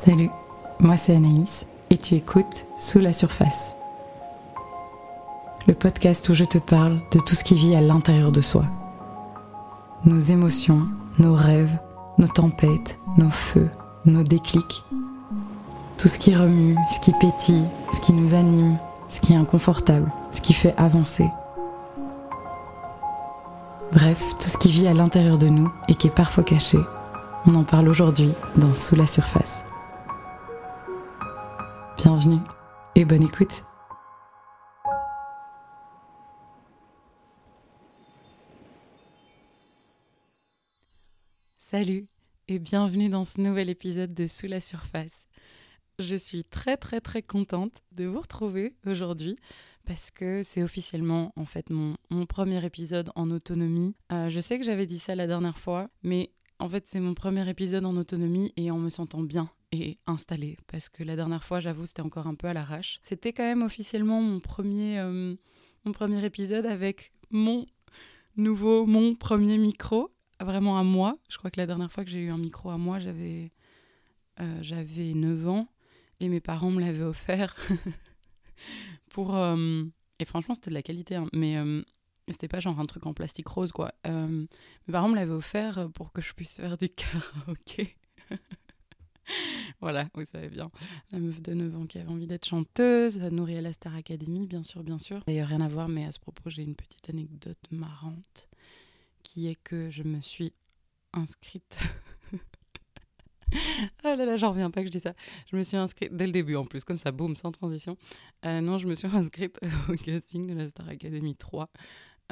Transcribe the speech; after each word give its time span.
Salut, 0.00 0.30
moi 0.78 0.96
c'est 0.96 1.16
Anaïs 1.16 1.66
et 1.90 1.96
tu 1.96 2.14
écoutes 2.14 2.66
Sous 2.76 3.00
la 3.00 3.12
surface. 3.12 3.74
Le 5.66 5.74
podcast 5.74 6.28
où 6.28 6.34
je 6.34 6.44
te 6.44 6.58
parle 6.58 7.00
de 7.10 7.18
tout 7.18 7.34
ce 7.34 7.42
qui 7.42 7.54
vit 7.54 7.74
à 7.74 7.80
l'intérieur 7.80 8.30
de 8.30 8.40
soi. 8.40 8.64
Nos 10.04 10.20
émotions, 10.20 10.82
nos 11.18 11.34
rêves, 11.34 11.76
nos 12.16 12.28
tempêtes, 12.28 12.96
nos 13.16 13.30
feux, 13.30 13.68
nos 14.04 14.22
déclics. 14.22 14.84
Tout 15.98 16.06
ce 16.06 16.20
qui 16.20 16.32
remue, 16.32 16.76
ce 16.94 17.00
qui 17.00 17.12
pétille, 17.14 17.66
ce 17.92 18.00
qui 18.00 18.12
nous 18.12 18.36
anime, 18.36 18.78
ce 19.08 19.20
qui 19.20 19.32
est 19.32 19.36
inconfortable, 19.36 20.12
ce 20.30 20.40
qui 20.40 20.52
fait 20.52 20.76
avancer. 20.76 21.28
Bref, 23.92 24.22
tout 24.38 24.48
ce 24.48 24.58
qui 24.58 24.70
vit 24.70 24.86
à 24.86 24.94
l'intérieur 24.94 25.38
de 25.38 25.48
nous 25.48 25.72
et 25.88 25.96
qui 25.96 26.06
est 26.06 26.14
parfois 26.14 26.44
caché. 26.44 26.78
On 27.46 27.56
en 27.56 27.64
parle 27.64 27.88
aujourd'hui 27.88 28.30
dans 28.54 28.74
Sous 28.74 28.94
la 28.94 29.08
surface. 29.08 29.64
Bienvenue 32.08 32.40
et 32.94 33.04
bonne 33.04 33.22
écoute. 33.22 33.64
Salut 41.58 42.08
et 42.48 42.58
bienvenue 42.58 43.10
dans 43.10 43.26
ce 43.26 43.42
nouvel 43.42 43.68
épisode 43.68 44.14
de 44.14 44.26
Sous 44.26 44.46
la 44.46 44.60
surface. 44.60 45.26
Je 45.98 46.14
suis 46.14 46.44
très 46.44 46.78
très 46.78 47.02
très 47.02 47.20
contente 47.20 47.82
de 47.92 48.06
vous 48.06 48.22
retrouver 48.22 48.72
aujourd'hui 48.86 49.36
parce 49.84 50.10
que 50.10 50.42
c'est 50.42 50.62
officiellement 50.62 51.34
en 51.36 51.44
fait 51.44 51.68
mon, 51.68 51.94
premier 52.26 52.64
épisode 52.64 53.10
en 53.16 53.30
autonomie. 53.30 53.94
Euh, 54.12 54.30
je 54.30 54.40
sais 54.40 54.58
que 54.58 54.64
j'avais 54.64 54.86
dit 54.86 54.98
ça 54.98 55.14
la 55.14 55.26
dernière 55.26 55.58
fois, 55.58 55.90
mais 56.02 56.32
en 56.58 56.70
fait 56.70 56.86
c'est 56.86 57.00
mon 57.00 57.12
premier 57.12 57.46
épisode 57.50 57.84
en 57.84 57.98
autonomie 57.98 58.54
et 58.56 58.70
en 58.70 58.78
me 58.78 58.88
sentant 58.88 59.20
bien 59.20 59.50
et 59.72 59.98
installé 60.06 60.56
parce 60.66 60.88
que 60.88 61.02
la 61.02 61.16
dernière 61.16 61.44
fois, 61.44 61.60
j'avoue, 61.60 61.86
c'était 61.86 62.02
encore 62.02 62.26
un 62.26 62.34
peu 62.34 62.48
à 62.48 62.54
l'arrache. 62.54 63.00
C'était 63.04 63.32
quand 63.32 63.42
même 63.42 63.62
officiellement 63.62 64.20
mon 64.20 64.40
premier, 64.40 64.98
euh, 64.98 65.34
mon 65.84 65.92
premier 65.92 66.24
épisode 66.24 66.66
avec 66.66 67.12
mon 67.30 67.66
nouveau, 68.36 68.86
mon 68.86 69.14
premier 69.14 69.58
micro, 69.58 70.10
vraiment 70.40 70.78
à 70.78 70.84
moi. 70.84 71.18
Je 71.28 71.36
crois 71.38 71.50
que 71.50 71.60
la 71.60 71.66
dernière 71.66 71.92
fois 71.92 72.04
que 72.04 72.10
j'ai 72.10 72.20
eu 72.20 72.30
un 72.30 72.38
micro 72.38 72.70
à 72.70 72.78
moi, 72.78 72.98
j'avais 72.98 73.52
euh, 74.40 74.58
j'avais 74.62 75.12
9 75.14 75.48
ans 75.48 75.68
et 76.20 76.28
mes 76.28 76.40
parents 76.40 76.70
me 76.70 76.80
l'avaient 76.80 77.02
offert 77.02 77.56
pour 79.10 79.36
euh, 79.36 79.84
et 80.18 80.24
franchement, 80.24 80.54
c'était 80.54 80.70
de 80.70 80.74
la 80.74 80.82
qualité, 80.82 81.16
hein, 81.16 81.28
mais 81.32 81.56
c'était 82.28 82.48
pas 82.48 82.60
genre 82.60 82.78
un 82.80 82.84
truc 82.86 83.06
en 83.06 83.14
plastique 83.14 83.46
rose 83.48 83.72
quoi. 83.72 83.92
mes 84.04 84.92
parents 84.92 85.08
me 85.08 85.14
l'avaient 85.14 85.32
offert 85.32 85.88
pour 85.94 86.12
que 86.12 86.20
je 86.20 86.32
puisse 86.32 86.56
faire 86.56 86.76
du 86.76 86.88
karaoké. 86.90 87.96
voilà, 89.80 90.08
vous 90.14 90.24
savez 90.24 90.48
bien. 90.48 90.70
La 91.12 91.18
meuf 91.18 91.40
de 91.40 91.54
9 91.54 91.76
ans 91.76 91.86
qui 91.86 91.98
avait 91.98 92.10
envie 92.10 92.26
d'être 92.26 92.46
chanteuse, 92.46 93.20
nourrie 93.20 93.56
à 93.56 93.60
la 93.60 93.72
Star 93.72 93.94
Academy, 93.94 94.46
bien 94.46 94.62
sûr, 94.62 94.82
bien 94.82 94.98
sûr. 94.98 95.22
D'ailleurs, 95.26 95.48
rien 95.48 95.60
à 95.60 95.68
voir, 95.68 95.88
mais 95.88 96.04
à 96.04 96.12
ce 96.12 96.18
propos, 96.18 96.50
j'ai 96.50 96.62
une 96.62 96.74
petite 96.74 97.08
anecdote 97.08 97.58
marrante 97.70 98.48
qui 99.22 99.48
est 99.48 99.58
que 99.62 99.90
je 99.90 100.02
me 100.02 100.20
suis 100.20 100.52
inscrite. 101.12 101.76
ah 104.04 104.16
là 104.16 104.24
là, 104.24 104.36
j'en 104.36 104.50
reviens 104.50 104.70
pas 104.70 104.80
que 104.80 104.86
je 104.86 104.92
dis 104.92 105.00
ça. 105.00 105.14
Je 105.50 105.56
me 105.56 105.62
suis 105.62 105.76
inscrite 105.76 106.14
dès 106.14 106.26
le 106.26 106.32
début 106.32 106.56
en 106.56 106.64
plus, 106.64 106.84
comme 106.84 106.98
ça, 106.98 107.12
boum, 107.12 107.36
sans 107.36 107.52
transition. 107.52 107.96
Euh, 108.44 108.60
non, 108.60 108.78
je 108.78 108.86
me 108.86 108.94
suis 108.94 109.08
inscrite 109.12 109.58
au 109.88 109.94
casting 109.94 110.46
de 110.46 110.54
la 110.54 110.68
Star 110.68 110.88
Academy 110.88 111.36
3. 111.36 111.70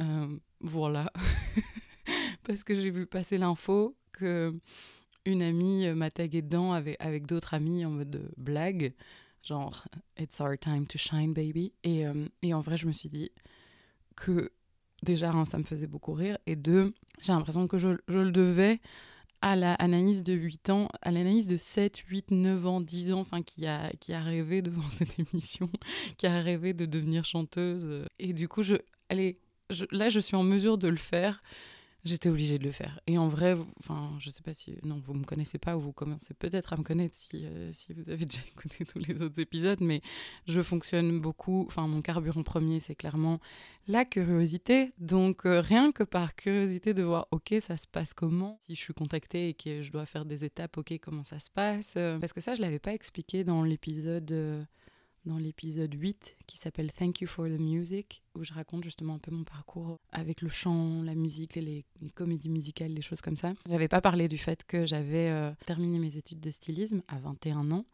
Euh, 0.01 0.39
voilà. 0.61 1.13
Parce 2.45 2.65
que 2.65 2.75
j'ai 2.75 2.91
vu 2.91 3.07
passer 3.07 3.39
l'info 3.39 3.97
que 4.13 4.55
une 5.27 5.43
amie 5.43 5.87
euh, 5.87 5.95
m'a 5.95 6.11
tagué 6.11 6.43
dedans 6.43 6.73
avec, 6.73 7.27
d'autres 7.27 7.55
amis 7.55 7.85
en 7.85 7.91
mode 7.91 8.17
euh, 8.17 8.29
blague, 8.37 8.95
genre 9.43 9.85
It's 10.19 10.41
our 10.41 10.57
time 10.59 10.87
to 10.87 10.99
shine, 10.99 11.33
baby. 11.33 11.73
Et, 11.85 12.06
euh, 12.06 12.27
en 12.53 12.61
vrai, 12.61 12.77
je 12.77 12.87
me 12.87 12.93
suis 12.93 13.09
dit 13.09 13.31
que 14.15 14.53
déjà, 15.03 15.33
ça 15.45 15.59
me 15.59 15.65
faisait 15.65 15.87
beaucoup 15.87 16.15
rire, 16.15 16.39
et 16.47 16.56
deux, 16.56 16.95
j'ai 17.23 17.33
l'impression 17.33 17.67
que 17.67 17.78
je, 17.78 17.89
le 18.09 18.31
devais 18.31 18.81
à 19.43 19.55
la 19.55 19.77
de 19.77 20.33
8 20.33 20.71
ans, 20.71 20.89
à 21.03 21.11
l'Anaïs 21.11 21.47
de 21.47 21.56
7, 21.56 21.99
8, 21.99 22.31
9 22.31 22.67
ans, 22.67 22.81
10 22.81 23.12
ans, 23.12 23.21
enfin 23.21 23.43
qui 23.43 23.67
a, 23.67 23.93
qui 24.00 24.15
a 24.15 24.23
rêvé 24.23 24.62
devant 24.62 24.89
cette 24.89 25.19
émission, 25.19 25.69
qui 26.17 26.27
a 26.27 26.41
rêvé 26.41 26.73
de 26.73 26.87
devenir 26.87 27.25
chanteuse. 27.25 28.05
Et 28.19 28.33
du 28.33 28.49
coup, 28.49 28.62
je, 28.62 28.77
allez, 29.11 29.39
là, 29.91 30.09
je 30.09 30.21
suis 30.21 30.37
en 30.37 30.43
mesure 30.43 30.79
de 30.79 30.89
le 30.89 30.97
faire 30.97 31.43
j'étais 32.06 32.28
obligée 32.28 32.59
de 32.59 32.65
le 32.65 32.72
faire. 32.72 33.00
Et 33.06 33.19
en 33.19 33.28
vrai, 33.28 33.56
enfin, 33.81 34.12
je 34.19 34.31
sais 34.31 34.43
pas 34.43 34.55
si, 34.55 34.77
non, 34.84 35.00
vous 35.05 35.15
me 35.15 35.25
connaissez 35.25 35.59
pas 35.59 35.77
ou 35.77 35.81
vous 35.81 35.93
commencez 35.93 36.34
peut-être 36.34 36.72
à 36.72 36.77
me 36.77 36.83
connaître 36.83 37.15
si, 37.17 37.44
euh, 37.44 37.71
si 37.72 37.93
vous 37.93 38.09
avez 38.11 38.25
déjà 38.25 38.41
écouté 38.56 38.84
tous 38.84 38.99
les 38.99 39.22
autres 39.22 39.41
épisodes, 39.41 39.81
mais 39.81 40.00
je 40.47 40.62
fonctionne 40.62 41.21
beaucoup. 41.21 41.65
Enfin, 41.67 41.87
mon 41.87 42.03
carburant 42.03 42.43
premier, 42.43 42.81
c'est 42.81 42.94
clairement 42.94 43.41
la 43.89 44.05
curiosité. 44.05 44.93
Donc, 44.99 45.47
euh, 45.47 45.61
rien 45.61 45.93
que 45.93 46.05
par 46.05 46.34
curiosité 46.37 46.94
de 46.94 47.03
voir, 47.03 47.28
ok, 47.31 47.55
ça 47.61 47.77
se 47.77 47.87
passe 47.87 48.15
comment, 48.15 48.59
si 48.67 48.75
je 48.75 48.81
suis 48.81 48.94
contactée 48.94 49.49
et 49.50 49.55
que 49.55 49.83
je 49.83 49.91
dois 49.91 50.06
faire 50.06 50.25
des 50.25 50.44
étapes, 50.44 50.78
ok, 50.78 50.99
comment 51.03 51.25
ça 51.25 51.41
se 51.41 51.50
passe? 51.50 51.94
Euh, 51.97 52.19
parce 52.19 52.33
que 52.33 52.41
ça, 52.41 52.55
je 52.55 52.61
l'avais 52.61 52.78
pas 52.78 52.94
expliqué 52.94 53.44
dans 53.44 53.62
l'épisode 53.62 54.67
dans 55.26 55.38
l'épisode 55.38 55.92
8 55.92 56.37
qui 56.47 56.56
s'appelle 56.56 56.92
Thank 56.92 57.20
You 57.20 57.26
for 57.26 57.47
the 57.47 57.59
Music, 57.59 58.22
où 58.34 58.44
je 58.44 58.53
raconte 58.53 58.84
justement 58.84 59.14
un 59.14 59.19
peu 59.19 59.31
mon 59.31 59.44
parcours 59.44 59.98
avec 60.12 60.41
le 60.41 60.48
chant, 60.48 61.03
la 61.03 61.14
musique, 61.14 61.56
les, 61.56 61.84
comédies 62.14 62.48
musicales, 62.48 62.92
les 62.92 63.03
choses 63.03 63.20
comme 63.20 63.37
ça. 63.37 63.53
J'avais 63.69 63.88
pas 63.88 64.00
parlé 64.00 64.28
du 64.28 64.38
fait 64.38 64.64
que 64.64 64.87
j'avais 64.87 65.28
euh, 65.28 65.50
terminé 65.66 65.98
mes 65.98 66.16
études 66.16 66.41
de 66.41 66.50
stylisme 66.50 67.03
à 67.09 67.19
21 67.19 67.70
ans 67.72 67.84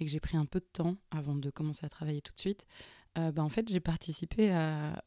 et 0.00 0.04
que 0.04 0.10
j'ai 0.10 0.20
pris 0.20 0.36
un 0.36 0.46
peu 0.46 0.60
de 0.60 0.68
temps 0.72 0.96
avant 1.10 1.36
de 1.36 1.50
commencer 1.50 1.84
à 1.84 1.88
travailler 1.88 2.22
tout 2.22 2.32
de 2.32 2.40
suite. 2.40 2.66
Euh, 3.18 3.32
bah, 3.32 3.42
en 3.42 3.48
fait, 3.48 3.68
j'ai 3.68 3.80
participé 3.80 4.52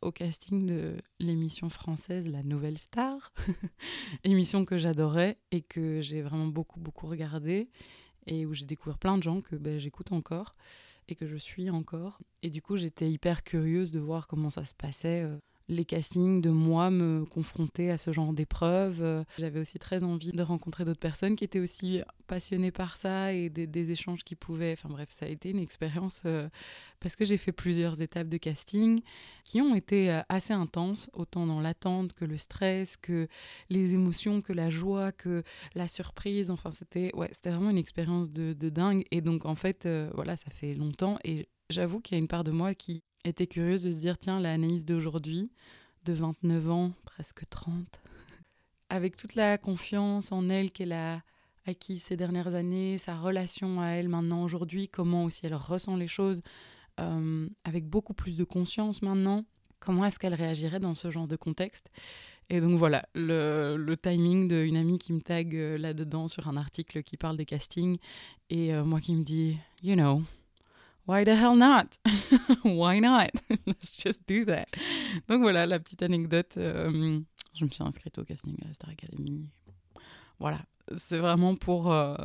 au 0.02 0.12
casting 0.12 0.66
de 0.66 0.98
l'émission 1.20 1.70
française 1.70 2.30
La 2.30 2.44
Nouvelle 2.44 2.78
Star, 2.78 3.34
émission 4.24 4.66
que 4.66 4.78
j'adorais 4.78 5.38
et 5.52 5.62
que 5.62 6.02
j'ai 6.02 6.22
vraiment 6.22 6.48
beaucoup, 6.48 6.80
beaucoup 6.80 7.08
regardé 7.08 7.70
et 8.28 8.46
où 8.46 8.54
j'ai 8.54 8.66
découvert 8.66 9.00
plein 9.00 9.18
de 9.18 9.24
gens 9.24 9.42
que 9.42 9.56
bah, 9.56 9.80
j'écoute 9.80 10.12
encore 10.12 10.56
et 11.08 11.16
que 11.16 11.28
je 11.28 11.36
suis 11.36 11.70
encore. 11.70 12.20
Et 12.44 12.50
du 12.50 12.62
coup, 12.62 12.78
j'étais 12.78 13.10
hyper 13.10 13.44
curieuse 13.44 13.92
de 13.92 14.00
voir 14.00 14.28
comment 14.28 14.50
ça 14.50 14.66
se 14.66 14.74
passait. 14.74 15.28
Euh, 15.72 15.76
les 15.76 15.86
castings, 15.86 16.42
de 16.42 16.50
moi 16.50 16.90
me 16.90 17.26
confronter 17.26 17.92
à 17.92 17.98
ce 17.98 18.12
genre 18.14 18.34
d'épreuves. 18.34 19.02
Euh, 19.02 19.24
j'avais 19.38 19.60
aussi 19.60 19.80
très 19.80 20.04
envie 20.04 20.32
de 20.32 20.44
rencontrer 20.44 20.86
d'autres 20.86 21.00
personnes 21.00 21.36
qui 21.36 21.44
étaient 21.44 21.60
aussi 21.60 22.02
passionnées 22.28 22.72
par 22.72 22.98
ça 22.98 23.34
et 23.34 23.50
des, 23.50 23.92
échanges 23.92 24.24
qui 24.24 24.36
pouvaient. 24.36 24.74
Enfin 24.74 24.90
bref, 24.90 25.10
ça 25.10 25.26
a 25.26 25.30
été 25.30 25.50
une 25.50 25.60
expérience 25.60 26.22
euh, 26.26 26.50
parce 27.00 27.16
que 27.16 27.26
j'ai 27.26 27.38
fait 27.38 27.52
plusieurs 27.52 28.02
étapes 28.02 28.28
de 28.28 28.38
casting 28.38 29.02
qui 29.44 29.62
ont 29.62 29.76
été 29.76 30.12
euh, 30.12 30.22
assez 30.30 30.54
intenses, 30.54 31.10
autant 31.14 31.46
dans 31.48 31.62
l'attente 31.62 32.14
que 32.14 32.26
le 32.26 32.38
stress, 32.38 32.98
que 32.98 33.28
les 33.70 33.94
émotions, 33.94 34.42
que 34.42 34.54
la 34.54 34.70
joie, 34.70 35.12
que 35.12 35.44
la 35.74 35.88
surprise. 35.88 36.52
Enfin, 36.52 36.72
c'était 36.72 37.12
ouais, 37.16 37.30
c'était 37.32 37.50
vraiment 37.50 37.70
une 37.70 37.78
expérience 37.78 38.30
de, 38.30 38.54
dingue. 38.70 39.04
Et 39.12 39.22
donc 39.22 39.46
en 39.46 39.56
fait, 39.56 39.88
voilà, 40.14 40.38
ça 40.38 40.50
fait 40.50 40.74
longtemps 40.76 41.18
et 41.26 41.48
j'avoue 41.70 42.00
qu'il 42.00 42.16
y 42.16 42.20
a 42.20 42.20
une 42.20 42.28
part 42.28 42.44
de 42.44 42.52
moi 42.52 42.74
qui 42.76 43.04
était 43.24 43.48
curieuse 43.48 43.84
de 43.84 43.92
se 43.92 43.98
dire 43.98 44.18
tiens, 44.18 44.40
l'analyse 44.40 44.86
d'aujourd'hui, 44.86 45.52
de 46.06 46.14
29 46.14 46.70
ans, 46.70 46.92
presque 47.06 47.48
30, 47.50 48.02
avec 48.90 49.16
toute 49.16 49.36
la 49.36 49.58
confiance 49.58 50.32
en 50.32 50.50
elle 50.50 50.72
qu'elle 50.72 50.94
a 50.94 51.22
acquis 51.66 52.00
ces 52.00 52.18
dernières 52.18 52.56
années, 52.56 52.98
sa 52.98 53.16
relation 53.16 53.82
à 53.82 53.90
elle 53.90 54.10
maintenant 54.10 54.44
aujourd'hui, 54.44 54.88
comment 54.88 55.26
aussi 55.26 55.46
elle 55.46 55.56
ressent 55.56 55.96
les 55.96 56.08
choses, 56.08 56.42
euh, 57.00 57.48
avec 57.64 57.88
beaucoup 57.88 58.14
plus 58.14 58.38
de 58.38 58.44
conscience 58.44 59.02
maintenant, 59.02 59.46
comment 59.80 60.06
est-ce 60.06 60.20
qu'elle 60.20 60.34
réagirait 60.34 60.80
dans 60.80 60.94
ce 60.94 61.12
genre 61.12 61.28
de 61.28 61.36
contexte. 61.36 61.90
Et 62.50 62.60
donc 62.60 62.78
voilà, 62.78 63.06
le, 63.16 63.78
le 63.78 63.98
timing 63.98 64.48
d'une 64.48 64.76
amie 64.76 65.00
qui 65.00 65.14
me 65.14 65.22
tag 65.22 65.56
euh, 65.56 65.78
là-dedans 65.78 66.28
sur 66.28 66.48
un 66.50 66.58
article 66.58 67.02
qui 67.04 67.16
parle 67.16 67.38
des 67.38 67.46
castings, 67.46 67.98
et 68.50 68.74
euh, 68.74 68.84
moi 68.84 69.00
qui 69.00 69.16
me 69.16 69.24
dis, 69.24 69.58
you 69.84 69.96
know, 69.96 70.22
Why 71.08 71.24
the 71.26 71.36
hell 71.36 71.56
not? 71.56 71.98
Why 72.64 73.00
not? 73.00 73.32
Let's 73.66 73.98
just 73.98 74.22
do 74.28 74.46
that. 74.46 74.68
Donc 75.28 75.42
voilà, 75.42 75.66
la 75.66 75.80
petite 75.80 76.04
anecdote. 76.04 76.58
Euh, 76.58 77.20
je 77.54 77.66
me 77.66 77.70
suis 77.70 77.84
inscrite 77.84 78.18
au 78.18 78.24
casting 78.24 78.56
à 78.70 78.74
Star 78.74 78.92
Academy. 78.92 79.50
Voilà, 80.40 80.60
c'est 80.96 81.18
vraiment 81.18 81.56
pour 81.56 81.92
euh, 81.92 82.16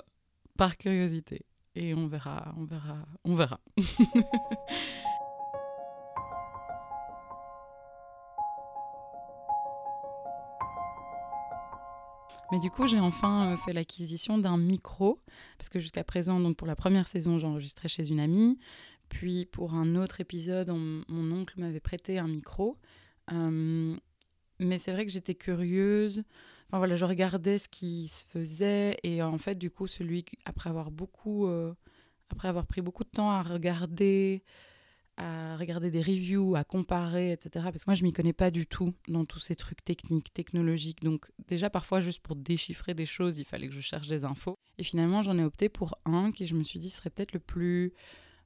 par 0.57 0.77
curiosité. 0.77 1.47
Et 1.75 1.95
on 1.95 2.07
verra, 2.07 2.55
on 2.57 2.65
verra, 2.65 3.07
on 3.25 3.35
verra. 3.35 3.61
Mais 12.53 12.59
du 12.59 12.71
coup, 12.71 12.87
j'ai 12.87 13.01
enfin 13.01 13.53
euh, 13.53 13.57
fait 13.57 13.73
l'acquisition 13.73 14.39
d'un 14.39 14.57
micro, 14.57 15.21
parce 15.59 15.69
que 15.69 15.79
jusqu'à 15.79 16.05
présent, 16.05 16.39
donc 16.39 16.57
pour 16.57 16.67
la 16.67 16.77
première 16.77 17.09
saison, 17.09 17.39
j'enregistrais 17.39 17.89
chez 17.89 18.09
une 18.09 18.21
amie. 18.21 18.59
Puis 19.09 19.47
pour 19.47 19.75
un 19.75 19.95
autre 19.97 20.21
épisode, 20.21 20.69
mon 20.69 21.33
oncle 21.33 21.61
m'avait 21.61 21.81
prêté 21.81 22.19
un 22.19 22.29
micro. 22.29 22.77
Euh, 23.33 23.97
mais 24.59 24.79
c'est 24.79 24.93
vrai 24.93 25.07
que 25.07 25.13
j'étais 25.13 25.35
curieuse. 25.35 26.23
voilà, 26.71 26.97
je 26.97 27.05
regardais 27.05 27.59
ce 27.59 27.69
qui 27.69 28.09
se 28.09 28.25
faisait 28.27 28.99
et 29.03 29.23
en 29.23 29.39
fait, 29.39 29.57
du 29.57 29.71
coup, 29.71 29.87
celui 29.87 30.25
après 30.45 30.71
avoir 30.71 30.91
beaucoup 30.91 31.47
euh, 31.47 31.75
après 32.31 32.49
avoir 32.49 32.67
pris 32.67 32.81
beaucoup 32.81 33.05
de 33.05 33.11
temps 33.11 33.31
à 33.31 33.43
regarder, 33.43 34.43
à 35.17 35.57
regarder 35.57 35.91
des 35.91 36.03
reviews, 36.03 36.57
à 36.57 36.65
comparer, 36.65 37.33
etc. 37.33 37.67
Parce 37.71 37.85
que 37.85 37.91
moi, 37.91 37.95
je 37.95 38.05
m'y 38.05 38.13
connais 38.13 38.33
pas 38.33 38.51
du 38.51 38.67
tout 38.67 38.93
dans 39.09 39.25
tous 39.25 39.39
ces 39.39 39.57
trucs 39.57 39.83
techniques, 39.83 40.33
technologiques. 40.33 41.03
Donc, 41.03 41.31
déjà, 41.49 41.71
parfois, 41.71 42.01
juste 42.01 42.21
pour 42.21 42.37
déchiffrer 42.37 42.95
des 42.95 43.07
choses, 43.07 43.39
il 43.39 43.45
fallait 43.45 43.69
que 43.69 43.75
je 43.75 43.81
cherche 43.81 44.09
des 44.09 44.25
infos. 44.25 44.59
Et 44.79 44.83
finalement, 44.83 45.23
j'en 45.23 45.39
ai 45.39 45.45
opté 45.45 45.69
pour 45.69 45.99
un 46.05 46.33
qui, 46.33 46.47
je 46.47 46.55
me 46.55 46.63
suis 46.63 46.79
dit, 46.79 46.91
serait 46.91 47.11
peut-être 47.11 47.33
le 47.33 47.41
plus 47.41 47.95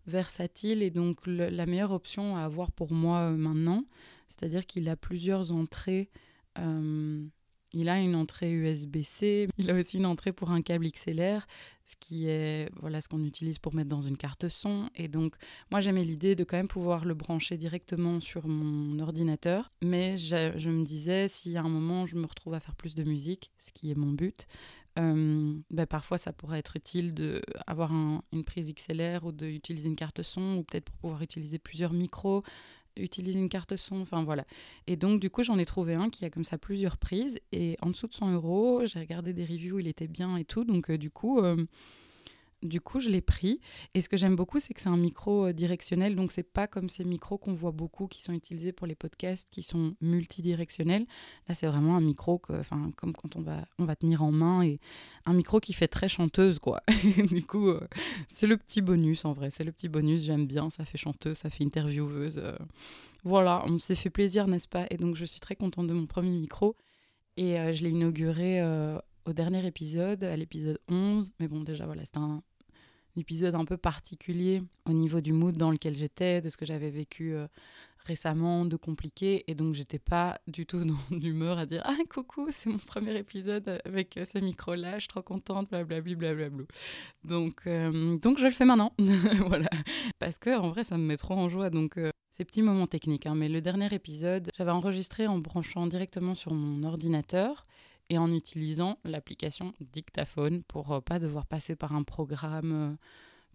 versatile 0.07 0.83
et 0.83 0.91
donc 0.91 1.27
la 1.27 1.67
meilleure 1.67 1.93
option 1.93 2.37
à 2.37 2.43
avoir 2.43 2.73
pour 2.73 2.93
moi 2.93 3.31
euh, 3.31 3.37
maintenant. 3.37 3.85
C'est-à-dire 4.29 4.67
qu'il 4.67 4.89
a 4.89 4.97
plusieurs 4.97 5.53
entrées. 5.53 6.11
Euh, 6.59 7.25
il 7.73 7.89
a 7.89 7.99
une 7.99 8.15
entrée 8.15 8.51
USB-C, 8.51 9.49
il 9.59 9.71
a 9.71 9.75
aussi 9.75 9.99
une 9.99 10.07
entrée 10.07 10.33
pour 10.33 10.51
un 10.51 10.63
câble 10.63 10.89
XLR, 10.91 11.47
ce 11.85 11.97
qui 11.99 12.29
est 12.29 12.71
voilà 12.81 13.01
ce 13.01 13.09
qu'on 13.09 13.25
utilise 13.25 13.59
pour 13.59 13.75
mettre 13.75 13.89
dans 13.89 14.03
une 14.03 14.17
carte 14.17 14.49
son. 14.49 14.89
Et 14.95 15.09
donc 15.09 15.37
moi 15.71 15.81
j'aimais 15.81 16.05
l'idée 16.05 16.35
de 16.35 16.45
quand 16.45 16.57
même 16.57 16.69
pouvoir 16.69 17.05
le 17.05 17.15
brancher 17.15 17.57
directement 17.57 18.21
sur 18.21 18.47
mon 18.49 18.99
ordinateur, 18.99 19.73
mais 19.83 20.17
je, 20.17 20.69
me 20.69 20.85
disais 20.85 21.29
si 21.29 21.57
à 21.57 21.63
un 21.63 21.69
moment 21.69 22.07
je 22.07 22.17
me 22.17 22.27
retrouve 22.27 22.55
à 22.55 22.61
faire 22.61 22.75
plus 22.75 22.95
de 22.95 23.05
musique, 23.05 23.51
ce 23.59 23.73
qui 23.73 23.91
est 23.91 23.97
mon 23.97 24.13
but, 24.13 24.47
euh, 24.99 25.55
ben 25.71 25.87
parfois 25.87 26.19
ça 26.19 26.33
pourrait 26.33 26.59
être 26.59 26.77
utile 26.77 27.15
d'avoir 27.15 27.93
un, 27.93 28.23
une 28.33 28.45
prise 28.45 28.73
XLR 28.75 29.25
ou 29.25 29.31
d'utiliser 29.31 29.89
une 29.89 29.97
carte 29.97 30.23
son 30.23 30.57
ou 30.57 30.65
peut-être 30.65 30.87
pour 30.87 30.97
pouvoir 30.97 31.23
utiliser 31.23 31.59
plusieurs 31.59 31.93
micros 31.93 32.43
utiliser 33.01 33.39
une 33.39 33.49
carte 33.49 33.77
son, 33.77 34.01
enfin 34.01 34.23
voilà. 34.23 34.45
Et 34.87 34.97
donc 34.97 35.21
du 35.21 35.31
coup 35.31 35.43
j'en 35.43 35.59
ai 35.59 35.67
trouvé 35.67 35.95
un 35.95 36.11
qui 36.11 36.25
a 36.25 36.31
comme 36.31 36.45
ça 36.45 36.59
plusieurs 36.59 36.97
prises 36.97 37.39
et 37.53 37.77
en 37.83 37.91
dessous 37.91 38.07
de 38.07 38.13
100 38.15 38.33
euros, 38.33 38.83
j'ai 38.87 38.99
regardé 38.99 39.33
des 39.33 39.45
reviews, 39.45 39.79
il 39.79 39.89
était 39.89 40.09
bien 40.09 40.37
et 40.37 40.45
tout, 40.45 40.65
donc 40.65 40.91
euh, 40.91 40.99
du 40.99 41.11
coup 41.11 41.41
euh, 41.41 41.67
du 42.63 42.81
coup, 42.81 43.01
je 43.01 43.09
l'ai 43.09 43.21
pris. 43.21 43.61
Et 43.95 44.01
ce 44.01 44.09
que 44.09 44.17
j'aime 44.17 44.37
beaucoup, 44.37 44.61
c'est 44.61 44.75
que 44.75 44.81
c'est 44.81 44.89
un 44.89 44.97
micro 44.97 45.47
euh, 45.47 45.53
directionnel. 45.53 46.15
Donc, 46.15 46.33
c'est 46.33 46.43
pas 46.43 46.67
comme 46.67 46.89
ces 46.89 47.05
micros 47.05 47.39
qu'on 47.39 47.55
voit 47.55 47.73
beaucoup 47.73 48.07
qui 48.07 48.23
sont 48.23 48.33
utilisés 48.33 48.73
pour 48.73 48.87
les 48.87 48.95
podcasts 48.95 49.49
qui 49.51 49.63
sont 49.63 49.95
multidirectionnels. 50.01 51.07
Là, 51.49 51.55
c'est 51.55 51.67
vraiment 51.67 51.97
un 51.97 52.01
micro 52.01 52.39
comme 52.39 52.63
quand 53.15 53.37
on 53.37 53.41
va, 53.41 53.65
on 53.79 53.85
va 53.85 53.97
tenir 53.97 54.23
en 54.23 54.33
main 54.33 54.63
et 54.63 54.79
un 55.27 55.33
micro 55.33 55.61
qui 55.61 55.73
fait 55.73 55.89
très 55.89 56.09
chanteuse, 56.09 56.59
quoi. 56.59 56.83
du 57.31 57.45
coup, 57.45 57.69
euh, 57.69 57.87
c'est 58.29 58.47
le 58.47 58.57
petit 58.57 58.83
bonus 58.83 59.25
en 59.25 59.33
vrai. 59.33 59.51
C'est 59.51 59.65
le 59.65 59.73
petit 59.73 59.89
bonus. 59.89 60.25
J'aime 60.25 60.47
bien. 60.47 60.71
Ça 60.71 60.85
fait 60.85 60.99
chanteuse, 60.99 61.39
ça 61.39 61.51
fait 61.51 61.65
intervieweuse. 61.65 62.39
Euh. 62.39 62.57
Voilà, 63.25 63.63
on 63.67 63.79
s'est 63.79 63.95
fait 63.95 64.11
plaisir, 64.11 64.47
n'est-ce 64.49 64.69
pas? 64.69 64.87
Et 64.91 64.97
donc, 64.97 65.17
je 65.17 65.25
suis 65.25 65.41
très 65.41 65.57
contente 65.57 65.87
de 65.87 65.95
mon 65.95 66.07
premier 66.07 66.31
micro. 66.31 66.77
Et 67.37 67.55
je 67.75 67.85
l'ai 67.85 67.91
inauguré 67.91 68.63
au 69.25 69.33
dernier 69.33 69.65
épisode, 69.67 70.25
à 70.25 70.37
l'épisode 70.37 70.79
11. 70.89 71.33
Mais 71.39 71.49
bon, 71.49 71.61
déjà, 71.61 71.87
voilà, 71.87 72.05
c'est 72.05 72.17
un, 72.17 72.43
épisode 73.17 73.55
un 73.55 73.65
peu 73.65 73.77
particulier 73.77 74.63
au 74.87 74.93
niveau 74.93 75.21
du 75.21 75.33
mood 75.33 75.57
dans 75.57 75.71
lequel 75.71 75.95
j'étais, 75.95 76.41
de 76.41 76.49
ce 76.49 76.57
que 76.57 76.65
j'avais 76.65 76.91
vécu 76.91 77.35
euh, 77.35 77.47
récemment, 78.05 78.65
de 78.65 78.77
compliqué. 78.77 79.45
Et 79.49 79.55
donc, 79.55 79.75
j'étais 79.75 79.99
pas 79.99 80.41
du 80.47 80.67
tout 80.67 80.85
dans 80.85 80.97
l'humeur 81.11 81.59
à 81.59 81.67
dire 81.67 81.83
Ah, 81.85 81.97
coucou, 82.09 82.47
c'est 82.51 82.71
mon 82.71 82.79
premier 82.79 83.17
épisode 83.17 83.81
avec 83.85 84.17
euh, 84.17 84.25
ce 84.25 84.39
micro-là, 84.39 84.95
je 84.95 85.01
suis 85.01 85.09
trop 85.09 85.23
contente, 85.23 85.71
blablabla. 85.71 86.15
Blablabla. 86.15 86.65
Donc, 87.25 87.63
euh, 87.67 88.19
donc, 88.19 88.39
je 88.39 88.47
le 88.47 88.53
fais 88.53 88.65
maintenant. 88.65 88.93
voilà. 89.47 89.71
Parce 90.19 90.39
que, 90.39 90.57
en 90.59 90.71
vrai, 90.71 90.85
ça 90.85 90.97
me 90.97 91.05
met 91.05 91.17
trop 91.17 91.35
en 91.35 91.49
joie. 91.49 91.71
Donc, 91.71 91.99
ces 92.31 92.45
petits 92.45 92.63
moments 92.63 92.87
techniques. 92.87 93.27
Hein. 93.27 93.35
Mais 93.35 93.49
le 93.49 93.61
dernier 93.61 93.93
épisode, 93.93 94.51
j'avais 94.57 94.71
enregistré 94.71 95.27
en 95.27 95.39
branchant 95.39 95.87
directement 95.87 96.35
sur 96.35 96.55
mon 96.55 96.85
ordinateur 96.85 97.67
et 98.11 98.19
en 98.19 98.31
utilisant 98.33 98.99
l'application 99.05 99.73
Dictaphone 99.81 100.63
pour 100.65 100.93
euh, 100.93 101.01
pas 101.01 101.19
devoir 101.19 101.47
passer 101.47 101.77
par 101.77 101.95
un 101.95 102.03
programme. 102.03 102.73
Euh, 102.73 102.97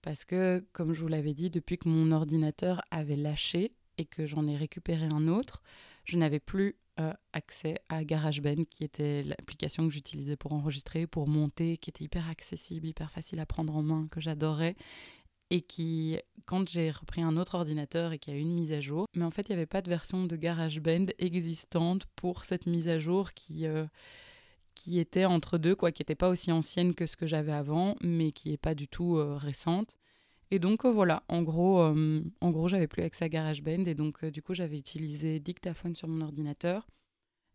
parce 0.01 0.23
que, 0.23 0.65
comme 0.71 0.93
je 0.93 1.01
vous 1.01 1.07
l'avais 1.07 1.33
dit, 1.33 1.49
depuis 1.49 1.77
que 1.77 1.89
mon 1.89 2.11
ordinateur 2.11 2.81
avait 2.89 3.17
lâché 3.17 3.73
et 3.97 4.05
que 4.05 4.25
j'en 4.25 4.47
ai 4.47 4.55
récupéré 4.55 5.07
un 5.11 5.27
autre, 5.27 5.61
je 6.05 6.17
n'avais 6.17 6.39
plus 6.39 6.75
euh, 6.99 7.11
accès 7.33 7.79
à 7.89 8.03
GarageBand, 8.05 8.63
qui 8.69 8.83
était 8.83 9.23
l'application 9.23 9.87
que 9.87 9.93
j'utilisais 9.93 10.37
pour 10.37 10.53
enregistrer, 10.53 11.05
pour 11.05 11.27
monter, 11.27 11.77
qui 11.77 11.89
était 11.89 12.03
hyper 12.03 12.29
accessible, 12.29 12.87
hyper 12.87 13.11
facile 13.11 13.39
à 13.39 13.45
prendre 13.45 13.75
en 13.75 13.83
main, 13.83 14.07
que 14.09 14.21
j'adorais. 14.21 14.75
Et 15.51 15.61
qui, 15.61 16.17
quand 16.45 16.67
j'ai 16.69 16.89
repris 16.91 17.21
un 17.21 17.37
autre 17.37 17.55
ordinateur 17.55 18.13
et 18.13 18.19
qu'il 18.19 18.33
y 18.33 18.35
a 18.35 18.39
eu 18.39 18.41
une 18.41 18.53
mise 18.53 18.73
à 18.73 18.79
jour, 18.79 19.07
mais 19.15 19.25
en 19.25 19.31
fait, 19.31 19.49
il 19.49 19.51
n'y 19.51 19.57
avait 19.57 19.65
pas 19.65 19.81
de 19.81 19.89
version 19.89 20.25
de 20.25 20.35
GarageBand 20.35 21.07
existante 21.19 22.05
pour 22.15 22.45
cette 22.45 22.65
mise 22.65 22.87
à 22.87 22.99
jour 22.99 23.33
qui 23.33 23.67
qui 24.75 24.99
était 24.99 25.25
entre 25.25 25.57
deux, 25.57 25.75
quoi, 25.75 25.91
qui 25.91 26.01
n'était 26.01 26.15
pas 26.15 26.29
aussi 26.29 26.51
ancienne 26.51 26.93
que 26.93 27.05
ce 27.05 27.17
que 27.17 27.25
j'avais 27.25 27.51
avant, 27.51 27.95
mais 28.01 28.31
qui 28.31 28.49
n'est 28.51 28.57
pas 28.57 28.75
du 28.75 28.87
tout 28.87 29.17
euh, 29.17 29.35
récente. 29.35 29.97
Et 30.51 30.59
donc 30.59 30.85
euh, 30.85 30.91
voilà, 30.91 31.23
en 31.27 31.41
gros, 31.41 31.81
euh, 31.81 32.21
en 32.41 32.51
gros, 32.51 32.67
j'avais 32.67 32.87
plus 32.87 33.03
accès 33.03 33.25
à 33.25 33.29
GarageBand 33.29 33.85
et 33.85 33.95
donc 33.95 34.23
du 34.25 34.41
coup 34.41 34.53
j'avais 34.53 34.77
utilisé 34.77 35.39
Dictaphone 35.39 35.95
sur 35.95 36.07
mon 36.07 36.21
ordinateur. 36.21 36.87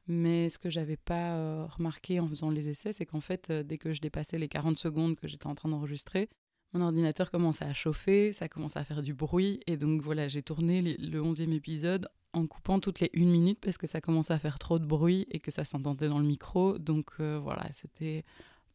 Mais 0.08 0.49
ce 0.49 0.58
que 0.58 0.70
j'avais 0.70 0.96
pas 0.96 1.67
remarqué 1.67 2.19
en 2.19 2.28
faisant 2.28 2.50
les 2.50 2.69
essais, 2.69 2.93
c'est 2.93 3.06
qu'en 3.06 3.20
fait, 3.20 3.52
dès 3.52 3.78
que 3.78 3.93
je 3.93 4.00
dépassais 4.00 4.38
les 4.38 4.49
40 4.49 4.76
secondes 4.76 5.14
que 5.14 5.28
j'étais 5.28 5.46
en 5.46 5.55
train 5.55 5.69
d'enregistrer, 5.69 6.28
mon 6.72 6.82
ordinateur 6.82 7.31
commençait 7.31 7.64
à 7.64 7.75
chauffer, 7.75 8.32
ça 8.32 8.49
commençait 8.49 8.78
à 8.78 8.84
faire 8.84 9.02
du 9.02 9.12
bruit. 9.12 9.61
Et 9.67 9.76
donc 9.76 10.02
voilà, 10.02 10.28
j'ai 10.28 10.43
tourné 10.43 10.82
le 10.82 11.20
11e 11.20 11.52
épisode 11.52 12.08
en 12.32 12.46
coupant 12.46 12.78
toutes 12.78 13.00
les 13.00 13.11
une 13.12 13.31
minute 13.31 13.58
parce 13.61 13.76
que 13.76 13.88
ça 13.88 14.00
commençait 14.00 14.34
à 14.34 14.38
faire 14.38 14.58
trop 14.58 14.78
de 14.78 14.87
bruit 14.87 15.26
et 15.31 15.40
que 15.40 15.50
ça 15.50 15.64
s'entendait 15.64 16.08
dans 16.08 16.19
le 16.19 16.26
micro. 16.26 16.78
Donc 16.78 17.11
euh, 17.19 17.40
voilà, 17.43 17.67
c'était 17.72 18.25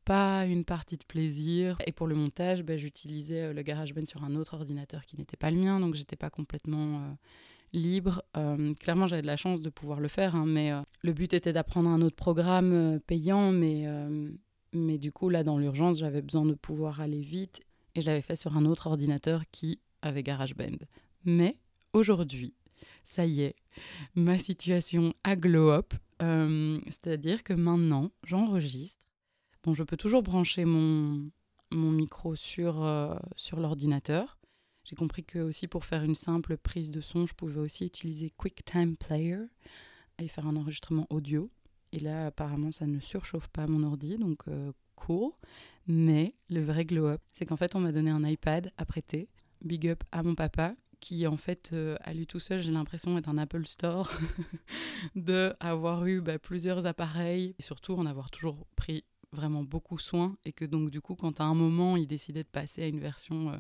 pas 0.04 0.46
une 0.46 0.66
partie 0.66 0.98
de 0.98 1.06
plaisir. 1.06 1.78
Et 1.86 1.94
pour 1.94 2.08
le 2.08 2.16
montage, 2.16 2.64
ben, 2.64 2.78
j'utilisais 2.78 3.44
euh, 3.44 3.54
le 3.54 3.62
GarageBand 3.62 4.06
sur 4.06 4.24
un 4.26 4.36
autre 4.36 4.56
ordinateur 4.56 5.06
qui 5.06 5.18
n'était 5.18 5.38
pas 5.38 5.50
le 5.50 5.58
mien, 5.58 5.80
donc 5.80 5.96
j'étais 5.96 6.18
pas 6.18 6.30
complètement 6.30 7.00
euh, 7.00 7.14
libre. 7.72 8.24
clairement, 8.80 9.08
j'avais 9.08 9.22
de 9.22 9.28
la 9.28 9.38
chance 9.38 9.62
de 9.62 9.70
pouvoir 9.70 10.02
le 10.02 10.08
faire, 10.08 10.36
hein, 10.36 10.46
mais 10.46 10.72
le 11.02 11.12
but 11.12 11.34
était 11.34 11.52
d'apprendre 11.52 11.90
un 11.90 12.02
autre 12.02 12.16
programme 12.16 13.02
payant, 13.06 13.52
mais 13.52 14.98
du 14.98 15.12
coup, 15.12 15.28
là, 15.28 15.44
dans 15.44 15.58
l'urgence, 15.58 15.98
j'avais 15.98 16.22
besoin 16.22 16.46
de 16.46 16.54
pouvoir 16.54 17.02
aller 17.02 17.22
vite 17.22 17.60
et 17.96 18.02
je 18.02 18.06
l'avais 18.06 18.22
fait 18.22 18.36
sur 18.36 18.56
un 18.56 18.66
autre 18.66 18.88
ordinateur 18.88 19.44
qui 19.52 19.80
avait 20.02 20.24
GarageBand. 20.24 20.78
Mais 21.24 21.58
aujourd'hui, 21.94 22.54
ça 23.04 23.26
y 23.26 23.42
est, 23.42 23.56
ma 24.14 24.38
situation 24.38 25.14
a 25.24 25.36
glow 25.36 25.70
up. 25.70 25.94
Euh, 26.22 26.80
c'est-à-dire 26.86 27.44
que 27.44 27.54
maintenant, 27.54 28.12
j'enregistre. 28.24 29.02
Bon, 29.64 29.74
je 29.74 29.84
peux 29.84 29.98
toujours 29.98 30.24
brancher 30.24 30.66
mon, 30.66 31.30
micro 31.72 32.36
sur, 32.36 32.84
euh, 32.84 33.16
sur 33.36 33.60
l'ordinateur. 33.60 34.38
J'ai 34.84 34.96
compris 34.96 35.24
que 35.24 35.40
aussi 35.40 35.68
pour 35.68 35.84
faire 35.84 36.04
une 36.04 36.16
simple 36.16 36.58
prise 36.58 36.92
de 36.92 37.02
son, 37.02 37.26
je 37.26 37.34
pouvais 37.34 37.60
aussi 37.60 37.86
utiliser 37.86 38.32
QuickTime 38.38 38.96
Player 38.96 39.40
et 40.20 40.28
faire 40.28 40.48
un 40.48 40.56
enregistrement 40.56 41.08
audio. 41.10 41.50
Et 41.92 42.00
là, 42.00 42.28
apparemment, 42.28 42.72
ça 42.72 42.86
ne 42.86 43.00
surchauffe 43.00 43.48
pas 43.48 43.68
mon 43.68 43.84
ordi, 43.84 44.16
donc 44.18 44.48
euh, 44.48 44.72
cool. 44.96 45.32
Mais 45.88 46.34
le 46.50 46.64
vrai 46.64 46.86
glow 46.86 47.08
up, 47.08 47.22
c'est 47.34 47.46
qu'en 47.46 47.58
fait, 47.58 47.76
on 47.76 47.80
m'a 47.80 47.92
donné 47.92 48.10
un 48.10 48.24
iPad 48.24 48.72
à 48.78 48.86
prêter. 48.86 49.30
Big 49.62 49.88
up 49.88 50.04
à 50.12 50.24
mon 50.24 50.36
papa 50.36 50.76
qui 51.00 51.28
en 51.28 51.38
fait 51.38 51.72
euh, 51.74 51.98
à 52.02 52.14
lui 52.14 52.26
tout 52.26 52.40
seul 52.40 52.62
j'ai 52.62 52.72
l'impression 52.72 53.18
est 53.18 53.28
un 53.28 53.38
Apple 53.38 53.66
Store 53.66 54.12
de 55.16 55.54
avoir 55.60 56.06
eu 56.08 56.22
bah, 56.22 56.40
plusieurs 56.40 56.86
appareils 56.88 57.54
et 57.60 57.62
surtout 57.62 57.94
en 57.94 58.06
avoir 58.06 58.32
toujours 58.32 58.66
pris 58.76 59.04
vraiment 59.32 59.64
beaucoup 59.64 60.00
soin 60.00 60.36
et 60.46 60.52
que 60.54 60.66
donc 60.66 60.90
du 60.90 61.02
coup 61.02 61.16
quand 61.16 61.42
à 61.42 61.44
un 61.44 61.54
moment 61.54 61.98
il 61.98 62.08
décidait 62.08 62.44
de 62.44 62.50
passer 62.50 62.84
à 62.84 62.88
une 62.88 63.00
version 63.00 63.52
euh, 63.52 63.58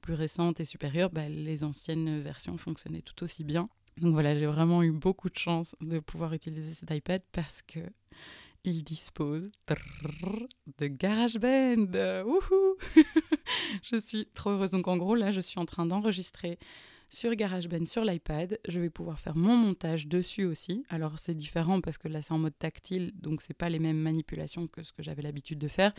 plus 0.00 0.14
récente 0.14 0.60
et 0.60 0.64
supérieure 0.64 1.10
bah, 1.10 1.28
les 1.28 1.62
anciennes 1.64 2.20
versions 2.20 2.56
fonctionnaient 2.56 3.02
tout 3.02 3.22
aussi 3.22 3.44
bien 3.44 3.68
donc 3.98 4.12
voilà 4.12 4.36
j'ai 4.36 4.46
vraiment 4.46 4.82
eu 4.82 4.92
beaucoup 4.92 5.28
de 5.28 5.38
chance 5.38 5.76
de 5.80 6.00
pouvoir 6.00 6.32
utiliser 6.32 6.72
cet 6.72 6.90
iPad 6.90 7.22
parce 7.32 7.62
que 7.62 7.80
il 8.64 8.84
dispose 8.84 9.50
de 10.78 10.86
GarageBand. 10.86 11.92
je 13.82 13.96
suis 14.00 14.26
trop 14.26 14.50
heureuse. 14.50 14.70
Donc 14.72 14.88
en 14.88 14.96
gros, 14.96 15.14
là, 15.14 15.32
je 15.32 15.40
suis 15.40 15.58
en 15.58 15.64
train 15.64 15.86
d'enregistrer 15.86 16.58
sur 17.10 17.34
GarageBand 17.34 17.86
sur 17.86 18.04
l'iPad. 18.04 18.58
Je 18.68 18.80
vais 18.80 18.90
pouvoir 18.90 19.18
faire 19.20 19.36
mon 19.36 19.56
montage 19.56 20.06
dessus 20.06 20.44
aussi. 20.44 20.84
Alors 20.88 21.18
c'est 21.18 21.34
différent 21.34 21.80
parce 21.80 21.98
que 21.98 22.08
là 22.08 22.22
c'est 22.22 22.32
en 22.32 22.38
mode 22.38 22.58
tactile, 22.58 23.12
donc 23.14 23.42
c'est 23.42 23.54
pas 23.54 23.68
les 23.68 23.78
mêmes 23.78 23.98
manipulations 23.98 24.66
que 24.66 24.82
ce 24.82 24.92
que 24.92 25.02
j'avais 25.02 25.22
l'habitude 25.22 25.58
de 25.58 25.68
faire 25.68 25.92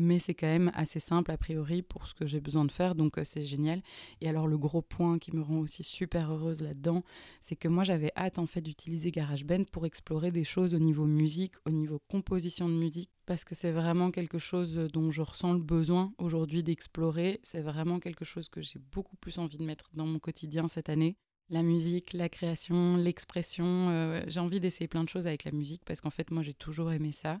mais 0.00 0.18
c'est 0.18 0.34
quand 0.34 0.46
même 0.46 0.70
assez 0.74 0.98
simple 0.98 1.30
a 1.30 1.36
priori 1.36 1.82
pour 1.82 2.06
ce 2.06 2.14
que 2.14 2.26
j'ai 2.26 2.40
besoin 2.40 2.64
de 2.64 2.72
faire, 2.72 2.94
donc 2.94 3.18
euh, 3.18 3.24
c'est 3.24 3.42
génial. 3.42 3.82
Et 4.20 4.28
alors 4.28 4.46
le 4.46 4.58
gros 4.58 4.82
point 4.82 5.18
qui 5.18 5.34
me 5.34 5.42
rend 5.42 5.58
aussi 5.58 5.82
super 5.82 6.32
heureuse 6.32 6.62
là-dedans, 6.62 7.04
c'est 7.40 7.56
que 7.56 7.68
moi 7.68 7.84
j'avais 7.84 8.12
hâte 8.16 8.38
en 8.38 8.46
fait 8.46 8.60
d'utiliser 8.60 9.10
GarageBand 9.10 9.64
pour 9.70 9.86
explorer 9.86 10.30
des 10.30 10.44
choses 10.44 10.74
au 10.74 10.78
niveau 10.78 11.04
musique, 11.04 11.54
au 11.66 11.70
niveau 11.70 12.00
composition 12.08 12.68
de 12.68 12.74
musique, 12.74 13.10
parce 13.26 13.44
que 13.44 13.54
c'est 13.54 13.72
vraiment 13.72 14.10
quelque 14.10 14.38
chose 14.38 14.74
dont 14.92 15.10
je 15.10 15.22
ressens 15.22 15.52
le 15.52 15.60
besoin 15.60 16.12
aujourd'hui 16.18 16.62
d'explorer. 16.62 17.40
C'est 17.42 17.60
vraiment 17.60 18.00
quelque 18.00 18.24
chose 18.24 18.48
que 18.48 18.62
j'ai 18.62 18.78
beaucoup 18.92 19.16
plus 19.16 19.38
envie 19.38 19.58
de 19.58 19.64
mettre 19.64 19.90
dans 19.92 20.06
mon 20.06 20.18
quotidien 20.18 20.66
cette 20.66 20.88
année 20.88 21.16
la 21.50 21.62
musique, 21.62 22.12
la 22.12 22.28
création, 22.28 22.96
l'expression. 22.96 23.88
Euh, 23.90 24.22
j'ai 24.28 24.40
envie 24.40 24.60
d'essayer 24.60 24.86
plein 24.86 25.04
de 25.04 25.08
choses 25.08 25.26
avec 25.26 25.44
la 25.44 25.50
musique 25.50 25.82
parce 25.84 26.00
qu'en 26.00 26.10
fait, 26.10 26.30
moi, 26.30 26.42
j'ai 26.42 26.54
toujours 26.54 26.92
aimé 26.92 27.12
ça 27.12 27.40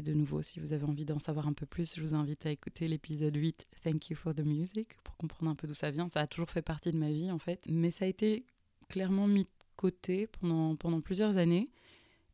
Et 0.00 0.02
de 0.02 0.14
nouveau, 0.14 0.40
si 0.40 0.60
vous 0.60 0.72
avez 0.72 0.84
envie 0.84 1.04
d'en 1.04 1.18
savoir 1.18 1.46
un 1.46 1.52
peu 1.52 1.66
plus, 1.66 1.94
je 1.94 2.00
vous 2.00 2.14
invite 2.14 2.46
à 2.46 2.50
écouter 2.50 2.88
l'épisode 2.88 3.36
8, 3.36 3.66
Thank 3.84 4.08
You 4.08 4.16
for 4.16 4.34
the 4.34 4.46
Music, 4.46 4.96
pour 5.04 5.14
comprendre 5.18 5.50
un 5.50 5.54
peu 5.54 5.66
d'où 5.66 5.74
ça 5.74 5.90
vient. 5.90 6.08
Ça 6.08 6.20
a 6.20 6.26
toujours 6.26 6.48
fait 6.48 6.62
partie 6.62 6.90
de 6.90 6.96
ma 6.96 7.10
vie, 7.10 7.30
en 7.30 7.38
fait. 7.38 7.66
Mais 7.68 7.90
ça 7.90 8.06
a 8.06 8.08
été 8.08 8.46
clairement 8.88 9.26
mis 9.26 9.42
de 9.42 9.50
côté 9.76 10.26
pendant, 10.26 10.74
pendant 10.74 11.02
plusieurs 11.02 11.36
années. 11.36 11.68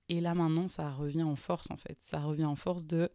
Et 0.08 0.20
là, 0.20 0.32
maintenant, 0.32 0.68
ça 0.68 0.92
revient 0.92 1.24
en 1.24 1.34
force, 1.34 1.68
en 1.72 1.76
fait. 1.76 1.96
Ça 1.98 2.20
revient 2.20 2.44
en 2.44 2.54
force 2.54 2.84
de 2.84 3.10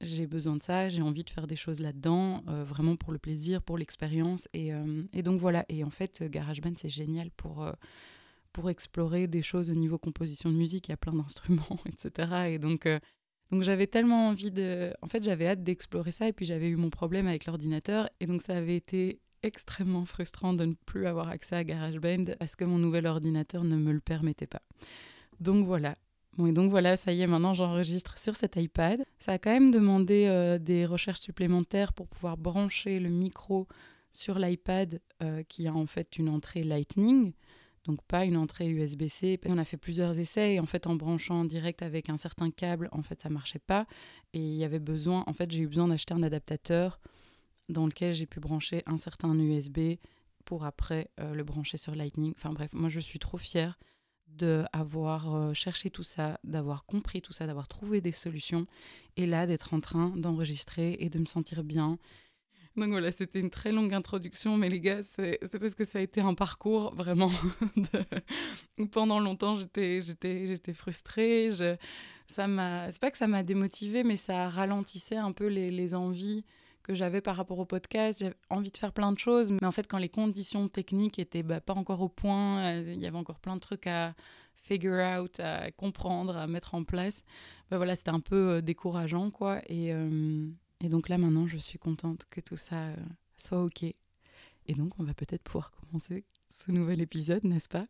j'ai 0.00 0.26
besoin 0.26 0.56
de 0.56 0.62
ça, 0.64 0.88
j'ai 0.88 1.02
envie 1.02 1.22
de 1.22 1.30
faire 1.30 1.46
des 1.46 1.54
choses 1.54 1.78
là-dedans, 1.78 2.42
euh, 2.48 2.64
vraiment 2.64 2.96
pour 2.96 3.12
le 3.12 3.20
plaisir, 3.20 3.62
pour 3.62 3.78
l'expérience. 3.78 4.48
Et, 4.54 4.74
euh, 4.74 5.04
et, 5.12 5.22
donc 5.22 5.40
voilà. 5.40 5.64
Et 5.68 5.84
en 5.84 5.90
fait, 5.90 6.20
GarageBand, 6.20 6.74
c'est 6.78 6.88
génial 6.88 7.30
pour, 7.30 7.62
euh, 7.62 7.70
pour 8.52 8.70
explorer 8.70 9.28
des 9.28 9.42
choses 9.42 9.70
au 9.70 9.74
niveau 9.74 9.98
composition 9.98 10.50
de 10.50 10.56
musique. 10.56 10.88
Il 10.88 10.90
y 10.90 10.94
a 10.94 10.96
plein 10.96 11.12
d'instruments, 11.12 11.78
etc. 11.86 12.48
Et 12.48 12.58
donc, 12.58 12.88
donc 13.54 13.62
j'avais 13.62 13.86
tellement 13.86 14.30
envie 14.30 14.50
de... 14.50 14.92
En 15.00 15.06
fait, 15.06 15.22
j'avais 15.22 15.46
hâte 15.46 15.62
d'explorer 15.62 16.10
ça. 16.10 16.26
Et 16.26 16.32
puis 16.32 16.44
j'avais 16.44 16.68
eu 16.68 16.74
mon 16.74 16.90
problème 16.90 17.28
avec 17.28 17.46
l'ordinateur. 17.46 18.08
Et 18.18 18.26
donc 18.26 18.42
ça 18.42 18.56
avait 18.56 18.74
été 18.74 19.20
extrêmement 19.44 20.04
frustrant 20.06 20.54
de 20.54 20.64
ne 20.64 20.74
plus 20.74 21.06
avoir 21.06 21.28
accès 21.28 21.54
à 21.54 21.62
GarageBand 21.62 22.34
parce 22.36 22.56
que 22.56 22.64
mon 22.64 22.78
nouvel 22.78 23.06
ordinateur 23.06 23.62
ne 23.62 23.76
me 23.76 23.92
le 23.92 24.00
permettait 24.00 24.48
pas. 24.48 24.62
Donc 25.38 25.66
voilà, 25.66 25.96
Bon, 26.36 26.46
et 26.46 26.52
donc 26.52 26.68
voilà, 26.68 26.96
ça 26.96 27.12
y 27.12 27.20
est, 27.20 27.28
maintenant 27.28 27.54
j'enregistre 27.54 28.18
sur 28.18 28.34
cet 28.34 28.56
iPad. 28.56 29.04
Ça 29.20 29.30
a 29.30 29.38
quand 29.38 29.52
même 29.52 29.70
demandé 29.70 30.24
euh, 30.26 30.58
des 30.58 30.84
recherches 30.84 31.20
supplémentaires 31.20 31.92
pour 31.92 32.08
pouvoir 32.08 32.36
brancher 32.36 32.98
le 32.98 33.08
micro 33.08 33.68
sur 34.10 34.40
l'iPad 34.40 35.00
euh, 35.22 35.44
qui 35.48 35.68
a 35.68 35.74
en 35.74 35.86
fait 35.86 36.18
une 36.18 36.28
entrée 36.28 36.64
Lightning, 36.64 37.34
donc 37.84 38.02
pas 38.02 38.24
une 38.24 38.36
entrée 38.36 38.68
USB-C. 38.68 39.40
On 39.46 39.58
a 39.58 39.64
fait 39.64 39.76
plusieurs 39.76 40.18
essais 40.18 40.54
et 40.54 40.60
en 40.60 40.66
fait 40.66 40.86
en 40.86 40.94
branchant 40.94 41.44
direct 41.44 41.82
avec 41.82 42.08
un 42.10 42.16
certain 42.16 42.50
câble, 42.50 42.88
en 42.92 43.02
fait 43.02 43.20
ça 43.20 43.28
marchait 43.28 43.58
pas 43.58 43.86
et 44.32 44.38
il 44.38 44.54
y 44.54 44.64
avait 44.64 44.78
besoin, 44.78 45.24
en 45.26 45.32
fait 45.32 45.50
j'ai 45.50 45.60
eu 45.60 45.68
besoin 45.68 45.88
d'acheter 45.88 46.14
un 46.14 46.22
adaptateur 46.22 47.00
dans 47.68 47.86
lequel 47.86 48.14
j'ai 48.14 48.26
pu 48.26 48.40
brancher 48.40 48.82
un 48.86 48.98
certain 48.98 49.38
USB 49.38 49.96
pour 50.44 50.64
après 50.64 51.10
euh, 51.20 51.34
le 51.34 51.44
brancher 51.44 51.78
sur 51.78 51.94
Lightning. 51.94 52.32
Enfin 52.36 52.52
bref, 52.52 52.72
moi 52.72 52.88
je 52.88 53.00
suis 53.00 53.18
trop 53.18 53.38
fière 53.38 53.78
d'avoir 54.26 55.34
euh, 55.34 55.54
cherché 55.54 55.90
tout 55.90 56.02
ça, 56.02 56.40
d'avoir 56.44 56.86
compris 56.86 57.22
tout 57.22 57.32
ça, 57.32 57.46
d'avoir 57.46 57.68
trouvé 57.68 58.00
des 58.00 58.12
solutions, 58.12 58.66
et 59.16 59.26
là 59.26 59.46
d'être 59.46 59.74
en 59.74 59.80
train 59.80 60.10
d'enregistrer 60.16 60.96
et 60.98 61.08
de 61.08 61.18
me 61.18 61.26
sentir 61.26 61.62
bien. 61.62 61.98
Donc 62.76 62.88
voilà, 62.88 63.12
c'était 63.12 63.38
une 63.38 63.50
très 63.50 63.70
longue 63.70 63.94
introduction, 63.94 64.56
mais 64.56 64.68
les 64.68 64.80
gars, 64.80 65.02
c'est 65.02 65.38
parce 65.60 65.74
que 65.74 65.84
ça 65.84 66.00
a 66.00 66.02
été 66.02 66.20
un 66.20 66.34
parcours 66.34 66.94
vraiment. 66.94 67.30
De... 67.76 68.84
Pendant 68.86 69.20
longtemps, 69.20 69.54
j'étais 69.56 70.00
frustrée. 70.74 71.50
Je... 71.52 71.76
Ça 72.26 72.46
c'est 72.90 73.00
pas 73.00 73.10
que 73.10 73.18
ça 73.18 73.28
m'a 73.28 73.42
démotivée, 73.42 74.02
mais 74.02 74.16
ça 74.16 74.48
ralentissait 74.48 75.16
un 75.16 75.32
peu 75.32 75.46
les, 75.46 75.70
les 75.70 75.94
envies 75.94 76.44
que 76.84 76.94
j'avais 76.94 77.20
par 77.20 77.36
rapport 77.36 77.58
au 77.58 77.64
podcast. 77.64 78.20
J'avais 78.20 78.36
envie 78.50 78.70
de 78.70 78.76
faire 78.76 78.92
plein 78.92 79.12
de 79.12 79.18
choses, 79.18 79.50
mais 79.50 79.66
en 79.66 79.72
fait, 79.72 79.88
quand 79.88 79.98
les 79.98 80.08
conditions 80.08 80.68
techniques 80.68 81.18
étaient 81.18 81.42
bah, 81.42 81.60
pas 81.60 81.74
encore 81.74 82.00
au 82.00 82.08
point, 82.08 82.64
euh, 82.64 82.92
il 82.94 83.00
y 83.00 83.06
avait 83.06 83.18
encore 83.18 83.40
plein 83.40 83.56
de 83.56 83.60
trucs 83.60 83.86
à 83.86 84.14
figure 84.54 84.98
out, 85.18 85.40
à 85.40 85.70
comprendre, 85.72 86.36
à 86.36 86.46
mettre 86.46 86.74
en 86.74 86.84
place. 86.84 87.24
Bah, 87.70 87.76
voilà, 87.78 87.96
c'était 87.96 88.10
un 88.10 88.20
peu 88.20 88.56
euh, 88.56 88.60
décourageant, 88.60 89.30
quoi. 89.30 89.60
Et, 89.66 89.92
euh, 89.92 90.46
et, 90.84 90.88
donc 90.90 91.08
là, 91.08 91.16
maintenant, 91.16 91.46
je 91.46 91.56
suis 91.56 91.78
contente 91.78 92.26
que 92.28 92.40
tout 92.40 92.56
ça 92.56 92.90
soit 93.38 93.62
OK. 93.62 93.82
Et 93.84 94.74
donc, 94.74 94.98
on 94.98 95.04
va 95.04 95.14
peut-être 95.14 95.42
pouvoir 95.42 95.70
commencer 95.70 96.24
ce 96.50 96.70
nouvel 96.72 97.00
épisode, 97.00 97.42
n'est-ce 97.44 97.70
pas? 97.70 97.86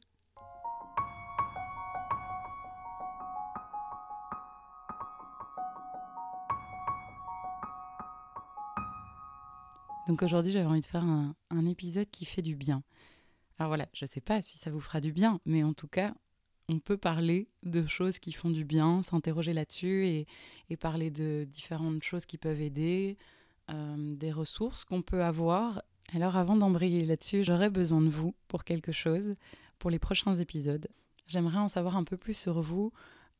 Donc 10.06 10.22
aujourd'hui, 10.22 10.52
j'avais 10.52 10.66
envie 10.66 10.80
de 10.80 10.86
faire 10.86 11.02
un, 11.02 11.34
épisode 11.66 12.08
qui 12.10 12.26
fait 12.26 12.42
du 12.42 12.54
bien. 12.54 12.82
Alors 13.58 13.70
voilà, 13.70 13.88
je 13.94 14.04
ne 14.04 14.08
sais 14.08 14.20
pas 14.20 14.42
si 14.42 14.58
ça 14.58 14.70
vous 14.70 14.80
fera 14.80 15.00
du 15.00 15.12
bien, 15.12 15.40
mais 15.46 15.64
en 15.64 15.72
tout 15.72 15.88
cas, 15.88 16.14
on 16.68 16.78
peut 16.78 16.96
parler 16.96 17.48
de 17.62 17.86
choses 17.86 18.18
qui 18.18 18.32
font 18.32 18.50
du 18.50 18.64
bien, 18.64 19.02
s'interroger 19.02 19.52
là-dessus 19.52 20.06
et, 20.06 20.26
parler 20.76 21.10
de 21.10 21.44
différentes 21.44 22.02
choses 22.02 22.26
qui 22.26 22.36
peuvent 22.36 22.60
aider, 22.60 23.16
euh, 23.70 24.14
des 24.16 24.32
ressources 24.32 24.84
qu'on 24.84 25.02
peut 25.02 25.22
avoir. 25.22 25.82
Alors 26.12 26.36
avant 26.36 26.56
d'embrayer 26.56 27.04
là-dessus, 27.04 27.44
j'aurais 27.44 27.70
besoin 27.70 28.00
de 28.00 28.08
vous 28.08 28.34
pour 28.48 28.64
quelque 28.64 28.90
chose 28.90 29.36
pour 29.78 29.90
les 29.90 30.00
prochains 30.00 30.34
épisodes. 30.34 30.88
J'aimerais 31.26 31.58
en 31.58 31.68
savoir 31.68 31.96
un 31.96 32.04
peu 32.04 32.16
plus 32.16 32.34
sur 32.34 32.60
vous 32.60 32.92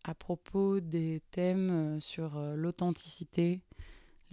à 0.04 0.14
propos 0.14 0.80
des 0.80 1.22
thèmes 1.30 1.70
euh, 1.70 2.00
sur 2.00 2.36
euh, 2.36 2.54
l'authenticité, 2.54 3.62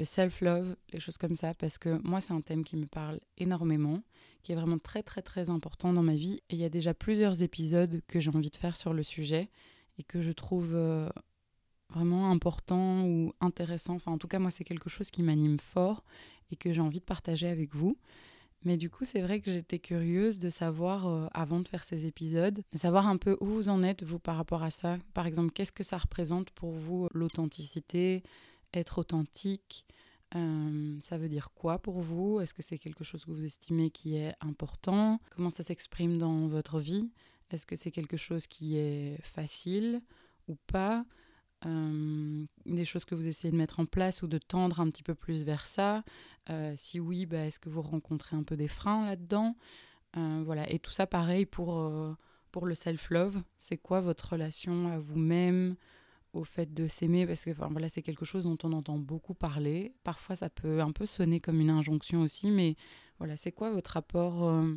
le 0.02 0.06
self-love, 0.06 0.76
les 0.94 1.00
choses 1.00 1.20
comme 1.20 1.36
ça, 1.36 1.54
parce 1.54 1.78
que 1.78 2.02
moi, 2.04 2.22
c'est 2.22 2.34
un 2.34 2.42
thème 2.42 2.64
qui 2.64 2.76
me 2.76 2.88
parle 2.88 3.20
énormément, 3.38 4.02
qui 4.42 4.52
est 4.52 4.56
vraiment 4.56 4.80
très, 4.80 5.04
très, 5.04 5.22
très 5.22 5.52
important 5.52 5.94
dans 5.94 6.02
ma 6.02 6.16
vie. 6.16 6.42
Et 6.50 6.56
il 6.56 6.58
y 6.58 6.66
a 6.66 6.70
déjà 6.70 6.96
plusieurs 6.96 7.44
épisodes 7.44 8.02
que 8.08 8.20
j'ai 8.20 8.32
envie 8.32 8.50
de 8.50 8.56
faire 8.56 8.76
sur 8.76 8.94
le 8.94 9.04
sujet 9.04 9.52
et 10.00 10.04
que 10.04 10.24
je 10.24 10.32
trouve 10.32 10.74
euh, 10.74 11.08
vraiment 11.90 12.32
important 12.32 13.06
ou 13.06 13.32
intéressant. 13.42 13.94
Enfin, 13.94 14.12
en 14.12 14.18
tout 14.18 14.28
cas, 14.28 14.40
moi, 14.40 14.50
c'est 14.50 14.64
quelque 14.64 14.90
chose 14.90 15.12
qui 15.12 15.22
m'anime 15.22 15.60
fort 15.60 16.04
et 16.52 16.56
que 16.56 16.74
j'ai 16.74 16.82
envie 16.82 17.00
de 17.00 17.06
partager 17.06 17.48
avec 17.48 17.76
vous. 17.76 17.96
Mais 18.64 18.78
du 18.78 18.90
coup, 18.90 19.06
c'est 19.06 19.22
vrai 19.22 19.40
que 19.40 19.52
j'étais 19.52 19.78
curieuse 19.78 20.40
de 20.40 20.50
savoir, 20.50 21.08
euh, 21.08 21.28
avant 21.36 21.60
de 21.60 21.68
faire 21.68 21.84
ces 21.84 22.08
épisodes, 22.08 22.64
de 22.72 22.78
savoir 22.78 23.06
un 23.06 23.18
peu 23.18 23.38
où 23.40 23.46
vous 23.46 23.70
en 23.70 23.84
êtes, 23.84 24.02
vous, 24.02 24.18
par 24.18 24.38
rapport 24.38 24.64
à 24.64 24.72
ça. 24.72 24.98
Par 25.14 25.28
exemple, 25.28 25.52
qu'est-ce 25.52 25.72
que 25.72 25.84
ça 25.84 26.00
représente 26.00 26.50
pour 26.50 26.72
vous, 26.72 27.08
l'authenticité 27.14 28.24
être 28.74 28.98
authentique, 29.00 29.86
euh, 30.36 30.98
ça 31.00 31.18
veut 31.18 31.28
dire 31.30 31.52
quoi 31.54 31.80
pour 31.80 32.00
vous? 32.00 32.40
Est-ce 32.40 32.54
que 32.54 32.62
c'est 32.62 32.78
quelque 32.78 33.04
chose 33.04 33.26
que 33.26 33.32
vous 33.32 33.46
estimez 33.46 33.90
qui 33.90 34.16
est 34.16 34.34
important? 34.40 35.20
Comment 35.36 35.50
ça 35.50 35.64
s'exprime 35.64 36.18
dans 36.18 36.48
votre 36.48 36.80
vie? 36.80 37.12
Est-ce 37.50 37.66
que 37.66 37.76
c'est 37.76 37.92
quelque 37.92 38.18
chose 38.18 38.48
qui 38.48 38.78
est 38.78 39.22
facile 39.24 40.02
ou 40.48 40.56
pas? 40.68 41.06
Euh, 41.66 42.46
Des 42.66 42.86
choses 42.86 43.04
que 43.04 43.14
vous 43.14 43.28
essayez 43.28 43.52
de 43.52 43.58
mettre 43.58 43.80
en 43.82 43.86
place 43.86 44.22
ou 44.24 44.28
de 44.28 44.38
tendre 44.38 44.80
un 44.80 44.90
petit 44.90 45.04
peu 45.04 45.16
plus 45.16 45.44
vers 45.44 45.68
ça? 45.68 46.04
Euh, 46.50 46.74
Si 46.78 47.00
oui, 47.00 47.26
bah, 47.26 47.46
est-ce 47.46 47.60
que 47.60 47.70
vous 47.70 47.82
rencontrez 47.82 48.38
un 48.38 48.44
peu 48.44 48.56
des 48.56 48.70
freins 48.70 49.06
là-dedans? 49.06 49.56
Voilà, 50.14 50.70
et 50.70 50.78
tout 50.80 50.92
ça 50.92 51.08
pareil 51.08 51.46
pour, 51.46 51.90
pour 52.52 52.66
le 52.66 52.76
self-love. 52.76 53.42
C'est 53.58 53.78
quoi 53.78 54.02
votre 54.02 54.34
relation 54.34 54.90
à 54.90 55.00
vous-même? 55.00 55.78
Au 56.34 56.44
fait 56.44 56.74
de 56.74 56.88
s'aimer 56.88 57.28
parce 57.28 57.44
que 57.44 57.52
voilà, 57.52 57.90
c'est 57.90 58.02
quelque 58.02 58.26
chose 58.26 58.44
dont 58.44 58.58
on 58.64 58.74
entend 58.74 58.98
beaucoup 58.98 59.34
parler. 59.34 59.94
Parfois, 60.04 60.36
ça 60.36 60.50
peut 60.50 60.82
un 60.82 60.92
peu 60.92 61.06
sonner 61.06 61.40
comme 61.40 61.60
une 61.60 61.70
injonction 61.70 62.22
aussi, 62.22 62.52
mais 62.52 62.76
voilà, 63.18 63.36
c'est 63.38 63.52
quoi 63.52 63.72
votre 63.72 63.92
rapport 63.92 64.48
euh, 64.48 64.74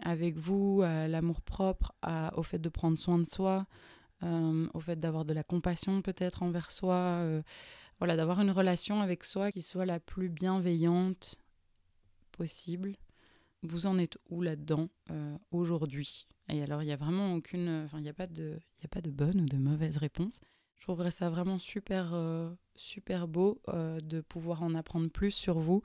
avec 0.00 0.36
vous, 0.36 0.82
à 0.84 1.08
l'amour 1.08 1.40
propre, 1.40 1.94
au 2.34 2.42
fait 2.42 2.58
de 2.58 2.68
prendre 2.68 2.98
soin 2.98 3.18
de 3.18 3.24
soi, 3.24 3.66
euh, 4.22 4.68
au 4.74 4.80
fait 4.80 4.98
d'avoir 4.98 5.24
de 5.24 5.32
la 5.32 5.44
compassion 5.44 6.02
peut-être 6.02 6.42
envers 6.42 6.72
soi, 6.72 6.94
euh, 6.94 7.42
voilà, 7.98 8.16
d'avoir 8.16 8.40
une 8.40 8.50
relation 8.50 9.00
avec 9.00 9.24
soi 9.24 9.50
qui 9.50 9.62
soit 9.62 9.86
la 9.86 10.00
plus 10.00 10.28
bienveillante 10.28 11.38
possible? 12.32 12.96
Vous 13.62 13.86
en 13.86 13.96
êtes 13.98 14.18
où 14.28 14.42
là-dedans 14.42 14.88
aujourd'hui? 15.52 16.26
Et 16.48 16.62
alors, 16.62 16.82
il 16.82 16.86
n'y 16.86 16.92
a 16.92 16.96
vraiment 16.96 17.34
aucune, 17.34 17.84
enfin, 17.84 17.98
il 17.98 18.02
n'y 18.02 18.08
a 18.08 18.14
pas 18.14 18.26
de, 18.26 18.58
il 18.80 18.84
a 18.84 18.88
pas 18.88 19.00
de 19.00 19.10
bonne 19.10 19.40
ou 19.40 19.46
de 19.46 19.56
mauvaise 19.56 19.96
réponse. 19.98 20.40
Je 20.82 20.86
trouverais 20.86 21.12
ça 21.12 21.30
vraiment 21.30 21.60
super, 21.60 22.10
euh, 22.12 22.50
super 22.74 23.28
beau 23.28 23.60
euh, 23.68 24.00
de 24.00 24.20
pouvoir 24.20 24.64
en 24.64 24.74
apprendre 24.74 25.08
plus 25.10 25.30
sur 25.30 25.60
vous 25.60 25.80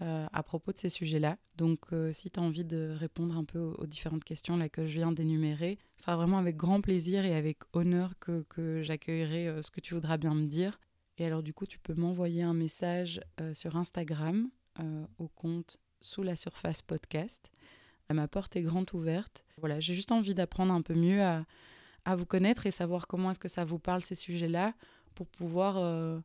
euh, 0.00 0.26
à 0.32 0.42
propos 0.42 0.72
de 0.72 0.78
ces 0.78 0.88
sujets-là. 0.88 1.36
Donc, 1.56 1.80
si 2.12 2.30
tu 2.30 2.40
as 2.40 2.42
envie 2.42 2.64
de 2.64 2.96
répondre 2.98 3.36
un 3.36 3.44
peu 3.44 3.58
aux, 3.58 3.84
différentes 3.84 4.24
questions 4.24 4.56
là, 4.56 4.70
que 4.70 4.86
je 4.86 4.94
viens 4.94 5.12
d'énumérer, 5.12 5.76
ce 5.98 6.04
sera 6.04 6.16
vraiment 6.16 6.38
avec 6.38 6.56
grand 6.56 6.80
plaisir 6.80 7.26
et 7.26 7.34
avec 7.34 7.58
honneur 7.74 8.14
que, 8.20 8.46
que 8.48 8.80
j'accueillerai 8.80 9.62
ce 9.62 9.70
que 9.70 9.82
tu 9.82 9.92
voudras 9.92 10.16
bien 10.16 10.34
me 10.34 10.46
dire. 10.46 10.80
Et 11.18 11.26
alors, 11.26 11.42
du 11.42 11.52
coup, 11.52 11.66
tu 11.66 11.78
peux 11.78 11.92
m'envoyer 11.92 12.42
un 12.42 12.54
message 12.54 13.20
sur 13.52 13.76
Instagram 13.76 14.48
au 15.18 15.28
compte 15.28 15.76
Sous 16.00 16.22
la 16.22 16.36
surface 16.36 16.80
podcast. 16.80 17.50
Ma 18.10 18.28
porte 18.28 18.56
est 18.56 18.62
grande 18.62 18.88
ouverte. 18.94 19.44
Voilà, 19.58 19.78
j'ai 19.78 19.92
juste 19.92 20.10
envie 20.10 20.34
d'apprendre 20.34 20.72
un 20.72 20.80
peu 20.80 20.94
mieux 20.94 21.22
à 21.22 21.44
à 22.08 22.16
vous 22.16 22.24
connaître 22.24 22.64
et 22.64 22.70
savoir 22.70 23.06
comment 23.06 23.30
est-ce 23.30 23.38
que 23.38 23.48
ça 23.48 23.66
vous 23.66 23.78
parle 23.78 24.02
ces 24.02 24.14
sujets-là 24.14 24.72
pour 25.14 25.26
pouvoir 25.26 25.76
euh, 25.76 26.18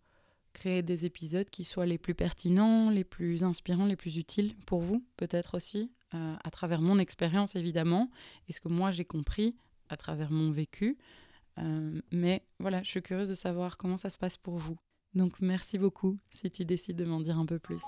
créer 0.53 0.81
des 0.81 1.03
épisodes 1.03 1.49
qui 1.49 1.65
soient 1.65 1.85
les 1.85 1.97
plus 1.97 2.15
pertinents, 2.15 2.89
les 2.89 3.03
plus 3.03 3.43
inspirants, 3.43 3.85
les 3.85 3.97
plus 3.97 4.15
utiles 4.15 4.55
pour 4.65 4.79
vous, 4.79 5.03
peut-être 5.17 5.55
aussi, 5.57 5.91
euh, 6.13 6.35
à 6.41 6.51
travers 6.51 6.79
mon 6.79 6.99
expérience 6.99 7.57
évidemment, 7.57 8.09
et 8.47 8.53
ce 8.53 8.61
que 8.61 8.69
moi 8.69 8.91
j'ai 8.91 9.03
compris 9.03 9.57
à 9.89 9.97
travers 9.97 10.31
mon 10.31 10.51
vécu. 10.51 10.97
Euh, 11.57 11.99
mais 12.13 12.45
voilà, 12.59 12.81
je 12.81 12.87
suis 12.87 13.01
curieuse 13.01 13.27
de 13.27 13.35
savoir 13.35 13.75
comment 13.75 13.97
ça 13.97 14.09
se 14.09 14.17
passe 14.17 14.37
pour 14.37 14.57
vous. 14.57 14.77
Donc 15.15 15.41
merci 15.41 15.77
beaucoup 15.77 16.17
si 16.31 16.49
tu 16.49 16.63
décides 16.63 16.95
de 16.95 17.03
m'en 17.03 17.19
dire 17.19 17.37
un 17.37 17.45
peu 17.45 17.59
plus. 17.59 17.83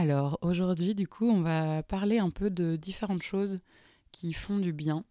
Alors 0.00 0.38
aujourd'hui, 0.42 0.94
du 0.94 1.08
coup, 1.08 1.28
on 1.28 1.40
va 1.40 1.82
parler 1.82 2.20
un 2.20 2.30
peu 2.30 2.50
de 2.50 2.76
différentes 2.76 3.24
choses 3.24 3.58
qui 4.12 4.32
font 4.32 4.60
du 4.60 4.72
bien. 4.72 5.04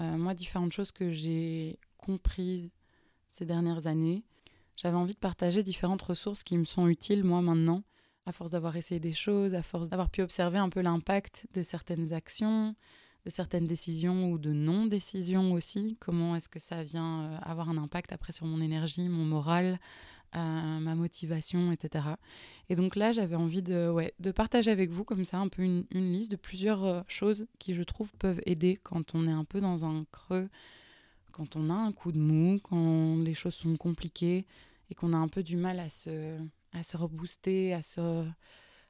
Euh, 0.00 0.16
moi, 0.16 0.34
différentes 0.34 0.72
choses 0.72 0.90
que 0.90 1.12
j'ai 1.12 1.78
comprises 1.98 2.72
ces 3.28 3.46
dernières 3.46 3.86
années. 3.86 4.24
J'avais 4.74 4.96
envie 4.96 5.14
de 5.14 5.20
partager 5.20 5.62
différentes 5.62 6.02
ressources 6.02 6.42
qui 6.42 6.58
me 6.58 6.64
sont 6.64 6.88
utiles, 6.88 7.22
moi, 7.22 7.42
maintenant, 7.42 7.84
à 8.26 8.32
force 8.32 8.50
d'avoir 8.50 8.74
essayé 8.74 8.98
des 8.98 9.12
choses, 9.12 9.54
à 9.54 9.62
force 9.62 9.88
d'avoir 9.88 10.10
pu 10.10 10.20
observer 10.20 10.58
un 10.58 10.68
peu 10.68 10.80
l'impact 10.80 11.46
de 11.54 11.62
certaines 11.62 12.12
actions, 12.12 12.74
de 13.24 13.30
certaines 13.30 13.68
décisions 13.68 14.32
ou 14.32 14.38
de 14.38 14.52
non-décisions 14.52 15.52
aussi. 15.52 15.96
Comment 16.00 16.34
est-ce 16.34 16.48
que 16.48 16.58
ça 16.58 16.82
vient 16.82 17.22
euh, 17.22 17.38
avoir 17.42 17.68
un 17.68 17.78
impact 17.78 18.12
après 18.12 18.32
sur 18.32 18.46
mon 18.46 18.60
énergie, 18.60 19.08
mon 19.08 19.26
moral, 19.26 19.78
ma 20.34 20.94
motivation, 20.94 21.72
etc. 21.72 22.06
Et 22.68 22.76
donc 22.76 22.96
là, 22.96 23.12
j'avais 23.12 23.36
envie 23.36 23.62
de, 23.62 23.92
de 24.18 24.30
partager 24.32 24.70
avec 24.70 24.90
vous 24.90 25.04
comme 25.04 25.24
ça 25.24 25.38
un 25.38 25.48
peu 25.48 25.62
une, 25.62 25.86
liste 25.92 26.30
de 26.30 26.36
plusieurs 26.36 26.84
euh, 26.84 27.02
choses 27.08 27.46
qui, 27.58 27.74
je 27.74 27.82
trouve, 27.82 28.12
peuvent 28.14 28.40
aider 28.46 28.76
quand 28.76 29.14
on 29.14 29.26
est 29.26 29.32
un 29.32 29.44
peu 29.44 29.60
dans 29.60 29.84
un 29.84 30.04
creux, 30.10 30.48
quand 31.32 31.56
on 31.56 31.70
a 31.70 31.74
un 31.74 31.92
coup 31.92 32.12
de 32.12 32.18
mou, 32.18 32.58
quand 32.62 33.16
les 33.16 33.34
choses 33.34 33.54
sont 33.54 33.76
compliquées 33.76 34.46
et 34.90 34.94
qu'on 34.94 35.12
a 35.12 35.16
un 35.16 35.28
peu 35.28 35.42
du 35.42 35.56
mal 35.56 35.80
à 35.80 35.88
se, 35.88 36.38
à 36.72 36.82
se 36.82 36.96
rebooster, 36.96 37.74
à 37.74 37.82
se 37.82 38.24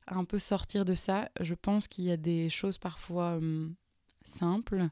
à 0.07 0.17
un 0.17 0.25
peu 0.25 0.39
sortir 0.39 0.85
de 0.85 0.95
ça. 0.95 1.31
Je 1.41 1.55
pense 1.55 1.89
qu'il 1.89 2.05
y 2.05 2.11
a 2.11 2.17
des 2.17 2.51
choses 2.51 2.79
parfois 2.79 3.37
hum, 3.37 3.75
simples 4.23 4.89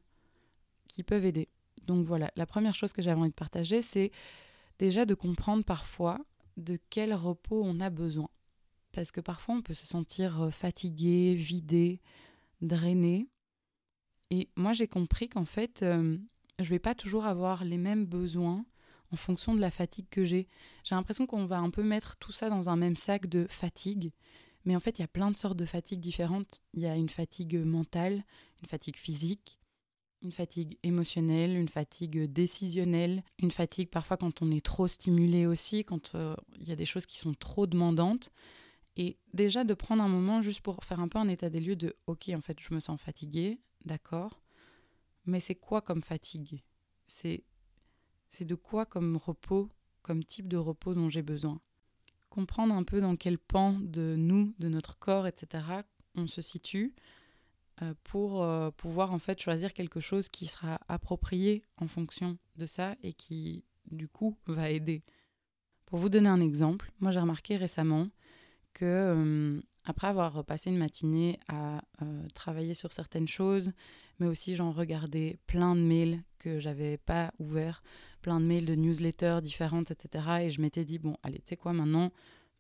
qui 0.88 1.02
peuvent 1.02 1.24
aider. 1.24 1.48
Donc 1.86 2.06
voilà, 2.06 2.30
la 2.36 2.46
première 2.46 2.74
chose 2.74 2.92
que 2.92 3.02
j'avais 3.02 3.20
envie 3.20 3.30
de 3.30 3.34
partager, 3.34 3.82
c'est 3.82 4.10
déjà 4.78 5.04
de 5.04 5.14
comprendre 5.14 5.64
parfois 5.64 6.18
de 6.56 6.78
quel 6.90 7.14
repos 7.14 7.62
on 7.64 7.80
a 7.80 7.90
besoin. 7.90 8.28
Parce 8.92 9.10
que 9.10 9.20
parfois 9.20 9.54
on 9.56 9.62
peut 9.62 9.74
se 9.74 9.86
sentir 9.86 10.42
euh, 10.42 10.50
fatigué, 10.50 11.34
vidé, 11.34 12.00
drainé. 12.60 13.28
Et 14.30 14.48
moi 14.56 14.72
j'ai 14.72 14.88
compris 14.88 15.28
qu'en 15.28 15.44
fait, 15.44 15.82
euh, 15.82 16.18
je 16.58 16.68
vais 16.68 16.78
pas 16.78 16.94
toujours 16.94 17.24
avoir 17.24 17.64
les 17.64 17.78
mêmes 17.78 18.06
besoins 18.06 18.64
en 19.12 19.16
fonction 19.16 19.54
de 19.54 19.60
la 19.60 19.70
fatigue 19.70 20.06
que 20.10 20.24
j'ai. 20.24 20.48
J'ai 20.84 20.94
l'impression 20.94 21.26
qu'on 21.26 21.46
va 21.46 21.58
un 21.58 21.70
peu 21.70 21.82
mettre 21.82 22.16
tout 22.16 22.32
ça 22.32 22.48
dans 22.48 22.68
un 22.68 22.76
même 22.76 22.96
sac 22.96 23.26
de 23.26 23.46
fatigue. 23.48 24.12
Mais 24.64 24.76
en 24.76 24.80
fait, 24.80 24.98
il 24.98 25.02
y 25.02 25.04
a 25.04 25.08
plein 25.08 25.30
de 25.30 25.36
sortes 25.36 25.56
de 25.56 25.64
fatigues 25.66 26.00
différentes. 26.00 26.62
Il 26.72 26.80
y 26.80 26.86
a 26.86 26.96
une 26.96 27.08
fatigue 27.08 27.56
mentale, 27.56 28.24
une 28.62 28.68
fatigue 28.68 28.96
physique, 28.96 29.58
une 30.22 30.32
fatigue 30.32 30.78
émotionnelle, 30.82 31.56
une 31.56 31.68
fatigue 31.68 32.24
décisionnelle, 32.24 33.22
une 33.38 33.50
fatigue 33.50 33.90
parfois 33.90 34.16
quand 34.16 34.42
on 34.42 34.50
est 34.50 34.64
trop 34.64 34.86
stimulé 34.86 35.46
aussi, 35.46 35.84
quand 35.84 36.14
euh, 36.14 36.34
il 36.58 36.68
y 36.68 36.72
a 36.72 36.76
des 36.76 36.84
choses 36.84 37.06
qui 37.06 37.18
sont 37.18 37.34
trop 37.34 37.66
demandantes. 37.66 38.30
Et 38.96 39.18
déjà 39.32 39.64
de 39.64 39.74
prendre 39.74 40.02
un 40.02 40.08
moment 40.08 40.42
juste 40.42 40.60
pour 40.60 40.84
faire 40.84 41.00
un 41.00 41.08
peu 41.08 41.18
un 41.18 41.28
état 41.28 41.48
des 41.48 41.60
lieux 41.60 41.76
de 41.76 41.96
OK, 42.06 42.30
en 42.34 42.40
fait, 42.40 42.58
je 42.60 42.74
me 42.74 42.80
sens 42.80 43.00
fatigué, 43.00 43.58
d'accord. 43.84 44.40
Mais 45.24 45.40
c'est 45.40 45.54
quoi 45.54 45.80
comme 45.80 46.02
fatigue? 46.02 46.62
C'est 47.06 47.44
c'est 48.30 48.44
de 48.46 48.54
quoi 48.54 48.86
comme 48.86 49.16
repos, 49.16 49.68
comme 50.00 50.24
type 50.24 50.48
de 50.48 50.56
repos 50.56 50.94
dont 50.94 51.10
j'ai 51.10 51.22
besoin? 51.22 51.60
Comprendre 52.30 52.74
un 52.74 52.82
peu 52.82 53.00
dans 53.00 53.16
quel 53.16 53.38
pan 53.38 53.78
de 53.78 54.16
nous, 54.16 54.54
de 54.58 54.68
notre 54.68 54.98
corps, 54.98 55.26
etc., 55.26 55.64
on 56.14 56.26
se 56.26 56.40
situe 56.40 56.94
pour 58.04 58.42
euh, 58.42 58.70
pouvoir 58.70 59.12
en 59.12 59.18
fait 59.18 59.40
choisir 59.40 59.72
quelque 59.74 60.00
chose 60.00 60.28
qui 60.28 60.46
sera 60.46 60.78
approprié 60.88 61.62
en 61.78 61.88
fonction 61.88 62.38
de 62.56 62.66
ça 62.66 62.96
et 63.02 63.12
qui 63.12 63.64
du 63.90 64.08
coup 64.08 64.36
va 64.46 64.70
aider. 64.70 65.02
Pour 65.86 65.98
vous 65.98 66.08
donner 66.08 66.28
un 66.28 66.40
exemple, 66.40 66.90
moi 67.00 67.10
j'ai 67.10 67.20
remarqué 67.20 67.56
récemment 67.56 68.08
que 68.72 68.84
euh, 68.84 69.60
après 69.84 70.06
avoir 70.06 70.44
passé 70.44 70.70
une 70.70 70.78
matinée 70.78 71.38
à 71.48 71.82
travailler 72.34 72.74
sur 72.74 72.92
certaines 72.92 73.28
choses, 73.28 73.72
mais 74.18 74.26
aussi 74.26 74.54
j'en 74.54 74.70
regardais 74.70 75.38
plein 75.46 75.74
de 75.74 75.80
mails 75.80 76.22
que 76.38 76.60
j'avais 76.60 76.96
pas 76.98 77.32
ouverts, 77.38 77.82
plein 78.22 78.40
de 78.40 78.46
mails 78.46 78.64
de 78.64 78.74
newsletters 78.74 79.40
différentes, 79.42 79.90
etc. 79.90 80.24
Et 80.42 80.50
je 80.50 80.60
m'étais 80.60 80.84
dit, 80.84 80.98
bon, 80.98 81.16
allez, 81.22 81.38
tu 81.38 81.50
sais 81.50 81.56
quoi, 81.56 81.72
maintenant, 81.72 82.12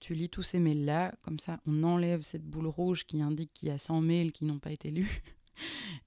tu 0.02 0.14
lis 0.14 0.28
tous 0.28 0.42
ces 0.42 0.58
mails-là, 0.58 1.14
comme 1.22 1.38
ça, 1.38 1.60
on 1.64 1.84
enlève 1.84 2.22
cette 2.22 2.42
boule 2.42 2.66
rouge 2.66 3.06
qui 3.06 3.22
indique 3.22 3.52
qu'il 3.54 3.68
y 3.68 3.70
a 3.70 3.78
100 3.78 4.00
mails 4.00 4.32
qui 4.32 4.44
n'ont 4.44 4.58
pas 4.58 4.72
été 4.72 4.90
lus. 4.90 5.22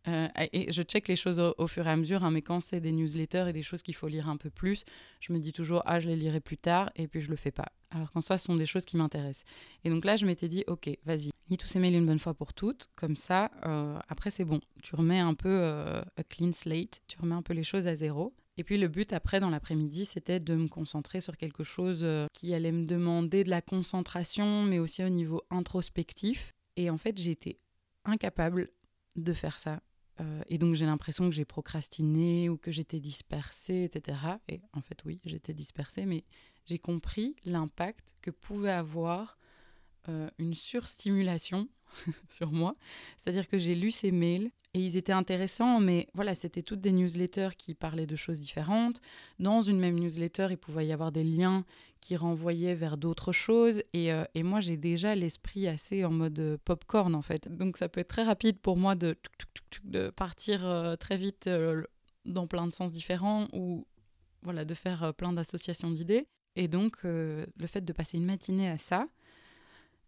Euh, 0.08 0.28
et 0.52 0.72
je 0.72 0.82
check 0.82 1.08
les 1.08 1.16
choses 1.16 1.40
au, 1.40 1.68
fur 1.68 1.86
et 1.88 1.92
à 1.92 1.96
mesure, 1.96 2.24
hein, 2.24 2.32
mais 2.32 2.42
quand 2.42 2.60
c'est 2.60 2.80
des 2.80 2.92
newsletters 2.92 3.46
et 3.48 3.54
des 3.54 3.62
choses 3.62 3.84
qu'il 3.84 3.94
faut 3.96 4.08
lire 4.08 4.28
un 4.28 4.38
peu 4.38 4.50
plus, 4.50 4.84
je 5.20 5.32
me 5.32 5.40
dis 5.40 5.54
toujours, 5.54 5.84
ah, 5.86 6.00
je 6.00 6.08
les 6.08 6.16
lirai 6.16 6.40
plus 6.40 6.58
tard, 6.58 6.92
et 6.96 7.08
puis 7.08 7.22
je 7.22 7.30
le 7.30 7.36
fais 7.36 7.52
pas. 7.52 7.72
Alors 7.92 8.12
qu'en 8.12 8.22
soi, 8.22 8.40
ce 8.40 8.46
sont 8.46 8.56
des 8.56 8.66
choses 8.66 8.86
qui 8.86 8.98
m'intéressent. 8.98 9.46
Et 9.84 9.90
donc 9.90 10.04
là, 10.04 10.16
je 10.16 10.26
m'étais 10.26 10.50
dit, 10.50 10.64
ok, 10.68 10.90
vas-y, 11.06 11.30
lis 11.50 11.58
tous 11.58 11.68
ces 11.68 11.80
mails 11.80 11.94
une 11.94 12.08
bonne 12.08 12.20
fois 12.20 12.34
pour 12.34 12.54
toutes, 12.54 12.90
comme 12.96 13.16
ça, 13.16 13.52
euh, 13.66 13.98
après 14.10 14.32
c'est 14.32 14.46
bon. 14.46 14.60
Tu 14.82 14.96
remets 14.96 15.20
un 15.20 15.36
peu 15.36 15.60
euh, 15.62 16.02
clean 16.28 16.52
slate, 16.52 17.02
tu 17.08 17.18
remets 17.20 17.36
un 17.36 17.44
peu 17.44 17.54
les 17.54 17.64
choses 17.64 17.88
à 17.88 17.96
zéro. 17.96 18.34
Et 18.58 18.64
puis 18.64 18.78
le 18.78 18.88
but 18.88 19.12
après 19.14 19.40
dans 19.40 19.50
l'après-midi, 19.50 20.06
c'était 20.06 20.40
de 20.40 20.56
me 20.56 20.68
concentrer 20.68 21.22
sur 21.22 21.38
quelque 21.38 21.64
chose 21.64 22.00
euh, 22.04 22.28
qui 22.34 22.54
allait 22.54 22.72
me 22.72 22.86
demander 22.86 23.44
de 23.44 23.50
la 23.50 23.62
concentration, 23.62 24.64
mais 24.64 24.80
aussi 24.80 25.04
au 25.04 25.10
niveau 25.10 25.42
introspectif. 25.50 26.54
Et 26.78 26.90
en 26.90 26.98
fait, 26.98 27.18
j'étais 27.18 27.60
incapable 28.06 28.70
de 29.16 29.34
faire 29.34 29.60
ça. 29.60 29.82
Euh, 30.22 30.42
et 30.48 30.58
donc 30.58 30.76
j'ai 30.76 30.86
l'impression 30.86 31.30
que 31.30 31.36
j'ai 31.36 31.46
procrastiné 31.46 32.48
ou 32.48 32.58
que 32.58 32.72
j'étais 32.72 33.00
dispersée, 33.00 33.84
etc. 33.84 34.18
Et 34.48 34.62
en 34.74 34.82
fait, 34.82 35.00
oui, 35.06 35.20
j'étais 35.26 35.54
dispersée, 35.54 36.06
mais 36.06 36.24
j'ai 36.66 36.80
compris 36.80 37.36
l'impact 37.44 38.16
que 38.22 38.32
pouvait 38.32 38.72
avoir 38.72 39.38
euh, 40.08 40.30
une 40.38 40.54
surstimulation 40.54 41.68
sur 42.30 42.52
moi. 42.52 42.76
C'est-à-dire 43.18 43.48
que 43.48 43.58
j'ai 43.58 43.76
lu 43.76 43.92
ces 43.92 44.12
mails 44.12 44.52
et 44.74 44.80
ils 44.80 44.98
étaient 44.98 45.14
intéressants, 45.14 45.80
mais 45.80 46.08
voilà, 46.14 46.36
c'était 46.36 46.62
toutes 46.62 46.82
des 46.82 46.92
newsletters 46.92 47.52
qui 47.58 47.74
parlaient 47.74 48.06
de 48.06 48.18
choses 48.18 48.40
différentes. 48.40 49.00
Dans 49.40 49.62
une 49.62 49.80
même 49.80 49.98
newsletter, 49.98 50.48
il 50.50 50.58
pouvait 50.58 50.86
y 50.86 50.92
avoir 50.92 51.14
des 51.14 51.24
liens 51.24 51.64
qui 52.02 52.18
renvoyaient 52.18 52.76
vers 52.76 52.98
d'autres 52.98 53.32
choses. 53.32 53.82
Et, 53.94 54.12
euh, 54.12 54.26
et 54.36 54.44
moi, 54.44 54.60
j'ai 54.60 54.78
déjà 54.78 55.16
l'esprit 55.16 55.68
assez 55.68 56.06
en 56.06 56.12
mode 56.12 56.38
euh, 56.40 56.58
popcorn, 56.64 57.16
en 57.16 57.22
fait. 57.22 57.48
Donc 57.48 57.78
ça 57.78 57.90
peut 57.90 58.02
être 58.02 58.10
très 58.10 58.24
rapide 58.24 58.60
pour 58.60 58.78
moi 58.78 58.96
de, 58.96 59.18
de 59.86 60.10
partir 60.10 60.66
euh, 60.66 60.96
très 60.98 61.18
vite 61.18 61.50
dans 62.26 62.46
plein 62.46 62.68
de 62.68 62.74
sens 62.74 62.92
différents 62.92 63.48
ou 63.54 63.88
voilà, 64.44 64.66
de 64.66 64.74
faire 64.74 65.14
plein 65.14 65.34
d'associations 65.34 65.90
d'idées. 65.90 66.28
Et 66.56 66.68
donc, 66.68 67.04
le 67.04 67.68
fait 67.68 67.82
de 67.82 67.92
passer 67.92 68.18
une 68.18 68.26
matinée 68.26 68.70
à 68.70 68.78
ça, 68.78 69.08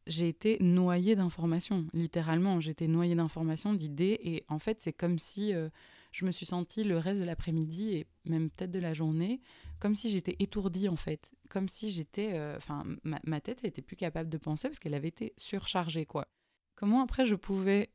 j'ai 0.08 0.28
été 0.28 0.58
noyée 0.60 1.16
d'informations, 1.16 1.86
littéralement. 1.94 2.60
J'étais 2.60 2.88
noyée 2.88 3.16
d'informations, 3.16 3.74
d'idées, 3.74 4.20
et 4.24 4.44
en 4.48 4.60
fait, 4.60 4.82
c'est 4.82 4.94
comme 4.94 5.20
si 5.20 5.54
euh, 5.54 5.70
je 6.12 6.26
me 6.26 6.32
suis 6.32 6.46
sentie 6.46 6.84
le 6.84 6.98
reste 6.98 7.22
de 7.22 7.26
l'après-midi 7.26 7.96
et 7.96 8.08
même 8.26 8.50
peut-être 8.50 8.72
de 8.72 8.80
la 8.80 8.94
journée, 8.94 9.42
comme 9.80 9.96
si 9.96 10.10
j'étais 10.10 10.36
étourdie 10.40 10.90
en 10.90 10.96
fait, 10.96 11.32
comme 11.50 11.70
si 11.70 11.90
j'étais, 11.90 12.32
euh, 12.34 12.58
enfin, 12.58 12.84
ma, 13.04 13.20
ma, 13.26 13.42
tête 13.42 13.64
était 13.64 13.82
plus 13.82 13.96
capable 13.96 14.30
de 14.30 14.38
penser 14.38 14.68
parce 14.68 14.80
qu'elle 14.80 14.96
avait 14.96 15.08
été 15.10 15.34
surchargée, 15.38 16.06
quoi. 16.06 16.28
Comment 16.76 17.04
après 17.04 17.26
je 17.26 17.36
pouvais 17.36 17.90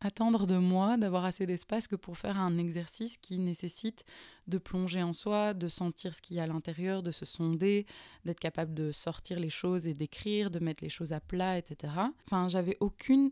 attendre 0.00 0.46
de 0.46 0.56
moi 0.56 0.96
d'avoir 0.96 1.24
assez 1.24 1.46
d'espace 1.46 1.86
que 1.86 1.96
pour 1.96 2.16
faire 2.16 2.38
un 2.38 2.58
exercice 2.58 3.16
qui 3.18 3.38
nécessite 3.38 4.04
de 4.46 4.58
plonger 4.58 5.02
en 5.02 5.12
soi, 5.12 5.54
de 5.54 5.68
sentir 5.68 6.14
ce 6.14 6.22
qu'il 6.22 6.36
y 6.36 6.40
a 6.40 6.44
à 6.44 6.46
l'intérieur, 6.46 7.02
de 7.02 7.12
se 7.12 7.24
sonder, 7.24 7.86
d'être 8.24 8.40
capable 8.40 8.74
de 8.74 8.92
sortir 8.92 9.38
les 9.38 9.50
choses 9.50 9.86
et 9.86 9.94
d'écrire, 9.94 10.50
de 10.50 10.58
mettre 10.58 10.82
les 10.82 10.90
choses 10.90 11.12
à 11.12 11.20
plat, 11.20 11.58
etc. 11.58 11.92
Enfin, 12.26 12.48
j'avais 12.48 12.76
aucune 12.80 13.30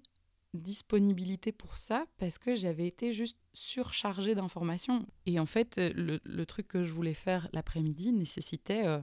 disponibilité 0.55 1.53
pour 1.53 1.77
ça 1.77 2.07
parce 2.19 2.39
que 2.39 2.55
j'avais 2.55 2.87
été 2.87 3.13
juste 3.13 3.39
surchargée 3.53 4.35
d'informations. 4.35 5.07
Et 5.27 5.39
en 5.39 5.47
fait, 5.47 5.79
le, 5.95 6.47
truc 6.47 6.69
que 6.69 6.85
je 6.85 6.93
voulais 6.93 7.15
faire 7.15 7.49
l'après-midi 7.53 8.13
nécessitait 8.13 8.87
euh, 8.87 9.01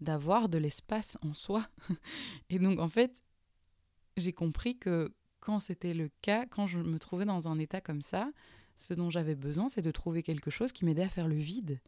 d'avoir 0.00 0.48
de 0.48 0.58
l'espace 0.58 1.16
en 1.22 1.32
soi. 1.32 1.66
et 2.50 2.58
donc, 2.58 2.80
en 2.80 2.88
fait, 2.88 3.22
j'ai 4.16 4.32
compris 4.32 4.78
que 4.78 5.12
quand 5.44 5.58
c'était 5.58 5.94
le 5.94 6.10
cas, 6.22 6.46
quand 6.46 6.66
je 6.66 6.78
me 6.78 6.98
trouvais 6.98 7.26
dans 7.26 7.48
un 7.48 7.58
état 7.58 7.80
comme 7.80 8.00
ça, 8.00 8.30
ce 8.76 8.94
dont 8.94 9.10
j'avais 9.10 9.34
besoin, 9.34 9.68
c'est 9.68 9.82
de 9.82 9.90
trouver 9.90 10.22
quelque 10.22 10.50
chose 10.50 10.72
qui 10.72 10.84
m'aidait 10.84 11.02
à 11.02 11.08
faire 11.08 11.28
le 11.28 11.36
vide, 11.36 11.80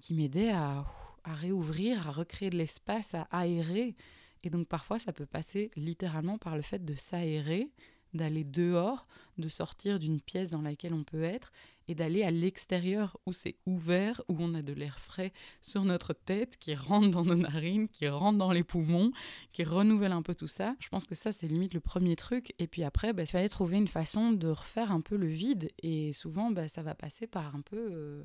qui 0.00 0.14
m'aidait 0.14 0.52
à, 0.52 0.86
à 1.24 1.34
réouvrir, 1.34 2.06
à 2.06 2.12
recréer 2.12 2.48
de 2.48 2.56
l'espace, 2.56 3.14
à 3.14 3.26
aérer. 3.32 3.96
Et 4.44 4.50
donc 4.50 4.68
parfois, 4.68 4.98
ça 4.98 5.12
peut 5.12 5.26
passer 5.26 5.70
littéralement 5.76 6.38
par 6.38 6.56
le 6.56 6.62
fait 6.62 6.84
de 6.84 6.94
s'aérer, 6.94 7.70
d'aller 8.14 8.44
dehors, 8.44 9.06
de 9.38 9.48
sortir 9.48 9.98
d'une 9.98 10.20
pièce 10.20 10.50
dans 10.50 10.62
laquelle 10.62 10.94
on 10.94 11.04
peut 11.04 11.22
être 11.22 11.52
et 11.88 11.94
d'aller 11.94 12.22
à 12.22 12.30
l'extérieur 12.30 13.18
où 13.26 13.32
c'est 13.32 13.56
ouvert, 13.66 14.22
où 14.28 14.36
on 14.38 14.54
a 14.54 14.62
de 14.62 14.72
l'air 14.72 14.98
frais 14.98 15.32
sur 15.60 15.84
notre 15.84 16.12
tête 16.12 16.56
qui 16.58 16.74
rentre 16.74 17.10
dans 17.10 17.24
nos 17.24 17.34
narines, 17.34 17.88
qui 17.88 18.08
rentre 18.08 18.38
dans 18.38 18.52
les 18.52 18.62
poumons, 18.62 19.12
qui 19.52 19.64
renouvelle 19.64 20.12
un 20.12 20.22
peu 20.22 20.34
tout 20.34 20.48
ça. 20.48 20.76
Je 20.80 20.88
pense 20.88 21.06
que 21.06 21.14
ça, 21.14 21.32
c'est 21.32 21.48
limite 21.48 21.74
le 21.74 21.80
premier 21.80 22.16
truc. 22.16 22.54
Et 22.58 22.66
puis 22.66 22.84
après, 22.84 23.12
bah, 23.12 23.22
il 23.22 23.28
fallait 23.28 23.48
trouver 23.48 23.76
une 23.76 23.88
façon 23.88 24.32
de 24.32 24.48
refaire 24.48 24.92
un 24.92 25.00
peu 25.00 25.16
le 25.16 25.26
vide. 25.26 25.70
Et 25.82 26.12
souvent, 26.12 26.50
bah, 26.50 26.68
ça 26.68 26.82
va 26.82 26.94
passer 26.94 27.26
par 27.26 27.54
un 27.54 27.60
peu... 27.62 27.88
Euh, 27.92 28.22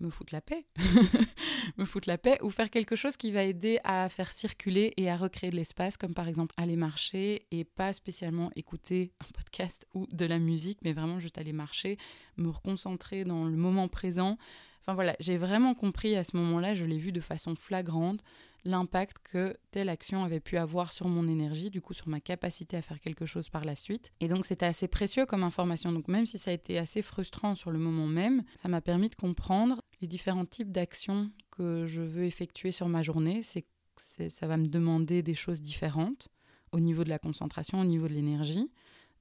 me 0.00 0.10
foutre 0.10 0.34
la 0.34 0.40
paix, 0.40 0.66
me 1.76 1.84
foutre 1.84 2.08
la 2.08 2.18
paix, 2.18 2.38
ou 2.42 2.50
faire 2.50 2.70
quelque 2.70 2.96
chose 2.96 3.16
qui 3.16 3.30
va 3.30 3.42
aider 3.42 3.78
à 3.84 4.08
faire 4.08 4.32
circuler 4.32 4.92
et 4.96 5.10
à 5.10 5.16
recréer 5.16 5.50
de 5.50 5.56
l'espace, 5.56 5.96
comme 5.96 6.14
par 6.14 6.28
exemple 6.28 6.54
aller 6.56 6.76
marcher 6.76 7.46
et 7.50 7.64
pas 7.64 7.92
spécialement 7.92 8.50
écouter 8.56 9.12
un 9.20 9.32
podcast 9.34 9.86
ou 9.94 10.06
de 10.06 10.24
la 10.24 10.38
musique, 10.38 10.78
mais 10.82 10.92
vraiment 10.92 11.18
juste 11.18 11.38
aller 11.38 11.52
marcher, 11.52 11.98
me 12.36 12.48
reconcentrer 12.48 13.24
dans 13.24 13.44
le 13.44 13.56
moment 13.56 13.88
présent. 13.88 14.38
Enfin 14.82 14.94
voilà, 14.94 15.16
j'ai 15.18 15.36
vraiment 15.36 15.74
compris 15.74 16.14
à 16.14 16.22
ce 16.22 16.36
moment-là, 16.36 16.74
je 16.74 16.84
l'ai 16.84 16.98
vu 16.98 17.10
de 17.10 17.20
façon 17.20 17.56
flagrante, 17.56 18.22
l'impact 18.66 19.18
que 19.22 19.56
telle 19.70 19.88
action 19.88 20.24
avait 20.24 20.40
pu 20.40 20.58
avoir 20.58 20.92
sur 20.92 21.08
mon 21.08 21.26
énergie, 21.28 21.70
du 21.70 21.80
coup 21.80 21.94
sur 21.94 22.08
ma 22.08 22.20
capacité 22.20 22.76
à 22.76 22.82
faire 22.82 23.00
quelque 23.00 23.26
chose 23.26 23.48
par 23.48 23.64
la 23.64 23.74
suite. 23.74 24.12
Et 24.20 24.28
donc 24.28 24.44
c'était 24.44 24.66
assez 24.66 24.88
précieux 24.88 25.24
comme 25.24 25.44
information. 25.44 25.92
Donc 25.92 26.08
même 26.08 26.26
si 26.26 26.36
ça 26.36 26.50
a 26.50 26.54
été 26.54 26.78
assez 26.78 27.02
frustrant 27.02 27.54
sur 27.54 27.70
le 27.70 27.78
moment 27.78 28.06
même, 28.06 28.42
ça 28.60 28.68
m'a 28.68 28.80
permis 28.80 29.08
de 29.08 29.14
comprendre 29.14 29.82
les 30.00 30.08
différents 30.08 30.46
types 30.46 30.72
d'actions 30.72 31.30
que 31.50 31.86
je 31.86 32.02
veux 32.02 32.24
effectuer 32.24 32.70
sur 32.70 32.88
ma 32.88 33.02
journée. 33.02 33.42
C'est 33.42 33.66
ça 33.98 34.46
va 34.46 34.56
me 34.56 34.66
demander 34.66 35.22
des 35.22 35.34
choses 35.34 35.62
différentes 35.62 36.28
au 36.72 36.80
niveau 36.80 37.04
de 37.04 37.08
la 37.08 37.18
concentration, 37.18 37.80
au 37.80 37.84
niveau 37.84 38.08
de 38.08 38.14
l'énergie. 38.14 38.70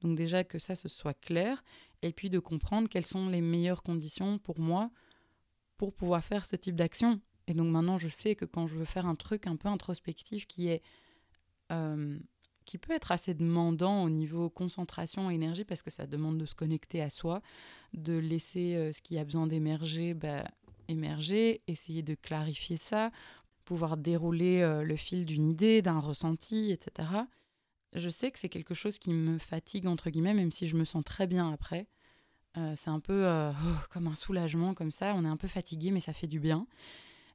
Donc 0.01 0.17
déjà 0.17 0.43
que 0.43 0.59
ça 0.59 0.75
ce 0.75 0.89
soit 0.89 1.13
clair 1.13 1.63
et 2.01 2.11
puis 2.11 2.29
de 2.29 2.39
comprendre 2.39 2.89
quelles 2.89 3.05
sont 3.05 3.29
les 3.29 3.41
meilleures 3.41 3.83
conditions 3.83 4.37
pour 4.37 4.59
moi 4.59 4.91
pour 5.77 5.93
pouvoir 5.93 6.23
faire 6.23 6.45
ce 6.45 6.55
type 6.55 6.75
d'action. 6.75 7.21
Et 7.47 7.53
donc 7.53 7.67
maintenant, 7.67 7.97
je 7.97 8.07
sais 8.07 8.35
que 8.35 8.45
quand 8.45 8.67
je 8.67 8.75
veux 8.75 8.85
faire 8.85 9.05
un 9.05 9.15
truc 9.15 9.47
un 9.47 9.55
peu 9.55 9.67
introspectif 9.67 10.47
qui 10.47 10.67
est 10.67 10.81
euh, 11.71 12.19
qui 12.65 12.79
peut 12.79 12.93
être 12.93 13.11
assez 13.11 13.35
demandant 13.35 14.03
au 14.03 14.09
niveau 14.09 14.49
concentration 14.49 15.29
et 15.29 15.35
énergie 15.35 15.65
parce 15.65 15.83
que 15.83 15.91
ça 15.91 16.07
demande 16.07 16.39
de 16.39 16.45
se 16.45 16.55
connecter 16.55 17.01
à 17.01 17.11
soi, 17.11 17.41
de 17.93 18.17
laisser 18.17 18.75
euh, 18.75 18.91
ce 18.91 19.01
qui 19.01 19.19
a 19.19 19.23
besoin 19.23 19.45
d'émerger 19.45 20.15
bah, 20.15 20.45
émerger, 20.87 21.61
essayer 21.67 22.01
de 22.01 22.15
clarifier 22.15 22.77
ça, 22.77 23.11
pouvoir 23.63 23.97
dérouler 23.97 24.61
euh, 24.61 24.83
le 24.83 24.95
fil 24.95 25.25
d'une 25.25 25.47
idée, 25.47 25.81
d'un 25.81 25.99
ressenti, 25.99 26.71
etc. 26.71 27.09
Je 27.93 28.09
sais 28.09 28.31
que 28.31 28.39
c'est 28.39 28.49
quelque 28.49 28.73
chose 28.73 28.99
qui 28.99 29.11
me 29.11 29.37
fatigue 29.37 29.87
entre 29.87 30.09
guillemets, 30.09 30.33
même 30.33 30.51
si 30.51 30.67
je 30.67 30.75
me 30.75 30.85
sens 30.85 31.03
très 31.03 31.27
bien 31.27 31.51
après. 31.51 31.87
c'est 32.75 32.89
un 32.89 32.99
peu 32.99 33.25
oh, 33.25 33.77
comme 33.89 34.07
un 34.07 34.15
soulagement 34.15 34.73
comme 34.73 34.91
ça, 34.91 35.13
on 35.15 35.25
est 35.25 35.29
un 35.29 35.37
peu 35.37 35.47
fatigué 35.47 35.91
mais 35.91 36.01
ça 36.01 36.13
fait 36.13 36.27
du 36.27 36.39
bien 36.39 36.67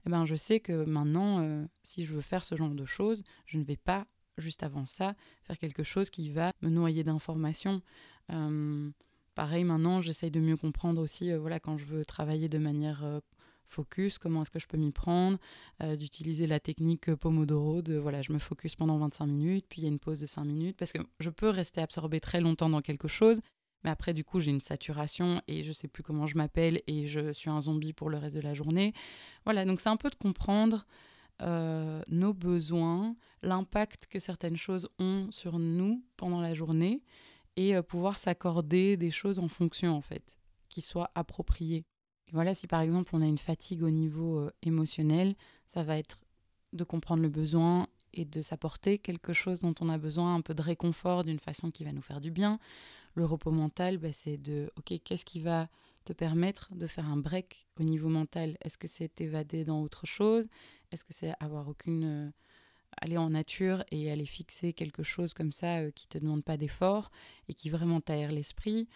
eh 0.07 0.11
ben, 0.11 0.25
je 0.25 0.35
sais 0.35 0.61
que 0.61 0.85
maintenant, 0.85 1.41
euh, 1.41 1.65
si 1.83 2.05
je 2.05 2.15
veux 2.15 2.21
faire 2.21 2.45
ce 2.45 2.55
genre 2.55 2.75
de 2.75 2.87
choses, 2.87 3.23
je 3.47 3.59
ne 3.59 3.65
vais 3.65 3.77
pas, 3.77 4.07
juste 4.39 4.63
avant 4.63 4.85
ça, 4.85 5.15
faire 5.43 5.59
quelque 5.59 5.83
chose 5.83 6.11
qui 6.11 6.31
va 6.31 6.53
me 6.63 6.71
noyer 6.71 7.05
d'informations. 7.05 7.83
Euh, 8.33 8.91
pareil, 9.35 9.65
maintenant, 9.65 10.01
j'essaye 10.01 10.31
de 10.31 10.41
mieux 10.41 10.57
comprendre 10.57 11.03
aussi, 11.03 11.31
euh, 11.31 11.39
voilà, 11.39 11.61
quand 11.61 11.77
je 11.77 11.85
veux 11.85 12.05
travailler 12.05 12.49
de 12.49 12.59
manière 12.59 13.21
focus, 13.71 14.19
comment 14.19 14.43
est-ce 14.43 14.51
que 14.51 14.59
je 14.59 14.67
peux 14.67 14.77
m'y 14.77 14.93
prendre, 14.93 15.39
d'utiliser 15.97 16.47
la 16.47 16.61
technique 16.61 17.15
Pomodoro, 17.15 17.83
de 17.83 17.97
voilà, 17.97 18.23
je 18.23 18.33
me 18.33 18.39
focus 18.39 18.75
pendant 18.75 18.99
25 18.99 19.27
minutes, 19.27 19.67
puis 19.69 19.81
il 19.81 19.85
y 19.85 19.87
a 19.87 19.91
une 19.91 19.99
pause 19.99 20.21
de 20.21 20.27
5 20.27 20.45
minutes, 20.45 20.77
parce 20.77 20.93
que 20.93 20.99
je 21.21 21.31
peux 21.31 21.49
rester 21.49 21.81
absorbé 21.81 22.21
très 22.21 22.41
longtemps 22.41 22.69
dans 22.69 22.83
quelque 22.83 23.09
chose, 23.09 23.41
mais 23.85 23.91
après, 23.91 24.13
du 24.13 24.25
coup, 24.25 24.41
j'ai 24.41 24.51
une 24.51 24.61
saturation 24.61 25.41
et 25.49 25.63
je 25.63 25.73
sais 25.73 25.89
plus 25.89 26.03
comment 26.03 26.27
je 26.27 26.37
m'appelle 26.37 26.83
et 26.87 27.07
je 27.07 27.33
suis 27.33 27.51
un 27.51 27.61
zombie 27.61 27.93
pour 27.93 28.11
le 28.11 28.19
reste 28.19 28.37
de 28.37 28.41
la 28.41 28.55
journée. 28.55 28.93
Voilà, 29.45 29.65
donc 29.65 29.81
c'est 29.81 29.89
un 29.89 29.97
peu 29.97 30.11
de 30.11 30.15
comprendre 30.17 30.87
euh, 31.43 32.03
nos 32.09 32.35
besoins, 32.35 33.17
l'impact 33.43 34.07
que 34.07 34.19
certaines 34.19 34.59
choses 34.59 34.89
ont 34.99 35.29
sur 35.31 35.59
nous 35.59 36.05
pendant 36.17 36.41
la 36.41 36.55
journée 36.55 37.03
et 37.57 37.75
euh, 37.75 37.83
pouvoir 37.83 38.19
s'accorder 38.19 38.97
des 38.99 39.11
choses 39.11 39.39
en 39.39 39.49
fonction, 39.49 39.97
en 39.97 40.03
fait, 40.03 40.39
qui 40.69 40.83
soient 40.83 41.11
appropriées. 41.15 41.85
Et 42.31 42.33
voilà, 42.33 42.55
si 42.55 42.67
par 42.67 42.81
exemple 42.81 43.11
on 43.15 43.23
a 43.23 43.27
une 43.27 43.39
fatigue 43.39 43.83
au 43.83 43.91
niveau 43.91 44.39
euh, 44.39 44.53
émotionnel, 44.63 45.35
ça 45.67 45.83
va 45.83 45.99
être 45.99 46.21
de 46.73 46.85
comprendre 46.85 47.23
le 47.23 47.29
besoin 47.29 47.89
et 48.15 48.25
de 48.25 48.41
s'apporter 48.41 48.99
quelque 48.99 49.33
chose 49.33 49.61
dont 49.61 49.75
on 49.81 49.89
a 49.89 49.99
besoin, 49.99 50.37
un 50.37 50.41
peu 50.41 50.55
de 50.55 50.63
réconfort 50.63 51.25
d'une 51.25 51.41
façon 51.41 51.73
qui 51.73 51.85
va 51.85 51.93
nous 51.93 52.03
faire 52.03 52.21
du 52.21 52.31
bien. 52.31 52.61
Le 53.15 53.25
repos 53.25 53.51
mental, 53.51 53.99
bah, 53.99 54.13
c'est 54.13 54.37
de, 54.37 54.71
ok, 54.77 54.95
qu'est-ce 55.03 55.25
qui 55.25 55.41
va 55.41 55.69
te 56.05 56.13
permettre 56.13 56.73
de 56.75 56.87
faire 56.87 57.09
un 57.09 57.17
break 57.17 57.67
au 57.79 57.83
niveau 57.83 58.09
mental? 58.09 58.57
Est-ce 58.63 58.79
que 58.79 58.87
c'est 58.87 59.09
t'évader 59.09 59.65
dans 59.65 59.83
autre 59.83 60.07
chose? 60.07 60.49
Est-ce 60.93 61.05
que 61.05 61.13
c'est 61.13 61.35
avoir 61.41 61.69
aucune... 61.69 62.05
Euh, 62.05 62.31
aller 63.01 63.17
en 63.17 63.31
nature 63.31 63.85
et 63.91 64.11
aller 64.11 64.27
fixer 64.27 64.73
quelque 64.73 65.03
chose 65.03 65.33
comme 65.33 65.53
ça 65.53 65.79
euh, 65.79 65.91
qui 65.91 66.09
te 66.09 66.19
demande 66.19 66.45
pas 66.45 66.57
d'effort 66.57 67.11
et 67.49 67.55
qui 67.55 67.71
vraiment 67.71 68.01
t'aère 68.01 68.33
l'esprit? 68.33 68.89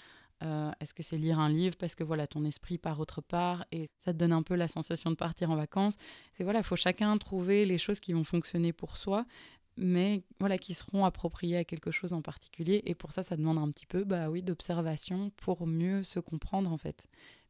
Euh, 0.43 0.71
Est-ce 0.81 0.95
que 0.95 1.03
c'est 1.03 1.17
lire 1.17 1.39
un 1.39 1.49
livre 1.49 1.77
parce 1.77 1.95
que 1.95 2.05
voilà 2.05 2.27
ton 2.27 2.45
esprit 2.45 2.79
part 2.79 3.01
autre 3.01 3.21
part 3.21 3.65
et 3.73 3.87
ça 4.01 4.13
te 4.13 4.19
donne 4.19 4.33
un 4.33 4.43
peu 4.43 4.55
la 4.55 4.69
sensation 4.69 5.11
de 5.11 5.17
partir 5.17 5.51
en 5.51 5.57
vacances 5.57 5.97
C'est 6.37 6.45
voilà, 6.45 6.63
faut 6.63 6.77
chacun 6.77 7.17
trouver 7.19 7.65
les 7.65 7.79
choses 7.79 8.01
qui 8.01 8.13
vont 8.13 8.25
fonctionner 8.25 8.73
pour 8.73 8.97
soi, 8.97 9.27
mais 9.77 10.23
voilà, 10.41 10.59
qui 10.59 10.75
seront 10.75 11.05
appropriés 11.05 11.59
à 11.59 11.65
quelque 11.65 11.91
chose 11.91 12.13
en 12.13 12.23
particulier. 12.23 12.83
Et 12.87 12.95
pour 12.95 13.13
ça, 13.13 13.23
ça 13.23 13.37
demande 13.37 13.59
un 13.59 13.71
petit 13.71 13.87
peu, 13.87 14.05
bah 14.05 14.31
oui, 14.31 14.43
d'observation 14.43 15.31
pour 15.37 15.67
mieux 15.67 16.03
se 16.05 16.21
comprendre 16.21 16.71
en 16.71 16.79
fait. 16.79 17.09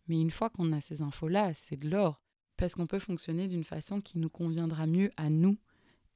Mais 0.08 0.20
une 0.20 0.30
fois 0.30 0.50
qu'on 0.50 0.72
a 0.72 0.80
ces 0.80 1.02
infos-là, 1.02 1.54
c'est 1.54 1.76
de 1.76 1.88
l'or. 1.88 2.20
Parce 2.56 2.74
qu'on 2.74 2.86
peut 2.86 2.98
fonctionner 2.98 3.48
d'une 3.48 3.64
façon 3.64 4.00
qui 4.00 4.18
nous 4.18 4.30
conviendra 4.30 4.86
mieux 4.86 5.10
à 5.16 5.28
nous 5.28 5.56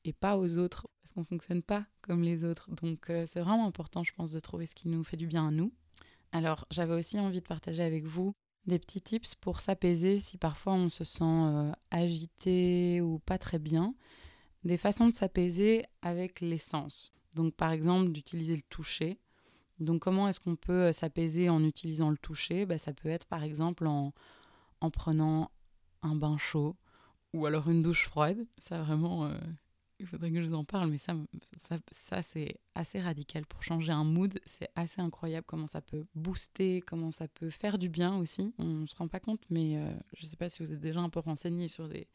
et 0.05 0.13
pas 0.13 0.39
aux 0.39 0.59
autres. 0.59 0.87
Parce 1.03 1.13
qu'on 1.13 1.21
ne 1.21 1.27
fonctionne 1.27 1.63
pas 1.63 1.87
comme 2.01 2.23
les 2.23 2.45
autres. 2.45 2.71
Donc 2.71 3.11
euh, 3.11 3.25
c'est 3.27 3.41
vraiment 3.41 3.67
important, 3.67 4.05
je 4.05 4.13
pense, 4.13 4.33
de 4.33 4.41
trouver 4.41 4.67
ce 4.67 4.75
qui 4.75 4.89
nous 4.89 5.03
fait 5.05 5.17
du 5.17 5.27
bien 5.27 5.49
à 5.49 5.51
nous. 5.51 5.73
Alors 6.33 6.67
j'avais 6.71 6.95
aussi 6.95 7.19
envie 7.19 7.41
de 7.41 7.47
partager 7.47 7.83
avec 7.83 8.05
vous 8.05 8.35
des 8.67 8.79
petits 8.79 9.01
tips 9.01 9.35
pour 9.35 9.61
s'apaiser 9.61 10.21
si 10.21 10.37
parfois 10.37 10.75
on 10.75 10.89
se 10.89 11.05
sent 11.05 11.25
euh, 11.25 11.73
agité 11.91 13.01
ou 13.01 13.19
pas 13.21 13.39
très 13.39 13.59
bien 13.59 13.95
des 14.65 14.77
façons 14.77 15.07
de 15.07 15.15
s'apaiser 15.15 15.85
avec 16.03 16.41
l'essence. 16.41 17.13
Donc 17.35 17.55
par 17.55 17.73
exemple 17.73 18.11
d'utiliser 18.11 18.57
le 18.57 18.63
toucher. 18.63 19.19
Donc 19.81 20.03
comment 20.03 20.29
est-ce 20.29 20.41
qu'on 20.41 20.57
peut 20.57 20.87
euh, 20.87 20.93
s'apaiser 20.93 21.49
en 21.49 21.63
utilisant 21.63 22.11
le 22.11 22.19
toucher? 22.19 22.67
Bah, 22.67 22.79
Ça 22.79 22.93
peut 22.93 23.09
être 23.09 23.27
par 23.27 23.45
exemple 23.45 23.87
en, 23.87 24.13
en, 24.81 24.91
prenant 24.91 25.51
un 26.03 26.15
bain 26.15 26.37
chaud 26.37 26.77
ou 27.33 27.47
alors 27.47 27.69
une 27.71 27.83
douche 27.83 28.05
froide. 28.05 28.47
Ça 28.59 28.83
vraiment, 28.83 29.27
euh, 29.27 29.39
il 30.01 30.07
faudrait 30.07 30.31
que 30.31 30.41
je 30.41 30.47
vous 30.47 30.55
en 30.55 30.65
parle, 30.65 30.91
mais 30.91 30.99
ça, 30.99 31.15
ça, 31.91 32.23
c'est 32.23 32.57
assez 32.75 33.01
radical 33.01 33.45
pour 33.47 33.63
changer 33.63 33.93
un 33.93 34.05
mood. 34.05 34.39
C'est 34.47 34.69
assez 34.77 35.01
incroyable 35.01 35.45
comment 35.47 35.67
ça 35.67 35.81
peut 35.81 36.07
booster, 36.15 36.81
comment 36.81 37.11
ça 37.11 37.29
peut 37.29 37.51
faire 37.51 37.79
du 37.79 37.89
bien 37.89 38.17
aussi. 38.17 38.55
On 38.59 38.65
ne 38.65 38.87
se 38.87 38.97
rend 38.97 39.09
pas 39.09 39.21
compte, 39.21 39.43
mais 39.51 39.77
euh, 39.77 39.91
je 40.17 40.25
ne 40.25 40.31
sais 40.31 40.37
pas 40.37 40.49
si 40.49 40.63
vous 40.63 40.73
êtes 40.73 40.81
déjà 40.81 41.01
un 41.01 41.11
peu 41.11 41.21
renseigné 41.21 41.69
sur 41.69 41.89
des 41.89 42.07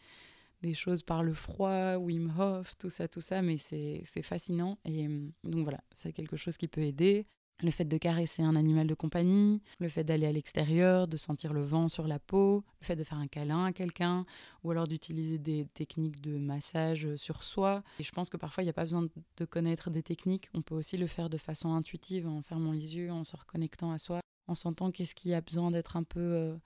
des 0.64 0.74
choses 0.74 1.04
par 1.04 1.24
le 1.24 1.34
froid, 1.34 1.98
Wim 1.98 2.34
Hof, 2.40 2.76
tout 2.78 2.90
ça, 2.90 3.08
tout 3.08 3.22
ça, 3.22 3.42
mais 3.42 3.58
c'est 3.58 4.06
fascinant. 4.24 4.80
Et 4.86 5.06
hum, 5.06 5.32
donc 5.44 5.64
voilà, 5.64 5.84
c'est 5.92 6.14
quelque 6.14 6.38
chose 6.38 6.58
qui 6.58 6.68
peut 6.68 6.82
aider. 6.82 7.28
Le 7.62 7.72
fait 7.72 7.86
de 7.86 7.98
caresser 7.98 8.44
un 8.44 8.56
animal 8.56 8.88
de 8.88 8.94
compagnie, 8.94 9.62
le 9.80 9.88
fait 9.88 10.04
d'aller 10.04 10.26
à 10.26 10.32
l'extérieur, 10.32 11.08
de 11.08 11.16
sentir 11.18 11.54
le 11.54 11.62
vent 11.62 11.88
sur 11.88 12.08
la 12.08 12.20
peau, 12.20 12.64
le 12.82 12.86
fait 12.86 12.96
de 12.96 13.04
faire 13.04 13.20
un 13.20 13.28
câlin 13.28 13.66
à 13.66 13.72
quelqu'un, 13.72 14.26
ou 14.64 14.72
alors 14.72 14.88
d'utiliser 14.88 15.38
des 15.38 15.66
techniques 15.74 16.20
de 16.20 16.38
massage 16.38 17.16
sur 17.16 17.44
soi. 17.44 17.84
Et 18.00 18.04
je 18.04 18.12
pense 18.12 18.30
que 18.30 18.38
parfois, 18.38 18.64
il 18.64 18.66
n'y 18.66 18.72
a 18.72 18.74
pas 18.74 18.84
besoin 18.84 19.08
de 19.38 19.46
connaître 19.46 19.90
des 19.92 20.04
techniques. 20.04 20.50
On 20.54 20.62
peut 20.62 20.76
aussi 20.76 20.98
le 20.98 21.08
faire 21.08 21.30
de 21.30 21.38
façon 21.38 21.74
intuitive, 21.74 22.28
en 22.28 22.42
fermant 22.42 22.72
les 22.74 22.96
yeux, 22.96 23.12
en 23.12 23.24
se 23.24 23.38
reconnectant 23.38 23.92
à 23.92 23.98
soi, 23.98 24.20
en 24.48 24.56
sentant 24.56 24.92
qu'est-ce 24.92 25.16
qui 25.16 25.34
a 25.34 25.40
besoin 25.40 25.72
d'être 25.72 25.96
un 25.96 26.04
peu 26.04 26.20
euh, 26.20 26.58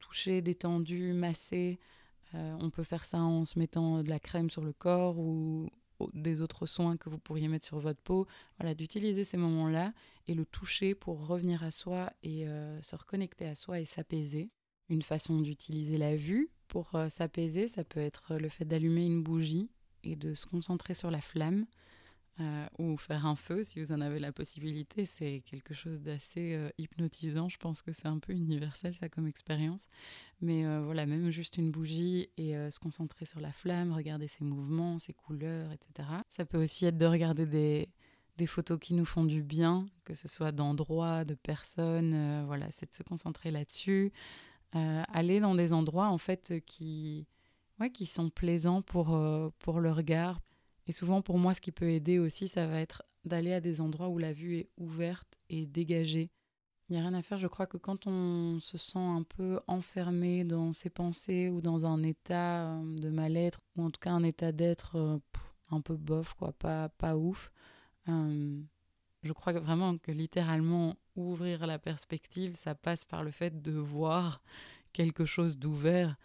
touché, 0.00 0.42
détendu, 0.42 1.14
massé, 1.14 1.78
euh, 2.34 2.56
on 2.60 2.70
peut 2.70 2.82
faire 2.82 3.04
ça 3.04 3.18
en 3.18 3.44
se 3.44 3.58
mettant 3.58 4.02
de 4.02 4.08
la 4.08 4.18
crème 4.18 4.50
sur 4.50 4.62
le 4.62 4.72
corps 4.72 5.18
ou 5.18 5.68
des 6.12 6.40
autres 6.40 6.66
soins 6.66 6.96
que 6.96 7.08
vous 7.08 7.18
pourriez 7.18 7.48
mettre 7.48 7.66
sur 7.66 7.78
votre 7.78 8.00
peau. 8.00 8.26
Voilà, 8.58 8.74
d'utiliser 8.74 9.24
ces 9.24 9.36
moments-là 9.36 9.92
et 10.26 10.34
le 10.34 10.44
toucher 10.44 10.94
pour 10.94 11.26
revenir 11.26 11.62
à 11.62 11.70
soi 11.70 12.12
et 12.22 12.46
euh, 12.46 12.80
se 12.82 12.96
reconnecter 12.96 13.46
à 13.46 13.54
soi 13.54 13.80
et 13.80 13.84
s'apaiser. 13.84 14.50
Une 14.88 15.02
façon 15.02 15.40
d'utiliser 15.40 15.96
la 15.96 16.16
vue 16.16 16.50
pour 16.68 16.94
euh, 16.94 17.08
s'apaiser, 17.08 17.68
ça 17.68 17.84
peut 17.84 18.00
être 18.00 18.36
le 18.36 18.48
fait 18.48 18.64
d'allumer 18.64 19.06
une 19.06 19.22
bougie 19.22 19.70
et 20.04 20.16
de 20.16 20.34
se 20.34 20.46
concentrer 20.46 20.94
sur 20.94 21.10
la 21.10 21.20
flamme. 21.20 21.66
Euh, 22.40 22.66
ou 22.78 22.96
faire 22.96 23.26
un 23.26 23.36
feu 23.36 23.62
si 23.62 23.78
vous 23.78 23.92
en 23.92 24.00
avez 24.00 24.18
la 24.18 24.32
possibilité, 24.32 25.04
c'est 25.04 25.42
quelque 25.44 25.74
chose 25.74 26.00
d'assez 26.00 26.54
euh, 26.54 26.70
hypnotisant. 26.78 27.50
Je 27.50 27.58
pense 27.58 27.82
que 27.82 27.92
c'est 27.92 28.06
un 28.06 28.18
peu 28.18 28.32
universel 28.32 28.94
ça 28.94 29.10
comme 29.10 29.26
expérience. 29.26 29.86
Mais 30.40 30.64
euh, 30.64 30.80
voilà, 30.82 31.04
même 31.04 31.30
juste 31.30 31.58
une 31.58 31.70
bougie 31.70 32.30
et 32.38 32.54
se 32.70 32.80
concentrer 32.80 33.26
sur 33.26 33.40
la 33.40 33.52
flamme, 33.52 33.92
regarder 33.92 34.28
ses 34.28 34.44
mouvements, 34.44 34.98
ses 34.98 35.12
couleurs, 35.12 35.72
etc. 35.72 36.08
Ça 36.30 36.46
peut 36.46 36.60
aussi 36.60 36.86
être 36.86 36.96
de 36.96 37.04
regarder 37.04 37.44
des, 37.44 37.90
des 38.38 38.46
photos 38.46 38.78
qui 38.80 38.94
nous 38.94 39.04
font 39.04 39.24
du 39.24 39.42
bien, 39.42 39.86
que 40.04 40.14
ce 40.14 40.26
soit 40.26 40.52
d'endroits, 40.52 41.24
de 41.24 41.34
personnes. 41.34 42.44
voilà, 42.46 42.70
c'est 42.70 42.88
de 42.88 42.94
se 42.94 43.02
concentrer 43.02 43.50
là-dessus. 43.50 44.10
aller 44.72 45.38
dans 45.38 45.54
des 45.54 45.74
endroits 45.74 46.08
en 46.08 46.18
fait 46.18 46.54
qui, 46.64 47.26
ouais, 47.78 47.90
qui 47.90 48.06
sont 48.06 48.30
plaisants 48.30 48.82
pour, 48.82 49.16
pour 49.58 49.80
le 49.80 49.92
regard, 49.92 50.40
et 50.86 50.92
souvent, 50.92 51.22
pour 51.22 51.38
moi, 51.38 51.54
ce 51.54 51.60
qui 51.60 51.72
peut 51.72 51.90
aider 51.90 52.18
aussi, 52.18 52.48
ça 52.48 52.66
va 52.66 52.80
être 52.80 53.02
d'aller 53.24 53.52
à 53.52 53.60
des 53.60 53.80
endroits 53.80 54.08
où 54.08 54.18
la 54.18 54.32
vue 54.32 54.56
est 54.56 54.68
ouverte 54.76 55.38
et 55.48 55.66
dégagée. 55.66 56.30
Il 56.88 56.96
n'y 56.96 56.98
a 56.98 57.02
rien 57.02 57.14
à 57.14 57.22
faire. 57.22 57.38
Je 57.38 57.46
crois 57.46 57.66
que 57.66 57.76
quand 57.76 58.06
on 58.06 58.58
se 58.60 58.76
sent 58.76 58.98
un 58.98 59.22
peu 59.22 59.60
enfermé 59.66 60.44
dans 60.44 60.72
ses 60.72 60.90
pensées 60.90 61.48
ou 61.48 61.60
dans 61.60 61.86
un 61.86 62.02
état 62.02 62.66
euh, 62.66 62.98
de 62.98 63.08
mal-être, 63.08 63.62
ou 63.76 63.84
en 63.84 63.90
tout 63.90 64.00
cas 64.00 64.10
un 64.10 64.24
état 64.24 64.52
d'être 64.52 64.96
euh, 64.96 65.18
un 65.70 65.80
peu 65.80 65.96
bof, 65.96 66.34
quoi, 66.34 66.52
pas, 66.52 66.88
pas 66.90 67.16
ouf, 67.16 67.50
euh, 68.08 68.60
je 69.22 69.32
crois 69.32 69.52
vraiment 69.52 69.96
que 69.96 70.10
littéralement 70.10 70.96
ouvrir 71.14 71.66
la 71.66 71.78
perspective, 71.78 72.54
ça 72.54 72.74
passe 72.74 73.04
par 73.04 73.22
le 73.22 73.30
fait 73.30 73.62
de 73.62 73.72
voir 73.72 74.42
quelque 74.92 75.24
chose 75.24 75.58
d'ouvert. 75.58 76.16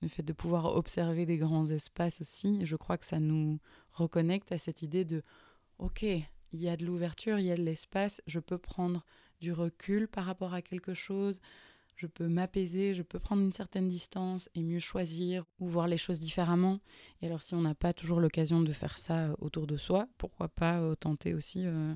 Le 0.00 0.08
fait 0.08 0.22
de 0.22 0.32
pouvoir 0.32 0.76
observer 0.76 1.26
des 1.26 1.38
grands 1.38 1.66
espaces 1.66 2.20
aussi, 2.20 2.64
je 2.64 2.76
crois 2.76 2.98
que 2.98 3.04
ça 3.04 3.20
nous 3.20 3.58
reconnecte 3.92 4.52
à 4.52 4.58
cette 4.58 4.82
idée 4.82 5.04
de, 5.04 5.22
ok, 5.78 6.02
il 6.02 6.62
y 6.62 6.68
a 6.68 6.76
de 6.76 6.86
l'ouverture, 6.86 7.38
il 7.38 7.46
y 7.46 7.52
a 7.52 7.56
de 7.56 7.62
l'espace, 7.62 8.22
je 8.26 8.40
peux 8.40 8.58
prendre 8.58 9.04
du 9.40 9.52
recul 9.52 10.08
par 10.08 10.24
rapport 10.24 10.54
à 10.54 10.62
quelque 10.62 10.94
chose, 10.94 11.40
je 11.96 12.06
peux 12.06 12.28
m'apaiser, 12.28 12.94
je 12.94 13.02
peux 13.02 13.18
prendre 13.18 13.42
une 13.42 13.52
certaine 13.52 13.88
distance 13.88 14.48
et 14.54 14.62
mieux 14.62 14.78
choisir 14.78 15.44
ou 15.58 15.68
voir 15.68 15.86
les 15.86 15.98
choses 15.98 16.18
différemment. 16.18 16.80
Et 17.20 17.26
alors 17.26 17.42
si 17.42 17.54
on 17.54 17.60
n'a 17.60 17.74
pas 17.74 17.92
toujours 17.92 18.20
l'occasion 18.20 18.62
de 18.62 18.72
faire 18.72 18.96
ça 18.96 19.34
autour 19.38 19.66
de 19.66 19.76
soi, 19.76 20.08
pourquoi 20.16 20.48
pas 20.48 20.80
euh, 20.80 20.94
tenter 20.94 21.34
aussi 21.34 21.62
euh, 21.66 21.94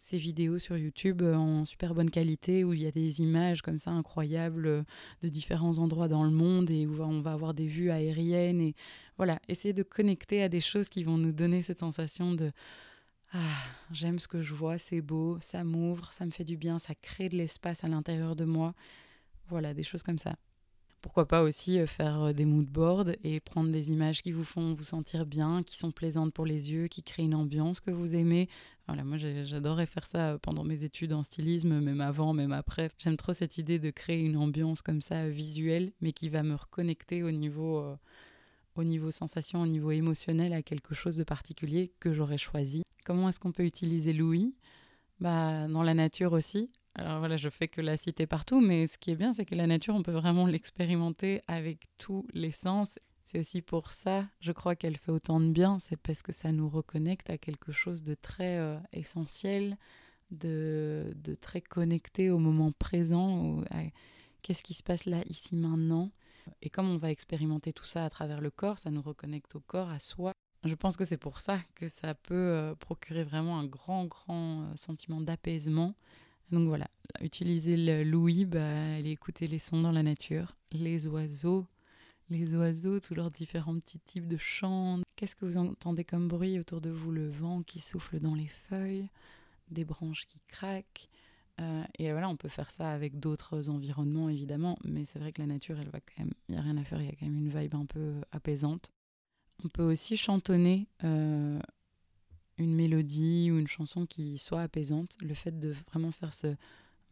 ces 0.00 0.16
vidéos 0.16 0.58
sur 0.58 0.76
YouTube 0.76 1.22
en 1.22 1.64
super 1.64 1.94
bonne 1.94 2.10
qualité 2.10 2.64
où 2.64 2.72
il 2.72 2.82
y 2.82 2.86
a 2.86 2.90
des 2.90 3.20
images 3.20 3.62
comme 3.62 3.78
ça 3.78 3.90
incroyables 3.90 4.84
de 5.22 5.28
différents 5.28 5.78
endroits 5.78 6.08
dans 6.08 6.24
le 6.24 6.30
monde 6.30 6.70
et 6.70 6.86
où 6.86 7.02
on 7.02 7.20
va 7.20 7.32
avoir 7.32 7.54
des 7.54 7.66
vues 7.66 7.90
aériennes 7.90 8.60
et 8.60 8.74
voilà, 9.16 9.38
essayer 9.48 9.74
de 9.74 9.82
connecter 9.82 10.42
à 10.42 10.48
des 10.48 10.60
choses 10.60 10.88
qui 10.88 11.04
vont 11.04 11.18
nous 11.18 11.32
donner 11.32 11.62
cette 11.62 11.80
sensation 11.80 12.32
de 12.32 12.50
ah, 13.32 13.38
j'aime 13.92 14.18
ce 14.18 14.26
que 14.26 14.42
je 14.42 14.54
vois, 14.54 14.78
c'est 14.78 15.02
beau, 15.02 15.38
ça 15.40 15.62
m'ouvre, 15.62 16.12
ça 16.12 16.26
me 16.26 16.30
fait 16.30 16.44
du 16.44 16.56
bien, 16.56 16.78
ça 16.78 16.94
crée 16.94 17.28
de 17.28 17.36
l'espace 17.36 17.84
à 17.84 17.88
l'intérieur 17.88 18.34
de 18.34 18.44
moi. 18.44 18.74
Voilà, 19.48 19.72
des 19.72 19.84
choses 19.84 20.02
comme 20.02 20.18
ça. 20.18 20.34
Pourquoi 21.00 21.26
pas 21.26 21.42
aussi 21.42 21.78
euh, 21.78 21.86
faire 21.86 22.20
euh, 22.22 22.32
des 22.32 22.44
mood 22.44 22.66
boards 22.66 23.10
et 23.24 23.40
prendre 23.40 23.70
des 23.70 23.90
images 23.90 24.20
qui 24.20 24.32
vous 24.32 24.44
font 24.44 24.74
vous 24.74 24.84
sentir 24.84 25.24
bien, 25.24 25.62
qui 25.62 25.78
sont 25.78 25.92
plaisantes 25.92 26.34
pour 26.34 26.44
les 26.44 26.72
yeux, 26.72 26.88
qui 26.88 27.02
créent 27.02 27.24
une 27.24 27.34
ambiance 27.34 27.80
que 27.80 27.90
vous 27.90 28.14
aimez. 28.14 28.48
Voilà, 28.86 29.02
moi 29.04 29.16
j'adorais 29.16 29.86
faire 29.86 30.06
ça 30.06 30.32
euh, 30.32 30.38
pendant 30.38 30.62
mes 30.62 30.84
études 30.84 31.14
en 31.14 31.22
stylisme, 31.22 31.80
même 31.80 32.02
avant, 32.02 32.34
même 32.34 32.52
après. 32.52 32.90
J'aime 32.98 33.16
trop 33.16 33.32
cette 33.32 33.56
idée 33.56 33.78
de 33.78 33.90
créer 33.90 34.20
une 34.20 34.36
ambiance 34.36 34.82
comme 34.82 35.00
ça 35.00 35.28
visuelle, 35.28 35.92
mais 36.02 36.12
qui 36.12 36.28
va 36.28 36.42
me 36.42 36.54
reconnecter 36.54 37.22
au 37.22 37.30
niveau, 37.30 37.82
au 38.74 38.84
niveau 38.84 39.10
sensation, 39.10 39.62
au 39.62 39.66
niveau 39.66 39.92
émotionnel 39.92 40.52
à 40.52 40.62
quelque 40.62 40.94
chose 40.94 41.16
de 41.16 41.24
particulier 41.24 41.92
que 42.00 42.12
j'aurais 42.12 42.38
choisi. 42.38 42.82
Comment 43.06 43.28
est-ce 43.28 43.40
qu'on 43.40 43.52
peut 43.52 43.64
utiliser 43.64 44.12
l'ouïe? 44.12 44.54
Bah, 45.18 45.66
Dans 45.68 45.82
la 45.82 45.94
nature 45.94 46.32
aussi. 46.32 46.70
Alors 46.94 47.18
voilà, 47.20 47.36
je 47.36 47.48
fais 47.48 47.68
que 47.68 47.80
la 47.80 47.96
citer 47.96 48.26
partout, 48.26 48.60
mais 48.60 48.86
ce 48.86 48.98
qui 48.98 49.10
est 49.10 49.16
bien, 49.16 49.32
c'est 49.32 49.44
que 49.44 49.54
la 49.54 49.66
nature, 49.66 49.94
on 49.94 50.02
peut 50.02 50.12
vraiment 50.12 50.46
l'expérimenter 50.46 51.40
avec 51.46 51.86
tous 51.98 52.26
les 52.34 52.50
sens. 52.50 52.98
C'est 53.24 53.38
aussi 53.38 53.62
pour 53.62 53.92
ça, 53.92 54.26
je 54.40 54.50
crois 54.50 54.74
qu'elle 54.74 54.96
fait 54.96 55.12
autant 55.12 55.40
de 55.40 55.50
bien, 55.50 55.78
c'est 55.78 55.96
parce 55.96 56.20
que 56.20 56.32
ça 56.32 56.50
nous 56.50 56.68
reconnecte 56.68 57.30
à 57.30 57.38
quelque 57.38 57.70
chose 57.70 58.02
de 58.02 58.14
très 58.14 58.58
euh, 58.58 58.76
essentiel, 58.92 59.76
de, 60.32 61.14
très 61.40 61.60
connecté 61.60 62.30
au 62.30 62.38
moment 62.38 62.72
présent, 62.72 63.62
qu'est-ce 64.42 64.62
qui 64.62 64.74
se 64.74 64.82
passe 64.82 65.04
là, 65.04 65.22
ici, 65.28 65.54
maintenant. 65.54 66.10
Et 66.62 66.70
comme 66.70 66.88
on 66.90 66.96
va 66.96 67.10
expérimenter 67.10 67.72
tout 67.72 67.84
ça 67.84 68.04
à 68.04 68.10
travers 68.10 68.40
le 68.40 68.50
corps, 68.50 68.78
ça 68.78 68.90
nous 68.90 69.02
reconnecte 69.02 69.54
au 69.54 69.60
corps, 69.60 69.90
à 69.90 69.98
soi. 69.98 70.32
Je 70.64 70.74
pense 70.74 70.96
que 70.96 71.04
c'est 71.04 71.16
pour 71.16 71.40
ça 71.40 71.60
que 71.74 71.88
ça 71.88 72.14
peut 72.14 72.34
euh, 72.34 72.74
procurer 72.74 73.24
vraiment 73.24 73.58
un 73.58 73.64
grand, 73.64 74.04
grand 74.04 74.62
euh, 74.62 74.76
sentiment 74.76 75.20
d'apaisement. 75.20 75.94
Donc 76.50 76.66
voilà, 76.66 76.88
utiliser 77.20 78.04
l'ouïe, 78.04 78.44
bah, 78.44 78.94
aller 78.96 79.10
écouter 79.10 79.46
les 79.46 79.58
sons 79.58 79.80
dans 79.82 79.92
la 79.92 80.02
nature, 80.02 80.56
les 80.72 81.06
oiseaux, 81.06 81.66
les 82.28 82.54
oiseaux, 82.54 82.98
tous 83.00 83.14
leurs 83.14 83.30
différents 83.30 83.78
petits 83.78 84.00
types 84.00 84.26
de 84.26 84.36
chants. 84.36 85.00
Qu'est-ce 85.16 85.36
que 85.36 85.44
vous 85.44 85.56
entendez 85.56 86.04
comme 86.04 86.28
bruit 86.28 86.58
autour 86.58 86.80
de 86.80 86.90
vous? 86.90 87.12
Le 87.12 87.28
vent 87.28 87.62
qui 87.62 87.78
souffle 87.78 88.20
dans 88.20 88.34
les 88.34 88.46
feuilles, 88.46 89.08
des 89.70 89.84
branches 89.84 90.26
qui 90.26 90.40
craquent. 90.48 91.08
Euh, 91.60 91.82
et 91.98 92.10
voilà, 92.10 92.28
on 92.28 92.36
peut 92.36 92.48
faire 92.48 92.70
ça 92.70 92.90
avec 92.90 93.20
d'autres 93.20 93.68
environnements 93.68 94.28
évidemment, 94.28 94.78
mais 94.84 95.04
c'est 95.04 95.18
vrai 95.18 95.30
que 95.32 95.42
la 95.42 95.46
nature, 95.46 95.78
elle 95.78 95.90
va 95.90 96.00
quand 96.00 96.24
il 96.48 96.52
n'y 96.52 96.56
a 96.56 96.62
rien 96.62 96.76
à 96.78 96.84
faire, 96.84 97.00
il 97.00 97.06
y 97.06 97.10
a 97.10 97.12
quand 97.12 97.26
même 97.26 97.36
une 97.36 97.50
vibe 97.50 97.74
un 97.74 97.86
peu 97.86 98.14
apaisante. 98.32 98.90
On 99.62 99.68
peut 99.68 99.82
aussi 99.82 100.16
chantonner 100.16 100.88
euh, 101.04 101.60
une 102.60 102.74
mélodie 102.74 103.50
ou 103.50 103.58
une 103.58 103.66
chanson 103.66 104.06
qui 104.06 104.38
soit 104.38 104.62
apaisante. 104.62 105.16
Le 105.20 105.34
fait 105.34 105.58
de 105.58 105.74
vraiment 105.88 106.12
faire 106.12 106.34
ce, 106.34 106.48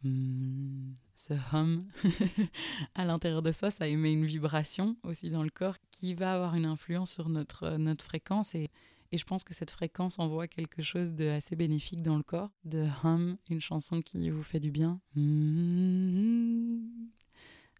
hmm, 0.03 0.93
ce 1.15 1.33
hum 1.53 1.87
à 2.95 3.05
l'intérieur 3.05 3.41
de 3.41 3.51
soi, 3.51 3.71
ça 3.71 3.87
émet 3.87 4.13
une 4.13 4.25
vibration 4.25 4.95
aussi 5.03 5.29
dans 5.29 5.43
le 5.43 5.49
corps 5.49 5.77
qui 5.91 6.13
va 6.13 6.35
avoir 6.35 6.55
une 6.55 6.65
influence 6.65 7.11
sur 7.11 7.29
notre, 7.29 7.77
notre 7.77 8.05
fréquence. 8.05 8.53
Et, 8.53 8.69
et 9.11 9.17
je 9.17 9.25
pense 9.25 9.43
que 9.43 9.55
cette 9.55 9.71
fréquence 9.71 10.19
envoie 10.19 10.47
quelque 10.47 10.83
chose 10.83 11.13
de 11.13 11.27
assez 11.27 11.55
bénéfique 11.55 12.03
dans 12.03 12.17
le 12.17 12.23
corps. 12.23 12.51
De 12.63 12.85
hum, 13.03 13.37
une 13.49 13.61
chanson 13.61 14.01
qui 14.01 14.29
vous 14.29 14.43
fait 14.43 14.59
du 14.59 14.69
bien. 14.71 15.01
Hmm, 15.15 16.77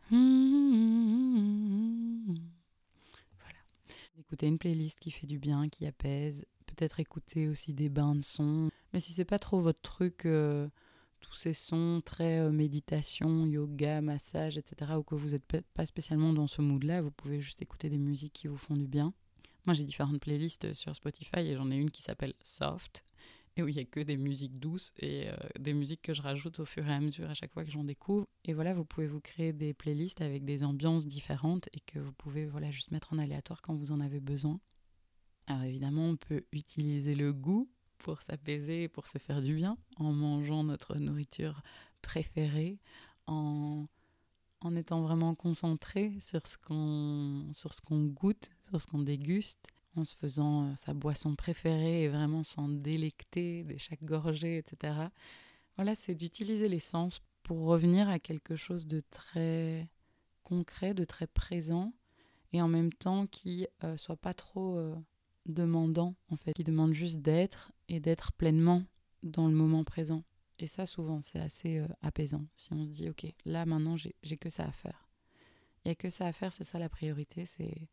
hmm, 0.10 0.90
Écouter 4.18 4.48
une 4.48 4.60
playlist 4.60 5.00
qui 5.00 5.12
fait 5.12 5.26
du 5.26 5.40
bien, 5.40 5.70
qui 5.70 5.88
apaise. 5.88 6.46
Peut-être 6.80 7.00
écouter 7.02 7.50
aussi 7.50 7.74
des 7.74 7.90
bains 7.90 8.16
de 8.16 8.24
sons. 8.24 8.70
Mais 8.94 9.02
si 9.02 9.12
c'est 9.12 9.26
pas 9.26 9.40
trop 9.40 9.60
votre 9.60 9.82
truc, 9.82 10.26
euh, 10.26 10.70
tous 11.20 11.34
ces 11.34 11.54
sons 11.54 12.02
très 12.06 12.40
euh, 12.40 12.52
méditation, 12.52 13.46
yoga, 13.46 14.00
massage, 14.00 14.58
etc., 14.58 14.94
ou 14.98 15.04
que 15.04 15.16
vous 15.16 15.32
n'êtes 15.32 15.44
pas 15.74 15.86
spécialement 15.86 16.32
dans 16.32 16.48
ce 16.48 16.62
mood-là, 16.62 17.02
vous 17.02 17.12
pouvez 17.12 17.42
juste 17.42 17.62
écouter 17.62 17.90
des 17.90 17.98
musiques 17.98 18.34
qui 18.34 18.48
vous 18.48 18.58
font 18.58 18.78
du 18.78 18.88
bien. 18.88 19.14
Moi, 19.66 19.74
j'ai 19.74 19.84
différentes 19.84 20.22
playlists 20.22 20.74
sur 20.74 20.96
Spotify 20.96 21.40
et 21.40 21.56
j'en 21.56 21.70
ai 21.70 21.76
une 21.76 21.92
qui 21.92 22.02
s'appelle 22.02 22.34
Soft 22.44 23.04
où 23.62 23.68
il 23.68 23.76
n'y 23.76 23.82
a 23.82 23.86
que 23.86 24.00
des 24.00 24.18
musiques 24.18 24.60
douces 24.60 24.94
et 24.98 25.30
euh, 25.30 25.36
des 25.60 25.74
musiques 25.74 26.02
que 26.02 26.14
je 26.14 26.22
rajoute 26.22 26.60
au 26.60 26.66
fur 26.66 26.88
et 26.88 26.94
à 26.94 27.00
mesure 27.00 27.30
à 27.30 27.34
chaque 27.34 27.52
fois 27.52 27.64
que 27.64 27.72
j'en 27.72 27.84
découvre. 27.84 28.28
Et 28.46 28.54
voilà, 28.54 28.74
vous 28.74 28.86
pouvez 28.86 29.08
vous 29.08 29.20
créer 29.20 29.54
des 29.54 29.74
playlists 29.74 30.22
avec 30.22 30.46
des 30.46 30.64
ambiances 30.64 31.08
différentes 31.08 31.68
et 31.74 31.80
que 31.80 32.00
vous 32.00 32.14
pouvez 32.14 32.46
voilà, 32.46 32.72
juste 32.72 32.92
mettre 32.92 33.14
en 33.14 33.18
aléatoire 33.18 33.62
quand 33.62 33.76
vous 33.76 33.92
en 33.92 34.00
avez 34.00 34.20
besoin. 34.20 34.60
Alors 35.50 35.64
évidemment, 35.64 36.10
on 36.10 36.16
peut 36.16 36.46
utiliser 36.52 37.16
le 37.16 37.34
goût 37.34 37.68
pour 37.98 38.22
s'apaiser, 38.22 38.88
pour 38.88 39.08
se 39.08 39.18
faire 39.18 39.42
du 39.42 39.56
bien, 39.56 39.78
en 39.98 40.14
mangeant 40.14 40.64
notre 40.64 40.96
nourriture 40.98 41.64
préférée, 42.04 42.78
en, 43.26 43.88
en 44.62 44.76
étant 44.76 45.02
vraiment 45.02 45.34
concentré 45.34 46.14
sur 46.20 46.46
ce 46.46 46.58
qu'on 46.58 48.06
goûte, 48.06 48.52
sur 48.70 48.80
ce 48.80 48.86
qu'on 48.86 49.02
déguste 49.02 49.68
en 49.96 50.06
se 50.06 50.16
faisant 50.16 50.66
euh, 50.66 50.76
sa 50.76 50.94
boisson 50.94 51.36
préférée 51.36 52.04
et 52.04 52.08
vraiment 52.10 52.44
s'en 52.44 52.70
délecter 52.70 53.64
de 53.64 53.76
chaque 53.78 54.04
gorgée, 54.04 54.58
etc. 54.58 54.94
Voilà, 55.76 55.96
c'est 55.96 56.14
d'utiliser 56.14 56.70
l'essence 56.70 57.22
pour 57.42 57.66
revenir 57.66 58.08
à 58.08 58.20
quelque 58.20 58.56
chose 58.56 58.86
de 58.86 59.02
très 59.10 59.90
concret, 60.44 60.94
de 60.94 61.06
très 61.06 61.26
présent, 61.26 61.92
et 62.54 62.62
en 62.62 62.68
même 62.68 62.94
temps 62.94 63.26
qui 63.26 63.68
euh, 63.84 63.98
soit 63.98 64.16
pas 64.16 64.36
trop 64.36 64.78
euh, 64.78 64.96
demandant, 65.46 66.16
en 66.30 66.36
fait, 66.36 66.54
qui 66.54 66.64
demande 66.64 66.94
juste 66.94 67.20
d'être 67.20 67.72
et 67.88 68.00
d'être 68.00 68.34
pleinement 68.34 68.84
dans 69.24 69.48
le 69.48 69.54
moment 69.54 69.84
présent. 69.84 70.24
Et 70.60 70.68
ça, 70.68 70.86
souvent, 70.86 71.22
c'est 71.22 71.40
assez 71.40 71.82
apaisant. 72.02 72.46
Si 72.56 72.74
on 72.74 72.86
se 72.86 72.92
dit, 72.92 73.10
OK, 73.10 73.26
là, 73.46 73.66
maintenant, 73.66 73.96
j'ai 73.98 74.38
que 74.38 74.50
ça 74.50 74.66
à 74.66 74.72
faire. 74.72 75.10
Il 75.84 75.88
n'y 75.88 75.92
a 75.92 75.96
que 75.96 76.10
ça 76.10 76.28
à 76.28 76.34
faire, 76.34 76.52
c'est 76.52 76.66
ça 76.66 76.80
la 76.80 76.90
priorité, 76.90 77.46
c'est 77.46 77.88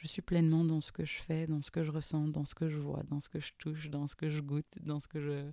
je 0.00 0.06
suis 0.06 0.22
pleinement 0.22 0.64
dans 0.64 0.80
ce 0.80 0.92
que 0.92 1.04
je 1.04 1.20
fais, 1.20 1.46
dans 1.46 1.60
ce 1.60 1.70
que 1.70 1.84
je 1.84 1.90
ressens, 1.90 2.28
dans 2.28 2.46
ce 2.46 2.54
que 2.54 2.70
je 2.70 2.78
vois, 2.78 3.02
dans 3.10 3.20
ce 3.20 3.28
que 3.28 3.38
je 3.38 3.52
touche, 3.58 3.90
dans 3.90 4.06
ce 4.06 4.16
que 4.16 4.30
je 4.30 4.40
goûte, 4.40 4.78
dans 4.80 4.98
ce 4.98 5.08
que 5.08 5.20
je... 5.20 5.50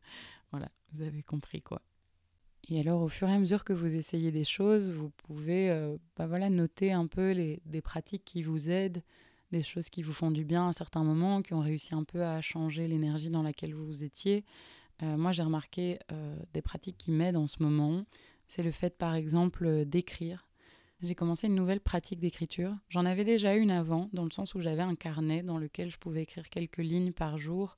Voilà, 0.51 0.71
vous 0.93 1.01
avez 1.01 1.21
compris 1.21 1.61
quoi. 1.61 1.81
Et 2.69 2.79
alors, 2.79 3.01
au 3.01 3.09
fur 3.09 3.27
et 3.27 3.33
à 3.33 3.39
mesure 3.39 3.65
que 3.65 3.73
vous 3.73 3.95
essayez 3.95 4.31
des 4.31 4.45
choses, 4.45 4.89
vous 4.89 5.09
pouvez 5.09 5.69
euh, 5.69 5.97
bah 6.15 6.27
voilà, 6.27 6.49
noter 6.49 6.93
un 6.93 7.07
peu 7.07 7.31
les, 7.31 7.61
des 7.65 7.81
pratiques 7.81 8.23
qui 8.23 8.41
vous 8.41 8.69
aident, 8.69 9.01
des 9.51 9.63
choses 9.63 9.89
qui 9.89 10.01
vous 10.01 10.13
font 10.13 10.31
du 10.31 10.43
bien 10.45 10.69
à 10.69 10.73
certains 10.73 11.03
moments, 11.03 11.41
qui 11.41 11.53
ont 11.53 11.61
réussi 11.61 11.95
un 11.95 12.03
peu 12.03 12.23
à 12.23 12.41
changer 12.41 12.87
l'énergie 12.87 13.29
dans 13.29 13.43
laquelle 13.43 13.73
vous 13.73 14.03
étiez. 14.03 14.43
Euh, 15.03 15.17
moi, 15.17 15.31
j'ai 15.31 15.43
remarqué 15.43 15.99
euh, 16.11 16.35
des 16.53 16.61
pratiques 16.61 16.97
qui 16.97 17.11
m'aident 17.11 17.37
en 17.37 17.47
ce 17.47 17.61
moment. 17.61 18.05
C'est 18.47 18.63
le 18.63 18.71
fait, 18.71 18.97
par 18.97 19.15
exemple, 19.15 19.85
d'écrire 19.85 20.47
j'ai 21.01 21.15
commencé 21.15 21.47
une 21.47 21.55
nouvelle 21.55 21.79
pratique 21.79 22.19
d'écriture. 22.19 22.75
J'en 22.89 23.05
avais 23.05 23.23
déjà 23.23 23.55
une 23.55 23.71
avant, 23.71 24.09
dans 24.13 24.25
le 24.25 24.31
sens 24.31 24.55
où 24.55 24.61
j'avais 24.61 24.81
un 24.81 24.95
carnet 24.95 25.43
dans 25.43 25.57
lequel 25.57 25.91
je 25.91 25.97
pouvais 25.97 26.23
écrire 26.23 26.49
quelques 26.49 26.77
lignes 26.77 27.13
par 27.13 27.37
jour. 27.37 27.77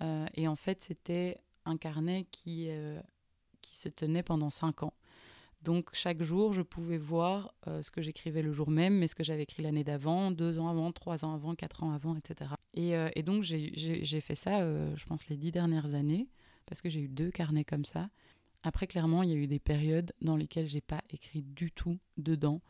Euh, 0.00 0.26
et 0.34 0.48
en 0.48 0.56
fait, 0.56 0.82
c'était 0.82 1.38
un 1.66 1.76
carnet 1.76 2.26
qui, 2.30 2.66
euh, 2.70 3.00
qui 3.60 3.76
se 3.76 3.88
tenait 3.88 4.22
pendant 4.22 4.50
cinq 4.50 4.82
ans. 4.82 4.94
Donc 5.66 5.90
chaque 5.92 6.22
jour, 6.22 6.52
je 6.52 6.62
pouvais 6.62 6.96
voir 6.96 7.52
euh, 7.66 7.82
ce 7.82 7.90
que 7.90 8.00
j'écrivais 8.00 8.40
le 8.40 8.52
jour 8.52 8.70
même, 8.70 8.94
mais 8.94 9.08
ce 9.08 9.16
que 9.16 9.24
j'avais 9.24 9.42
écrit 9.42 9.64
l'année 9.64 9.82
d'avant, 9.82 10.30
deux 10.30 10.60
ans 10.60 10.68
avant, 10.68 10.92
trois 10.92 11.24
ans 11.24 11.34
avant, 11.34 11.56
quatre 11.56 11.82
ans 11.82 11.90
avant, 11.90 12.14
etc. 12.14 12.52
Et, 12.74 12.92
et 13.16 13.22
donc 13.24 13.42
j'ai 13.42 14.20
fait 14.20 14.36
ça, 14.36 14.60
je 14.60 15.04
pense, 15.06 15.26
les 15.28 15.36
dix 15.36 15.50
dernières 15.50 15.94
années, 15.94 16.28
parce 16.66 16.80
que 16.80 16.88
j'ai 16.88 17.00
eu 17.00 17.08
deux 17.08 17.32
carnets 17.32 17.64
comme 17.64 17.84
ça 17.84 18.10
Après, 18.62 18.86
clairement, 18.86 19.24
il 19.24 19.30
y 19.30 19.32
a 19.32 19.36
eu 19.36 19.48
des 19.48 19.58
périodes 19.58 20.12
dans 20.20 20.36
lesquelles 20.36 20.68
j'ai 20.68 20.82
pas 20.82 21.02
écrit 21.10 21.42
du 21.42 21.72
tout 21.72 21.98
dedans 22.16 22.60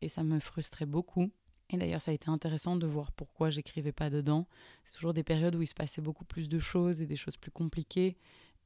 et 0.00 0.08
ça 0.08 0.22
me 0.22 0.38
frustrait 0.38 0.86
beaucoup. 0.86 1.30
Et 1.70 1.76
d'ailleurs, 1.76 2.00
ça 2.00 2.12
a 2.12 2.14
été 2.14 2.30
intéressant 2.30 2.76
de 2.76 2.86
voir 2.86 3.10
pourquoi 3.12 3.50
j'écrivais 3.50 3.92
pas 3.92 4.08
dedans. 4.08 4.46
C'est 4.84 4.94
toujours 4.94 5.14
des 5.14 5.24
périodes 5.24 5.56
où 5.56 5.62
il 5.62 5.66
se 5.66 5.74
passait 5.74 6.00
beaucoup 6.00 6.24
plus 6.24 6.48
de 6.48 6.58
choses 6.58 7.00
et 7.02 7.06
des 7.06 7.16
choses 7.16 7.36
plus 7.36 7.50
compliquées. 7.50 8.16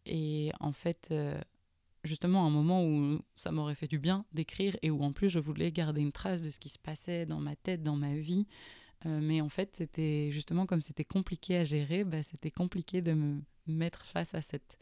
Et 0.07 0.53
en 0.61 0.73
fait, 0.73 1.09
euh, 1.11 1.41
justement, 2.05 2.47
un 2.47 2.51
moment 2.51 2.85
où 2.85 3.21
ça 3.37 3.51
m'aurait 3.51 3.75
fait 3.75 3.87
du 3.87 3.99
bien 3.99 4.25
d'écrire 4.33 4.77
et 4.83 4.91
où 4.91 5.03
en 5.03 5.13
plus 5.13 5.29
je 5.29 5.39
voulais 5.39 5.71
garder 5.73 6.01
une 6.01 6.13
trace 6.13 6.43
de 6.43 6.51
ce 6.51 6.59
qui 6.59 6.69
se 6.69 6.79
passait 6.79 7.27
dans 7.27 7.41
ma 7.41 7.57
tête, 7.57 7.83
dans 7.83 7.97
ma 7.97 8.15
vie. 8.15 8.47
Euh, 9.07 9.21
mais 9.23 9.41
en 9.41 9.49
fait, 9.49 9.77
c'était 9.77 10.31
justement 10.31 10.67
comme 10.67 10.83
c'était 10.83 11.05
compliqué 11.05 11.57
à 11.57 11.65
gérer, 11.65 12.05
bah, 12.05 12.23
c'était 12.23 12.51
compliqué 12.51 13.01
de 13.01 13.13
me 13.13 13.43
mettre 13.67 14.05
face 14.05 14.35
à 14.35 14.43
cette, 14.43 14.79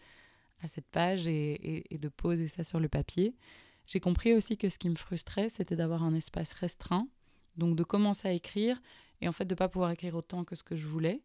à 0.61 0.69
cette 0.69 0.89
page 0.89 1.27
et, 1.27 1.85
de 1.91 2.09
poser 2.09 2.49
ça 2.49 2.65
sur 2.65 2.81
le 2.81 2.89
papier. 2.89 3.35
J'ai 3.87 4.01
compris 4.01 4.35
aussi 4.35 4.57
que 4.57 4.69
ce 4.69 4.79
qui 4.79 4.89
me 4.89 4.97
frustrait, 4.97 5.49
c'était 5.49 5.77
d'avoir 5.77 6.03
un 6.03 6.15
espace 6.15 6.53
restreint 6.53 7.09
donc 7.59 7.77
de 7.77 7.83
commencer 7.83 8.29
à 8.29 8.33
écrire 8.33 8.81
et 9.21 9.29
en 9.29 9.33
fait 9.33 9.45
de 9.45 9.53
ne 9.53 9.57
pas 9.57 9.69
pouvoir 9.69 9.91
écrire 9.91 10.15
autant 10.15 10.45
que 10.45 10.55
ce 10.55 10.63
que 10.63 10.77
je 10.77 10.87
voulais. 10.87 11.23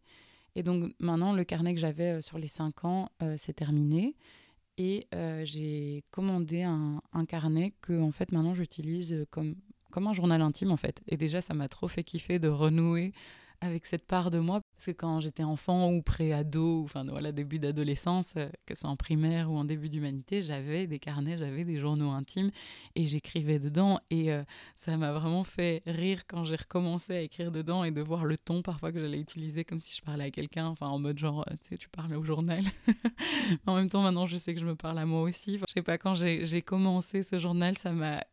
Et 0.55 0.63
donc 0.63 0.93
maintenant, 0.99 1.33
le 1.33 1.43
carnet 1.43 1.73
que 1.73 1.79
j'avais 1.79 2.17
euh, 2.17 2.21
sur 2.21 2.37
les 2.37 2.47
cinq 2.47 2.83
ans, 2.83 3.09
euh, 3.21 3.35
c'est 3.37 3.53
terminé. 3.53 4.15
Et 4.77 5.07
euh, 5.13 5.45
j'ai 5.45 6.03
commandé 6.11 6.63
un, 6.63 7.01
un, 7.13 7.25
carnet 7.25 7.73
que 7.81 8.01
en 8.01 8.11
fait 8.11 8.31
maintenant 8.31 8.55
j'utilise 8.55 9.25
comme, 9.29 9.55
comme 9.91 10.07
un 10.07 10.13
journal 10.13 10.41
intime 10.41 10.71
en 10.71 10.77
fait. 10.77 11.01
Et 11.07 11.17
déjà, 11.17 11.41
ça 11.41 11.53
m'a 11.53 11.67
trop 11.67 11.87
fait 11.87 12.03
kiffer 12.03 12.39
de 12.39 12.47
renouer 12.47 13.13
avec 13.63 13.85
cette 13.85 14.05
part 14.05 14.29
de 14.29 14.39
moi. 14.39 14.61
Parce 14.75 14.87
que 14.87 14.91
quand 14.91 15.21
j'étais 15.21 15.43
enfant 15.43 15.89
ou 15.89 16.01
pré-ado, 16.01 16.83
enfin 16.83 17.05
voilà, 17.05 17.31
début 17.31 17.59
d'adolescence, 17.59 18.33
euh, 18.35 18.49
que 18.65 18.75
ce 18.75 18.81
soit 18.81 18.89
en 18.89 18.97
primaire 18.97 19.49
ou 19.49 19.57
en 19.57 19.63
début 19.63 19.87
d'humanité, 19.89 20.41
j'avais 20.41 20.85
des 20.85 20.99
carnets, 20.99 21.37
j'avais 21.37 21.63
des 21.63 21.79
journaux 21.79 22.11
intimes 22.11 22.51
et 22.95 23.05
j'écrivais 23.05 23.59
dedans. 23.59 23.99
Et 24.09 24.31
euh, 24.31 24.43
ça 24.75 24.97
m'a 24.97 25.13
vraiment 25.13 25.45
fait 25.45 25.81
rire 25.85 26.23
quand 26.27 26.43
j'ai 26.43 26.57
recommencé 26.57 27.13
à 27.13 27.21
écrire 27.21 27.51
dedans 27.51 27.85
et 27.85 27.91
de 27.91 28.01
voir 28.01 28.25
le 28.25 28.37
ton 28.37 28.61
parfois 28.61 28.91
que 28.91 28.99
j'allais 28.99 29.19
utiliser 29.19 29.63
comme 29.63 29.79
si 29.79 29.97
je 29.97 30.01
parlais 30.01 30.25
à 30.25 30.31
quelqu'un, 30.31 30.67
enfin 30.67 30.87
en 30.87 30.99
mode 30.99 31.17
genre, 31.17 31.45
tu 31.61 31.69
sais, 31.69 31.77
tu 31.77 31.87
parles 31.87 32.13
au 32.15 32.23
journal. 32.23 32.63
en 33.65 33.75
même 33.75 33.89
temps, 33.89 34.01
maintenant, 34.01 34.25
je 34.25 34.35
sais 34.35 34.53
que 34.53 34.59
je 34.59 34.65
me 34.65 34.75
parle 34.75 34.99
à 34.99 35.05
moi 35.05 35.21
aussi. 35.21 35.55
Enfin, 35.55 35.65
je 35.69 35.73
sais 35.73 35.83
pas, 35.83 35.97
quand 35.97 36.15
j'ai 36.15 36.61
commencé 36.61 37.23
ce 37.23 37.39
journal, 37.39 37.77
ça 37.77 37.91
m'a 37.91 38.23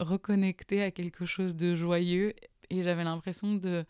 reconnecté 0.00 0.82
à 0.82 0.90
quelque 0.90 1.24
chose 1.24 1.54
de 1.54 1.76
joyeux 1.76 2.34
et 2.70 2.82
j'avais 2.82 3.04
l'impression 3.04 3.54
de 3.54 3.84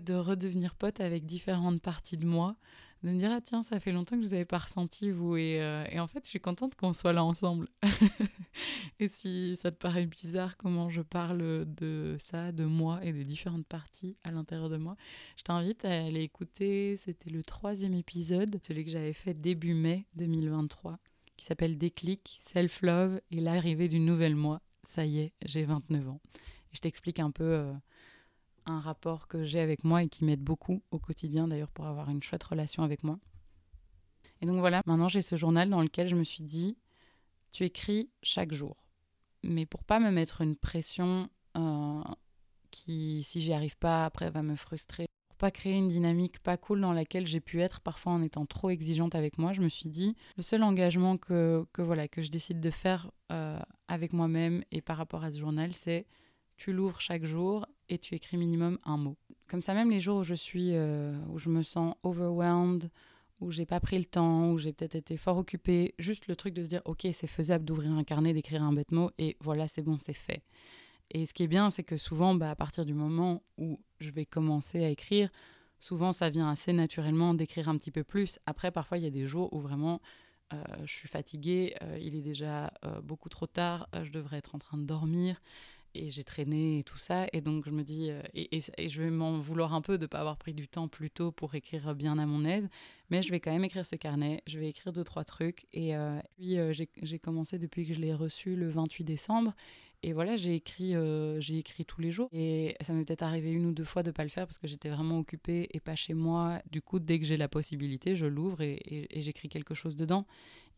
de 0.00 0.14
redevenir 0.14 0.74
pote 0.74 1.00
avec 1.00 1.26
différentes 1.26 1.80
parties 1.80 2.16
de 2.16 2.26
moi, 2.26 2.56
de 3.02 3.10
me 3.10 3.18
dire 3.18 3.30
ah 3.32 3.40
tiens 3.40 3.62
ça 3.62 3.78
fait 3.80 3.92
longtemps 3.92 4.16
que 4.16 4.22
je 4.22 4.28
vous 4.28 4.34
avais 4.34 4.44
pas 4.44 4.58
ressenti 4.58 5.10
vous 5.10 5.36
et, 5.36 5.60
euh, 5.60 5.84
et 5.90 6.00
en 6.00 6.06
fait 6.06 6.24
je 6.24 6.30
suis 6.30 6.40
contente 6.40 6.74
qu'on 6.74 6.92
soit 6.92 7.12
là 7.12 7.22
ensemble. 7.22 7.68
Et 9.00 9.08
si 9.08 9.56
ça 9.56 9.72
te 9.72 9.76
paraît 9.76 10.06
bizarre 10.06 10.56
comment 10.56 10.88
je 10.88 11.02
parle 11.02 11.64
de 11.66 12.14
ça 12.18 12.52
de 12.52 12.64
moi 12.64 13.04
et 13.04 13.12
des 13.12 13.24
différentes 13.24 13.66
parties 13.66 14.16
à 14.22 14.30
l'intérieur 14.30 14.68
de 14.68 14.76
moi 14.76 14.96
je 15.36 15.42
t'invite 15.42 15.84
à 15.84 16.04
aller 16.04 16.22
écouter 16.22 16.96
c'était 16.96 17.30
le 17.30 17.42
troisième 17.42 17.94
épisode 17.94 18.60
celui 18.64 18.84
que 18.84 18.92
j'avais 18.92 19.12
fait 19.12 19.34
début 19.34 19.74
mai 19.74 20.06
2023 20.14 21.00
qui 21.36 21.44
s'appelle 21.44 21.76
Déclic 21.76 22.38
Self 22.40 22.82
Love 22.82 23.20
et 23.30 23.40
l'arrivée 23.40 23.88
du 23.88 24.00
nouvel 24.00 24.36
moi. 24.36 24.60
Ça 24.82 25.04
y 25.04 25.18
est 25.20 25.32
j'ai 25.44 25.64
29 25.64 26.08
ans. 26.08 26.20
Et 26.72 26.76
je 26.76 26.80
t'explique 26.80 27.20
un 27.20 27.30
peu 27.30 27.44
euh, 27.44 27.72
un 28.66 28.80
rapport 28.80 29.28
que 29.28 29.44
j'ai 29.44 29.60
avec 29.60 29.84
moi 29.84 30.02
et 30.02 30.08
qui 30.08 30.24
m'aide 30.24 30.42
beaucoup 30.42 30.82
au 30.90 30.98
quotidien 30.98 31.48
d'ailleurs 31.48 31.70
pour 31.70 31.86
avoir 31.86 32.10
une 32.10 32.22
chouette 32.22 32.44
relation 32.44 32.82
avec 32.82 33.02
moi. 33.02 33.18
Et 34.40 34.46
donc 34.46 34.58
voilà, 34.58 34.82
maintenant 34.86 35.08
j'ai 35.08 35.22
ce 35.22 35.36
journal 35.36 35.70
dans 35.70 35.80
lequel 35.80 36.08
je 36.08 36.16
me 36.16 36.24
suis 36.24 36.44
dit, 36.44 36.76
tu 37.52 37.64
écris 37.64 38.10
chaque 38.22 38.52
jour. 38.52 38.76
Mais 39.42 39.66
pour 39.66 39.84
pas 39.84 40.00
me 40.00 40.10
mettre 40.10 40.40
une 40.40 40.56
pression 40.56 41.28
euh, 41.56 42.02
qui, 42.70 43.22
si 43.22 43.40
j'y 43.40 43.52
arrive 43.52 43.76
pas, 43.76 44.04
après 44.04 44.30
va 44.30 44.42
me 44.42 44.56
frustrer, 44.56 45.06
pour 45.28 45.36
pas 45.36 45.50
créer 45.50 45.74
une 45.74 45.88
dynamique 45.88 46.38
pas 46.40 46.56
cool 46.56 46.80
dans 46.80 46.92
laquelle 46.92 47.26
j'ai 47.26 47.40
pu 47.40 47.60
être 47.60 47.80
parfois 47.80 48.12
en 48.12 48.22
étant 48.22 48.46
trop 48.46 48.70
exigeante 48.70 49.14
avec 49.14 49.38
moi, 49.38 49.52
je 49.52 49.60
me 49.60 49.68
suis 49.68 49.88
dit, 49.88 50.16
le 50.36 50.42
seul 50.42 50.62
engagement 50.62 51.16
que, 51.16 51.66
que 51.72 51.82
voilà, 51.82 52.08
que 52.08 52.22
je 52.22 52.30
décide 52.30 52.60
de 52.60 52.70
faire 52.70 53.10
euh, 53.32 53.58
avec 53.88 54.12
moi-même 54.12 54.62
et 54.72 54.80
par 54.80 54.96
rapport 54.96 55.24
à 55.24 55.30
ce 55.30 55.38
journal, 55.38 55.74
c'est 55.74 56.06
tu 56.56 56.72
l'ouvres 56.72 57.00
chaque 57.00 57.24
jour 57.24 57.66
et 57.88 57.98
tu 57.98 58.14
écris 58.14 58.36
minimum 58.36 58.78
un 58.84 58.96
mot. 58.96 59.16
Comme 59.48 59.62
ça, 59.62 59.74
même 59.74 59.90
les 59.90 60.00
jours 60.00 60.18
où 60.18 60.24
je 60.24 60.34
suis, 60.34 60.70
euh, 60.74 61.18
où 61.28 61.38
je 61.38 61.48
me 61.48 61.62
sens 61.62 61.94
overwhelmed, 62.02 62.90
où 63.40 63.50
j'ai 63.50 63.66
pas 63.66 63.80
pris 63.80 63.98
le 63.98 64.04
temps, 64.04 64.50
où 64.50 64.58
j'ai 64.58 64.72
peut-être 64.72 64.94
été 64.94 65.16
fort 65.16 65.36
occupée, 65.36 65.94
juste 65.98 66.28
le 66.28 66.36
truc 66.36 66.54
de 66.54 66.62
se 66.62 66.68
dire, 66.68 66.82
ok, 66.84 67.06
c'est 67.12 67.26
faisable 67.26 67.64
d'ouvrir 67.64 67.92
un 67.92 68.04
carnet, 68.04 68.32
d'écrire 68.32 68.62
un 68.62 68.72
bête 68.72 68.92
mot, 68.92 69.10
et 69.18 69.36
voilà, 69.40 69.68
c'est 69.68 69.82
bon, 69.82 69.98
c'est 69.98 70.14
fait. 70.14 70.42
Et 71.10 71.26
ce 71.26 71.34
qui 71.34 71.42
est 71.42 71.48
bien, 71.48 71.68
c'est 71.68 71.82
que 71.82 71.96
souvent, 71.96 72.34
bah, 72.34 72.50
à 72.50 72.56
partir 72.56 72.86
du 72.86 72.94
moment 72.94 73.42
où 73.58 73.80
je 74.00 74.10
vais 74.10 74.24
commencer 74.24 74.82
à 74.82 74.88
écrire, 74.88 75.30
souvent 75.78 76.12
ça 76.12 76.30
vient 76.30 76.48
assez 76.48 76.72
naturellement 76.72 77.34
d'écrire 77.34 77.68
un 77.68 77.76
petit 77.76 77.90
peu 77.90 78.04
plus. 78.04 78.38
Après, 78.46 78.70
parfois, 78.70 78.96
il 78.96 79.04
y 79.04 79.06
a 79.06 79.10
des 79.10 79.26
jours 79.26 79.52
où 79.52 79.60
vraiment 79.60 80.00
euh, 80.54 80.62
je 80.84 80.92
suis 80.92 81.08
fatiguée, 81.08 81.74
euh, 81.82 81.98
il 82.00 82.14
est 82.16 82.22
déjà 82.22 82.72
beaucoup 83.02 83.28
trop 83.28 83.46
tard, 83.46 83.88
je 84.02 84.10
devrais 84.10 84.38
être 84.38 84.54
en 84.54 84.58
train 84.58 84.78
de 84.78 84.84
dormir 84.84 85.40
et 85.94 86.10
j'ai 86.10 86.24
traîné 86.24 86.80
et 86.80 86.84
tout 86.84 86.96
ça. 86.96 87.26
Et 87.32 87.40
donc, 87.40 87.64
je 87.64 87.70
me 87.70 87.82
dis, 87.82 88.10
euh, 88.10 88.20
et, 88.34 88.58
et, 88.78 88.88
je 88.88 89.02
vais 89.02 89.10
m'en 89.10 89.38
vouloir 89.38 89.74
un 89.74 89.80
peu 89.80 89.96
de 89.98 90.02
ne 90.02 90.06
pas 90.06 90.18
avoir 90.18 90.36
pris 90.36 90.52
du 90.52 90.68
temps 90.68 90.88
plus 90.88 91.10
tôt 91.10 91.32
pour 91.32 91.54
écrire 91.54 91.94
bien 91.94 92.18
à 92.18 92.26
mon 92.26 92.44
aise. 92.44 92.68
Mais 93.10 93.22
je 93.22 93.30
vais 93.30 93.40
quand 93.40 93.52
même 93.52 93.64
écrire 93.64 93.86
ce 93.86 93.96
carnet. 93.96 94.42
Je 94.46 94.58
vais 94.58 94.68
écrire 94.68 94.92
deux, 94.92 95.04
trois 95.04 95.24
trucs. 95.24 95.66
Et 95.72 95.96
euh, 95.96 96.18
puis, 96.36 96.58
euh, 96.58 96.72
j'ai 96.72 97.18
commencé 97.18 97.58
depuis 97.58 97.86
que 97.86 97.94
je 97.94 98.00
l'ai 98.00 98.14
reçu 98.14 98.56
le 98.56 98.68
28 98.68 99.04
décembre. 99.04 99.54
Et 100.02 100.12
voilà, 100.12 100.36
j'ai 100.36 100.54
écrit, 100.54 100.92
j'ai 101.38 101.56
écrit 101.56 101.86
tous 101.86 102.02
les 102.02 102.10
jours. 102.10 102.28
Et 102.30 102.76
ça 102.82 102.92
m'est 102.92 103.06
peut-être 103.06 103.22
arrivé 103.22 103.50
une 103.52 103.64
ou 103.64 103.72
deux 103.72 103.84
fois 103.84 104.02
de 104.02 104.10
ne 104.10 104.12
pas 104.12 104.22
le 104.22 104.28
faire 104.28 104.46
parce 104.46 104.58
que 104.58 104.66
j'étais 104.66 104.90
vraiment 104.90 105.18
occupée 105.18 105.66
et 105.72 105.80
pas 105.80 105.96
chez 105.96 106.12
moi. 106.12 106.60
Du 106.70 106.82
coup, 106.82 106.98
dès 106.98 107.18
que 107.18 107.24
j'ai 107.24 107.38
la 107.38 107.48
possibilité, 107.48 108.14
je 108.14 108.26
l'ouvre 108.26 108.60
et, 108.60 108.82
et 108.86 109.22
j'écris 109.22 109.48
quelque 109.48 109.72
chose 109.72 109.96
dedans. 109.96 110.26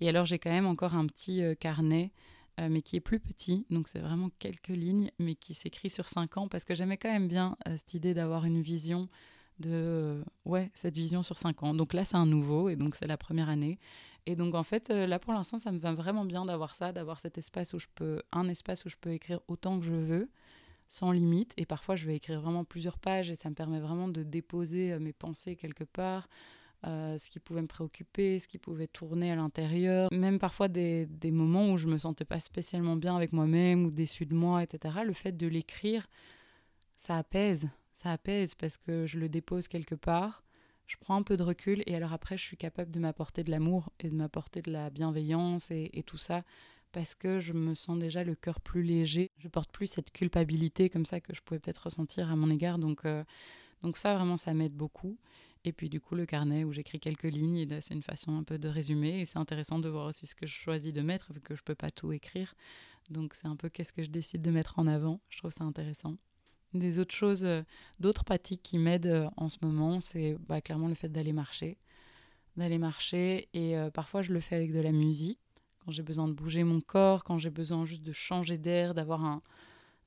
Et 0.01 0.09
alors, 0.09 0.27
j'ai 0.27 0.39
quand 0.39 0.53
même 0.53 0.67
encore 0.67 0.95
un 0.95 1.07
petit 1.07 1.43
carnet 1.59 2.13
euh, 2.59 2.69
mais 2.71 2.81
qui 2.81 2.97
est 2.97 3.01
plus 3.01 3.21
petit, 3.21 3.67
donc 3.71 3.87
c'est 3.89 3.99
vraiment 3.99 4.31
quelques 4.39 4.69
lignes, 4.69 5.11
mais 5.19 5.35
qui 5.35 5.53
s'écrit 5.53 5.91
sur 5.91 6.09
cinq 6.09 6.39
ans, 6.39 6.49
parce 6.49 6.65
que 6.65 6.75
j'aimais 6.75 6.97
quand 6.97 7.13
même 7.13 7.29
bien 7.29 7.57
euh, 7.69 7.77
cette 7.77 7.95
idée 7.95 8.15
d'avoir 8.15 8.47
une 8.47 8.63
vision 8.63 9.09
de, 9.59 9.71
euh, 9.73 10.25
ouais, 10.45 10.71
cette 10.75 10.97
vision 10.97 11.23
sur 11.23 11.37
cinq 11.37 11.63
ans. 11.63 11.75
Donc 11.75 11.93
là, 11.93 12.05
c'est 12.05 12.17
un 12.17 12.27
nouveau, 12.27 12.69
et 12.69 12.77
donc 12.77 12.97
c'est 12.97 13.07
la 13.07 13.19
première 13.19 13.49
année. 13.49 13.79
Et 14.25 14.37
donc 14.37 14.55
en 14.55 14.63
fait, 14.63 14.89
là 14.89 15.19
pour 15.19 15.33
l'instant, 15.35 15.59
ça 15.59 15.71
me 15.71 15.79
va 15.79 15.93
vraiment 15.93 16.25
bien 16.25 16.45
d'avoir 16.45 16.75
ça, 16.75 16.93
d'avoir 16.93 17.21
cet 17.21 17.39
espace 17.39 17.75
où 17.75 17.79
je 17.79 17.87
peux, 17.95 18.23
un 18.33 18.49
espace 18.49 18.85
où 18.85 18.89
je 18.89 18.97
peux 19.01 19.13
écrire 19.13 19.41
autant 19.49 19.79
que 19.79 19.85
je 19.85 19.93
veux, 19.93 20.31
sans 20.89 21.13
limite. 21.13 21.53
Et 21.59 21.67
parfois, 21.67 21.95
je 21.95 22.07
vais 22.07 22.17
écrire 22.17 22.41
vraiment 22.41 22.65
plusieurs 22.65 22.99
pages, 22.99 23.31
et 23.31 23.37
ça 23.37 23.51
me 23.51 23.55
permet 23.55 23.81
vraiment 23.81 24.09
de 24.09 24.23
déposer 24.23 24.99
mes 24.99 25.13
pensées 25.13 25.57
quelque 25.57 25.85
part. 25.85 26.29
Euh, 26.85 27.17
ce 27.19 27.31
qui 27.31 27.41
pouvait 27.41 27.63
me 27.63 27.67
préoccuper, 27.67 28.39
ce 28.39 28.47
qui 28.47 28.59
pouvait 28.59 28.87
tourner 28.87 29.33
à 29.33 29.37
l'intérieur, 29.37 30.09
même 30.13 30.39
parfois 30.39 30.69
des, 30.69 31.09
moments 31.25 31.73
où 31.73 31.79
je 31.79 31.89
me 31.89 31.99
sentais 31.99 32.25
pas 32.25 32.39
spécialement 32.39 32.97
bien 32.97 33.17
avec 33.17 33.33
moi-même 33.33 33.87
ou 33.87 33.91
déçue 33.91 34.27
de 34.27 34.35
moi, 34.35 34.63
etc. 34.63 34.95
Le 35.05 35.13
fait 35.13 35.33
de 35.33 35.47
l'écrire, 35.47 36.07
ça 36.95 37.17
apaise, 37.17 37.69
ça 37.93 38.13
apaise 38.13 38.55
parce 38.55 38.77
que 38.77 39.07
je 39.07 39.19
le 39.19 39.29
dépose 39.29 39.69
quelque 39.69 39.95
part, 39.95 40.45
je 40.87 40.97
prends 41.01 41.17
un 41.17 41.23
peu 41.23 41.37
de 41.37 41.43
recul 41.43 41.83
et 41.87 41.97
alors 41.97 42.13
après 42.13 42.37
je 42.37 42.45
suis 42.45 42.57
capable 42.57 42.93
de 42.93 43.01
m'apporter 43.01 43.43
de 43.43 43.51
l'amour 43.51 43.91
et 43.99 44.09
de 44.09 44.15
m'apporter 44.15 44.63
de 44.63 44.71
la 44.71 44.91
bienveillance 44.91 45.73
et, 45.73 45.91
et, 45.93 46.05
tout 46.05 46.19
ça 46.19 46.45
parce 46.93 47.17
que 47.17 47.41
je 47.41 47.53
me 47.53 47.75
sens 47.75 47.99
déjà 47.99 48.23
le 48.23 48.35
cœur 48.35 48.61
plus 48.61 48.83
léger, 48.83 49.33
je 49.39 49.49
porte 49.49 49.73
plus 49.73 49.89
cette 49.89 50.13
culpabilité 50.13 50.89
comme 50.89 51.07
ça 51.07 51.21
que 51.21 51.35
je 51.35 51.43
pouvais 51.43 51.59
peut-être 51.59 51.85
ressentir 51.85 52.31
à 52.31 52.37
mon 52.37 52.49
égard, 52.49 52.79
donc, 52.79 53.05
euh, 53.05 53.25
donc 53.83 53.97
ça 53.97 54.15
vraiment 54.15 54.37
ça 54.37 54.55
m'aide 54.55 54.75
beaucoup. 54.75 55.19
Et 55.67 55.73
puis 55.73 55.89
du 55.89 56.01
coup, 56.01 56.15
le 56.15 56.27
carnet 56.27 56.63
où 56.63 56.73
j'écris 56.73 57.01
quelques 57.01 57.25
lignes, 57.25 57.67
c'est 57.81 57.93
une 57.93 58.03
façon 58.03 58.39
un 58.39 58.45
peu 58.45 58.57
de 58.57 58.69
résumer. 58.69 59.21
Et 59.21 59.25
c'est 59.25 59.39
intéressant 59.39 59.81
de 59.81 59.89
voir 59.89 60.07
aussi 60.07 60.25
ce 60.25 60.37
que 60.37 60.47
je 60.47 60.55
choisis 60.55 60.93
de 60.93 61.03
mettre, 61.03 61.33
vu 61.33 61.41
que 61.41 61.57
je 61.57 61.61
ne 61.61 61.65
peux 61.65 61.75
pas 61.75 61.91
tout 61.91 62.13
écrire. 62.13 62.55
Donc 63.11 63.35
c'est 63.35 63.49
un 63.49 63.57
peu 63.57 63.69
qu'est-ce 63.69 63.93
que 63.93 64.05
je 64.05 64.11
décide 64.11 64.43
de 64.43 64.53
mettre 64.53 64.79
en 64.79 64.87
avant. 64.87 65.21
Je 65.29 65.39
trouve 65.39 65.51
ça 65.51 65.65
intéressant. 65.65 66.19
Des 66.73 67.01
autres 67.01 67.15
choses, 67.15 67.45
euh, 67.45 67.63
d'autres 67.99 68.23
pratiques 68.23 68.63
qui 68.63 68.79
m'aident 68.79 69.07
euh, 69.07 69.29
en 69.37 69.49
ce 69.49 69.59
moment, 69.61 70.01
c'est 70.01 70.37
bah, 70.47 70.61
clairement 70.61 70.87
le 70.87 70.95
fait 70.95 71.09
d'aller 71.09 71.33
marcher. 71.33 71.79
D'aller 72.57 72.79
marcher. 72.79 73.49
Et 73.53 73.77
euh, 73.77 73.91
parfois, 73.91 74.23
je 74.23 74.33
le 74.33 74.41
fais 74.41 74.55
avec 74.55 74.73
de 74.73 74.81
la 74.81 74.93
musique. 74.93 75.41
Quand 75.85 75.91
j'ai 75.91 76.05
besoin 76.05 76.29
de 76.29 76.33
bouger 76.33 76.63
mon 76.63 76.81
corps, 76.81 77.25
quand 77.25 77.39
j'ai 77.39 77.51
besoin 77.51 77.85
juste 77.85 78.03
de 78.03 78.13
changer 78.13 78.57
d'air, 78.57 78.95
d'avoir 78.95 79.25
un, 79.25 79.43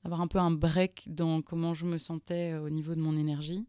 d'avoir 0.03 0.22
un 0.22 0.28
peu 0.28 0.38
un 0.38 0.51
break 0.51 1.03
dans 1.07 1.41
comment 1.41 1.74
je 1.74 1.86
me 1.86 1.97
sentais 1.97 2.53
au 2.55 2.70
niveau 2.70 2.95
de 2.95 3.01
mon 3.01 3.18
énergie. 3.18 3.68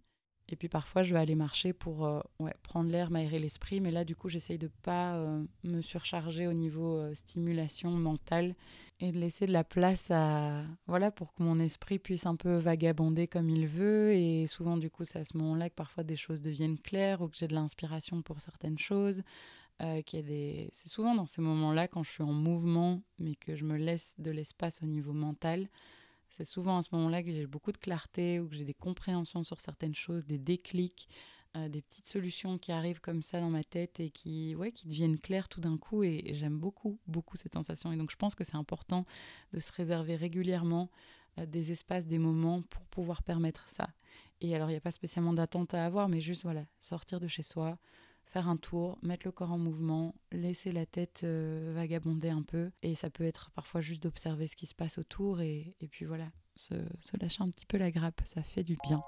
Et 0.51 0.57
puis 0.57 0.69
parfois, 0.69 1.05
je 1.05 1.15
vais 1.15 1.21
aller 1.21 1.37
marcher 1.37 1.73
pour 1.73 2.05
euh, 2.05 2.21
prendre 2.65 2.91
l'air, 2.91 3.11
m'aérer 3.11 3.39
l'esprit. 3.39 3.81
Mais 3.81 3.93
là, 3.93 4.05
du 4.05 4.17
coup, 4.17 4.29
j'essaye 4.29 4.59
de 4.59 4.69
pas 4.83 5.15
euh, 5.15 5.45
me 5.63 5.81
surcharger 5.81 6.49
au 6.49 6.53
niveau 6.53 6.97
euh, 6.97 7.15
stimulation 7.15 7.91
mentale 7.93 8.57
et 8.99 9.13
de 9.13 9.19
laisser 9.19 9.47
de 9.47 9.53
la 9.53 9.65
place 9.65 10.11
à 10.11 10.65
voilà 10.87 11.11
pour 11.11 11.33
que 11.33 11.43
mon 11.43 11.59
esprit 11.59 11.99
puisse 11.99 12.27
un 12.27 12.37
peu 12.37 12.57
vagabonder 12.57 13.29
comme 13.29 13.49
il 13.49 13.69
veut. 13.69 14.13
Et 14.13 14.49
souvent, 14.49 14.77
du 14.77 14.91
coup, 14.91 15.05
c'est 15.05 15.21
à 15.21 15.25
ce 15.25 15.39
moment-là 15.39 15.71
que 15.71 15.77
parfois 15.77 16.03
des 16.03 16.17
choses 16.17 16.43
deviennent 16.43 16.79
claires 16.79 17.23
ou 17.23 17.29
que 17.29 17.37
j'ai 17.37 17.49
de 17.49 17.55
l'inspiration 17.55 18.21
pour 18.21 18.41
certaines 18.41 18.79
choses. 18.79 19.23
Des... 20.13 20.69
C'est 20.73 20.91
souvent 20.91 21.15
dans 21.15 21.27
ces 21.27 21.41
moments-là, 21.41 21.89
quand 21.89 22.03
je 22.03 22.11
suis 22.11 22.23
en 22.23 22.35
mouvement, 22.35 23.01
mais 23.19 23.35
que 23.35 23.57
je 23.57 23.65
me 23.65 23.79
laisse 23.79 24.15
de 24.19 24.31
l'espace 24.31 24.83
au 24.83 24.87
niveau 24.87 25.15
mental, 25.15 25.71
c'est 26.31 26.45
souvent 26.45 26.79
à 26.79 26.83
ce 26.83 26.89
moment-là 26.93 27.23
que 27.23 27.31
j'ai 27.31 27.47
beaucoup 27.47 27.73
de 27.73 27.79
clarté 27.79 28.41
ou 28.41 28.49
que 28.49 28.55
j'ai 28.55 28.65
des 28.65 28.75
compréhensions 28.75 29.43
sur 29.43 29.61
certaines 29.61 29.95
choses, 29.95 30.25
des 30.25 30.39
déclics, 30.39 31.09
euh, 31.57 31.69
des 31.69 31.83
petites 31.83 32.07
solutions 32.07 32.59
qui 32.59 32.71
arrivent 32.71 33.01
comme 33.01 33.23
ça 33.23 33.41
dans 33.41 33.51
ma 33.51 33.65
tête 33.65 33.99
et 33.99 34.11
qui, 34.11 34.55
ouais, 34.55 34.71
qui 34.71 34.87
deviennent 34.87 35.19
claires 35.19 35.49
tout 35.49 35.61
d'un 35.61 35.77
coup. 35.77 36.05
Et, 36.05 36.31
j'aime 36.35 36.57
beaucoup, 36.57 37.01
beaucoup 37.09 37.37
cette 37.37 37.55
sensation. 37.55 37.93
Et 37.93 37.97
donc, 37.97 38.13
je 38.13 38.17
pense 38.17 38.37
que 38.37 38.45
c'est 38.45 38.57
important 38.57 39.05
de 39.53 39.59
se 39.59 39.73
réserver 39.73 40.15
régulièrement 40.15 40.89
euh, 41.39 41.47
des 41.47 41.73
espaces, 41.73 42.07
des 42.07 42.19
moments 42.19 42.63
pour 42.63 42.87
pouvoir 42.87 43.25
permettre 43.25 43.67
ça. 43.67 43.91
Et 44.41 44.55
alors, 44.55 44.71
il 44.71 44.75
n'y 44.75 44.79
a 44.79 44.81
pas 44.81 44.93
spécialement 44.93 45.33
d'attente 45.33 45.75
à 45.75 45.85
avoir, 45.85 46.09
mais 46.09 46.21
juste, 46.21 46.45
voilà, 46.45 46.65
sortir 46.79 47.19
de 47.19 47.27
chez 47.27 47.43
soi, 47.43 47.79
faire 48.31 48.49
un 48.49 48.57
tour, 48.57 48.97
mettre 49.03 49.27
le 49.27 49.33
corps 49.33 49.51
en 49.51 49.59
mouvement, 49.59 50.15
laisser 50.31 50.71
la 50.71 50.87
tête 50.87 51.23
euh, 51.25 51.73
vagabonder 51.75 52.31
un 52.31 52.43
peu. 52.43 52.71
Et 52.83 52.95
ça 52.95 53.11
peut 53.11 53.25
être 53.25 53.51
parfois 53.51 53.81
juste 53.81 54.03
d'observer 54.03 54.47
ce 54.47 54.55
qui 54.55 54.67
se 54.67 54.75
passe 54.75 54.99
autour 54.99 55.41
et, 55.41 55.75
et 55.81 55.89
puis 55.89 56.05
voilà, 56.05 56.31
se, 56.55 56.75
lâcher 57.21 57.43
un 57.43 57.51
petit 57.51 57.67
peu 57.67 57.77
la 57.77 57.91
grappe, 57.91 58.21
ça 58.25 58.43
fait 58.43 58.63
du 58.65 58.77
bien. 58.85 59.03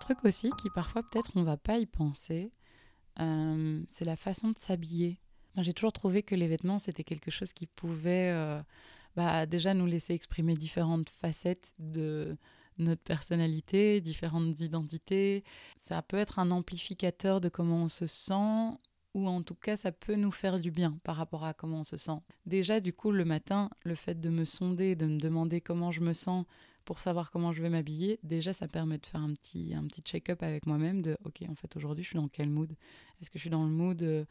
truc 0.00 0.24
aussi 0.24 0.50
qui 0.60 0.70
parfois 0.70 1.04
peut-être 1.04 1.30
on 1.36 1.44
va 1.44 1.56
pas 1.56 1.78
y 1.78 1.86
penser, 1.86 2.50
euh, 3.20 3.80
c'est 3.86 4.04
la 4.04 4.16
façon 4.16 4.48
de 4.48 4.58
s'habiller. 4.58 5.20
J'ai 5.58 5.72
toujours 5.72 5.92
trouvé 5.92 6.24
que 6.24 6.34
les 6.34 6.48
vêtements 6.48 6.80
c'était 6.80 7.04
quelque 7.04 7.30
chose 7.30 7.52
qui 7.52 7.68
pouvait 7.68 8.32
euh, 8.32 8.60
bah, 9.16 9.46
déjà 9.46 9.74
nous 9.74 9.86
laisser 9.86 10.14
exprimer 10.14 10.54
différentes 10.54 11.08
facettes 11.08 11.72
de 11.78 12.36
notre 12.78 13.02
personnalité, 13.02 14.00
différentes 14.00 14.60
identités. 14.60 15.44
Ça 15.76 16.02
peut 16.02 16.16
être 16.16 16.38
un 16.38 16.50
amplificateur 16.50 17.40
de 17.40 17.48
comment 17.48 17.84
on 17.84 17.88
se 17.88 18.06
sent 18.06 18.78
ou 19.14 19.26
en 19.26 19.42
tout 19.42 19.54
cas 19.54 19.76
ça 19.76 19.92
peut 19.92 20.14
nous 20.14 20.30
faire 20.30 20.60
du 20.60 20.70
bien 20.70 20.98
par 21.02 21.16
rapport 21.16 21.44
à 21.44 21.52
comment 21.54 21.80
on 21.80 21.84
se 21.84 21.96
sent. 21.96 22.18
Déjà 22.46 22.80
du 22.80 22.92
coup 22.92 23.10
le 23.10 23.24
matin, 23.24 23.70
le 23.84 23.94
fait 23.94 24.20
de 24.20 24.28
me 24.28 24.44
sonder, 24.44 24.94
de 24.94 25.06
me 25.06 25.18
demander 25.18 25.60
comment 25.60 25.90
je 25.90 26.00
me 26.00 26.12
sens, 26.12 26.46
pour 26.84 27.00
savoir 27.00 27.30
comment 27.30 27.52
je 27.52 27.62
vais 27.62 27.68
m'habiller, 27.68 28.18
déjà 28.22 28.52
ça 28.52 28.66
permet 28.66 28.98
de 28.98 29.06
faire 29.06 29.20
un 29.20 29.32
petit, 29.32 29.74
un 29.74 29.84
petit 29.86 30.00
check-up 30.00 30.42
avec 30.42 30.66
moi-même 30.66 31.02
de 31.02 31.16
ok 31.24 31.42
en 31.48 31.54
fait 31.54 31.76
aujourd'hui 31.76 32.04
je 32.04 32.10
suis 32.10 32.18
dans 32.18 32.28
quel 32.28 32.50
mood? 32.50 32.72
Est-ce 33.20 33.30
que 33.30 33.38
je 33.38 33.42
suis 33.42 33.50
dans 33.50 33.64
le 33.64 33.70
mood 33.70 34.02
euh, 34.02 34.24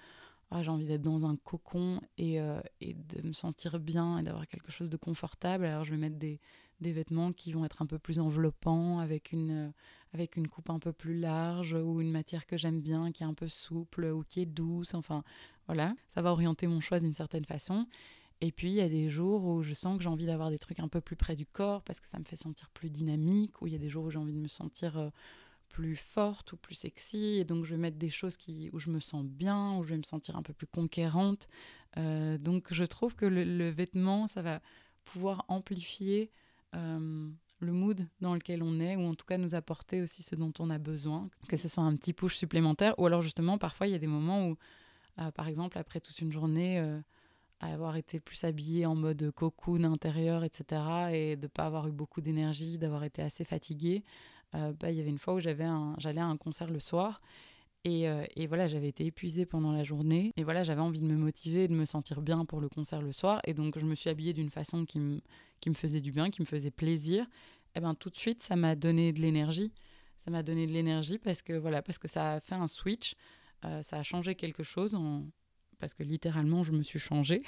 ah, 0.51 0.63
j'ai 0.63 0.71
envie 0.71 0.85
d'être 0.85 1.01
dans 1.01 1.25
un 1.25 1.35
cocon 1.35 2.01
et, 2.17 2.39
euh, 2.41 2.59
et 2.81 2.93
de 2.93 3.27
me 3.27 3.33
sentir 3.33 3.79
bien 3.79 4.17
et 4.17 4.23
d'avoir 4.23 4.47
quelque 4.47 4.71
chose 4.71 4.89
de 4.89 4.97
confortable. 4.97 5.65
Alors 5.65 5.83
je 5.83 5.91
vais 5.91 5.97
mettre 5.97 6.17
des, 6.17 6.39
vêtements 6.81 7.33
qui 7.33 7.51
vont 7.51 7.65
être 7.65 7.81
un 7.81 7.85
peu 7.85 7.99
plus 7.99 8.19
enveloppants 8.19 8.99
avec 8.99 9.31
une, 9.31 9.67
euh, 9.67 9.71
avec 10.13 10.37
une 10.37 10.47
coupe 10.47 10.69
un 10.69 10.79
peu 10.79 10.91
plus 10.91 11.19
large 11.19 11.73
ou 11.73 12.01
une 12.01 12.11
matière 12.11 12.45
que 12.47 12.57
j'aime 12.57 12.81
bien 12.81 13.11
qui 13.11 13.23
est 13.23 13.27
un 13.27 13.33
peu 13.33 13.47
souple 13.47 14.05
ou 14.05 14.23
qui 14.23 14.41
est 14.41 14.45
douce. 14.45 14.95
Enfin 14.95 15.23
voilà. 15.67 15.93
Ça 16.07 16.23
va 16.23 16.31
orienter 16.31 16.65
mon 16.65 16.81
choix 16.81 16.99
d'une 16.99 17.13
certaine 17.13 17.45
façon. 17.45 17.85
Et 18.41 18.51
puis, 18.51 18.69
il 18.69 18.75
y 18.75 18.81
a 18.81 18.89
des 18.89 19.09
jours 19.09 19.43
où 19.43 19.61
je 19.63 19.73
sens 19.73 19.97
que 19.97 20.03
j'ai 20.03 20.09
envie 20.09 20.25
d'avoir 20.25 20.49
des 20.49 20.59
trucs 20.59 20.79
un 20.79 20.87
peu 20.87 21.01
plus 21.01 21.17
près 21.17 21.35
du 21.35 21.45
corps 21.45 21.83
parce 21.83 21.99
que 21.99 22.07
ça 22.07 22.19
me 22.19 22.23
fait 22.23 22.37
sentir 22.37 22.69
plus 22.69 22.89
dynamique, 22.89 23.61
ou 23.61 23.67
il 23.67 23.73
y 23.73 23.75
a 23.75 23.79
des 23.79 23.89
jours 23.89 24.05
où 24.05 24.09
j'ai 24.09 24.17
envie 24.17 24.33
de 24.33 24.39
me 24.39 24.47
sentir 24.47 24.97
euh, 24.97 25.09
plus 25.69 25.95
forte 25.95 26.51
ou 26.53 26.57
plus 26.57 26.75
sexy, 26.75 27.37
et 27.39 27.45
donc 27.45 27.65
je 27.65 27.71
vais 27.71 27.81
mettre 27.81 27.97
des 27.97 28.09
choses 28.09 28.35
qui, 28.37 28.69
où 28.73 28.79
je 28.79 28.89
me 28.89 28.99
sens 28.99 29.23
bien, 29.23 29.77
où 29.77 29.83
je 29.83 29.89
vais 29.89 29.97
me 29.97 30.03
sentir 30.03 30.35
un 30.35 30.41
peu 30.41 30.53
plus 30.53 30.67
conquérante. 30.67 31.47
Euh, 31.97 32.37
donc, 32.37 32.67
je 32.71 32.83
trouve 32.83 33.15
que 33.15 33.25
le, 33.25 33.69
vêtement, 33.69 34.27
ça 34.27 34.41
va 34.41 34.61
pouvoir 35.05 35.45
amplifier 35.47 36.31
euh, 36.75 37.29
le 37.59 37.71
mood 37.71 38.05
dans 38.21 38.33
lequel 38.33 38.61
on 38.63 38.79
est, 38.79 38.95
ou 38.95 39.05
en 39.05 39.15
tout 39.15 39.25
cas 39.25 39.37
nous 39.37 39.55
apporter 39.55 40.01
aussi 40.01 40.23
ce 40.23 40.35
dont 40.35 40.53
on 40.59 40.69
a 40.69 40.77
besoin, 40.77 41.29
que 41.47 41.57
ce 41.57 41.67
soit 41.67 41.83
un 41.83 41.95
petit 41.95 42.13
push 42.13 42.35
supplémentaire, 42.35 42.93
ou 42.99 43.05
alors 43.05 43.21
justement, 43.21 43.57
parfois, 43.57 43.87
il 43.87 43.91
y 43.91 43.95
a 43.95 43.99
des 43.99 44.07
moments 44.07 44.49
où, 44.49 44.57
par 45.35 45.47
exemple, 45.47 45.77
après 45.77 45.99
toute 45.99 46.19
une 46.19 46.31
journée 46.31 47.01
avoir 47.61 47.97
été 47.97 48.19
plus 48.19 48.43
habillée 48.43 48.85
en 48.85 48.95
mode 48.95 49.31
cocoon 49.31 49.83
intérieur, 49.83 50.43
etc., 50.43 50.81
et 51.11 51.35
de 51.35 51.43
ne 51.43 51.47
pas 51.47 51.65
avoir 51.65 51.87
eu 51.87 51.91
beaucoup 51.91 52.21
d'énergie, 52.21 52.77
d'avoir 52.77 53.03
été 53.03 53.21
assez 53.21 53.43
fatiguée, 53.43 54.03
euh, 54.55 54.73
bah, 54.79 54.91
il 54.91 54.97
y 54.97 54.99
avait 54.99 55.09
une 55.09 55.19
fois 55.19 55.35
où 55.35 55.39
j'avais 55.39 55.65
j'allais 55.97 56.21
à 56.21 56.25
un 56.25 56.37
concert 56.37 56.69
le 56.69 56.79
soir, 56.79 57.21
et, 57.85 58.09
euh, 58.09 58.25
et 58.35 58.45
voilà, 58.47 58.67
j'avais 58.67 58.89
été 58.89 59.05
épuisée 59.05 59.45
pendant 59.45 59.71
la 59.71 59.83
journée, 59.83 60.33
et 60.35 60.43
voilà, 60.43 60.63
j'avais 60.63 60.81
envie 60.81 60.99
de 61.01 61.07
me 61.07 61.15
motiver, 61.15 61.67
de 61.67 61.73
me 61.73 61.85
sentir 61.85 62.21
bien 62.21 62.43
pour 62.45 62.59
le 62.59 62.67
concert 62.67 63.01
le 63.01 63.13
soir, 63.13 63.41
et 63.45 63.53
donc 63.53 63.79
je 63.79 63.85
me 63.85 63.95
suis 63.95 64.09
habillée 64.09 64.33
d'une 64.33 64.49
façon 64.49 64.85
qui 64.85 64.99
me, 64.99 65.21
qui 65.61 65.69
me 65.69 65.75
faisait 65.75 66.01
du 66.01 66.11
bien, 66.11 66.29
qui 66.29 66.41
me 66.41 66.45
faisait 66.45 66.71
plaisir, 66.71 67.25
et 67.75 67.79
ben 67.79 67.95
tout 67.95 68.09
de 68.09 68.17
suite, 68.17 68.43
ça 68.43 68.55
m'a 68.55 68.75
donné 68.75 69.13
de 69.13 69.21
l'énergie, 69.21 69.71
ça 70.25 70.31
m'a 70.31 70.43
donné 70.43 70.67
de 70.67 70.73
l'énergie 70.73 71.17
parce 71.17 71.41
que 71.41 71.53
voilà, 71.53 71.81
parce 71.81 71.97
que 71.97 72.07
ça 72.07 72.33
a 72.33 72.39
fait 72.39 72.55
un 72.55 72.67
switch, 72.67 73.15
euh, 73.65 73.81
ça 73.81 73.97
a 73.97 74.03
changé 74.03 74.35
quelque 74.35 74.63
chose 74.63 74.97
parce 75.79 75.93
que 75.93 76.03
littéralement 76.03 76.63
je 76.63 76.71
me 76.71 76.83
suis 76.83 76.99
changée. 76.99 77.43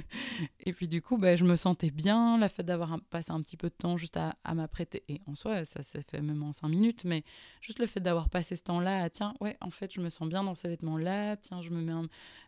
et 0.60 0.72
puis 0.72 0.88
du 0.88 1.02
coup, 1.02 1.18
bah, 1.18 1.36
je 1.36 1.44
me 1.44 1.56
sentais 1.56 1.90
bien, 1.90 2.38
la 2.38 2.48
fait 2.48 2.62
d'avoir 2.62 3.00
passé 3.10 3.30
un 3.32 3.40
petit 3.42 3.56
peu 3.56 3.68
de 3.68 3.74
temps 3.74 3.96
juste 3.96 4.16
à, 4.16 4.34
m'apprêter. 4.54 5.02
Et 5.08 5.20
en 5.26 5.34
soi, 5.34 5.64
ça 5.64 5.82
s'est 5.82 6.02
fait 6.02 6.20
même 6.20 6.42
en 6.42 6.52
cinq 6.52 6.68
minutes, 6.68 7.04
mais 7.04 7.24
juste 7.60 7.78
le 7.78 7.86
fait 7.86 8.00
d'avoir 8.00 8.28
passé 8.28 8.56
ce 8.56 8.62
temps-là, 8.64 9.10
tiens, 9.10 9.34
ouais, 9.40 9.56
en 9.60 9.70
fait, 9.70 9.92
je 9.92 10.00
me 10.00 10.08
sens 10.08 10.28
bien 10.28 10.44
dans 10.44 10.54
ces 10.54 10.68
vêtements-là, 10.68 11.36
tiens, 11.36 11.60
je 11.62 11.70
me 11.70 11.80
mets. 11.80 11.92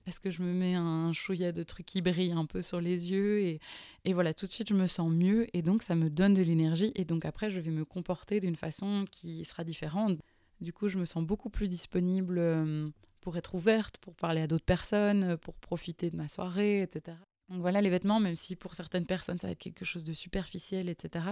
Est-ce 0.07 0.20
que 0.20 0.30
je 0.30 0.43
me 0.43 0.53
mets 0.53 0.74
un 0.74 1.12
chouïa 1.12 1.53
de 1.53 1.62
trucs 1.62 1.87
qui 1.87 2.01
brillent 2.01 2.32
un 2.32 2.47
peu 2.47 2.62
sur 2.62 2.80
les 2.80 3.11
yeux? 3.11 3.41
Et, 3.41 3.61
et 4.05 4.12
voilà, 4.12 4.35
tout 4.35 4.47
de 4.47 4.51
suite, 4.51 4.68
je 4.68 4.74
me 4.74 4.87
sens 4.87 5.11
mieux 5.11 5.47
et 5.57 5.62
donc 5.62 5.82
ça 5.82 5.95
me 5.95 6.11
donne 6.11 6.35
de 6.35 6.43
l'énergie 6.43 6.93
et 6.95 7.05
donc 7.05 7.24
après, 7.24 7.51
je 7.51 7.61
vais 7.61 7.70
me 7.70 7.85
comporter 7.85 8.41
d'une 8.41 8.57
façon 8.57 9.05
qui 9.11 9.45
sera 9.45 9.64
différente. 9.64 10.18
Du 10.61 10.72
coup, 10.72 10.89
je 10.89 10.99
me 10.99 11.05
sens 11.05 11.24
beaucoup 11.24 11.51
plus 11.51 11.68
disponible 11.68 12.39
euh, 12.39 12.89
pour 13.25 13.39
être 13.39 13.55
ouverte, 13.55 13.97
pour 13.99 14.14
parler 14.14 14.43
à 14.43 14.47
d'autres 14.47 14.66
personnes, 14.66 15.25
euh, 15.25 15.37
pour 15.39 15.55
profiter 15.55 16.11
de 16.11 16.16
ma 16.16 16.29
soirée, 16.29 16.83
etc. 16.83 17.16
Donc 17.49 17.61
voilà, 17.61 17.81
les 17.81 17.89
vêtements, 17.89 18.20
même 18.20 18.37
si 18.37 18.55
pour 18.55 18.75
certaines 18.75 19.07
personnes 19.07 19.39
ça 19.39 19.47
va 19.47 19.53
être 19.53 19.59
quelque 19.59 19.85
chose 19.85 20.05
de 20.05 20.12
superficiel, 20.12 20.91
etc., 20.91 21.25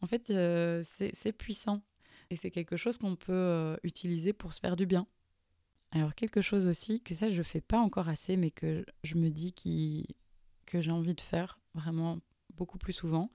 en 0.00 0.06
fait, 0.06 0.30
euh, 0.30 0.82
c'est 0.82 1.32
puissant. 1.32 1.82
Et 2.30 2.36
c'est 2.36 2.50
quelque 2.50 2.78
chose 2.78 2.96
qu'on 2.96 3.14
peut 3.14 3.32
euh, 3.32 3.76
utiliser 3.82 4.32
pour 4.32 4.54
se 4.54 4.60
faire 4.60 4.74
du 4.74 4.86
bien. 4.86 5.06
Alors 5.90 6.14
quelque 6.14 6.40
chose 6.40 6.66
aussi, 6.66 7.02
que 7.02 7.14
ça 7.14 7.30
je 7.30 7.42
fais 7.42 7.60
pas 7.60 7.78
encore 7.78 8.08
assez, 8.08 8.38
mais 8.38 8.50
que 8.50 8.84
je 9.04 9.16
me 9.16 9.28
dis 9.28 9.52
que 10.64 10.80
j'ai 10.80 10.90
envie 10.90 11.14
de 11.14 11.20
faire 11.20 11.60
vraiment 11.74 12.20
beaucoup 12.54 12.78
plus 12.78 12.94
souvent, 12.94 13.30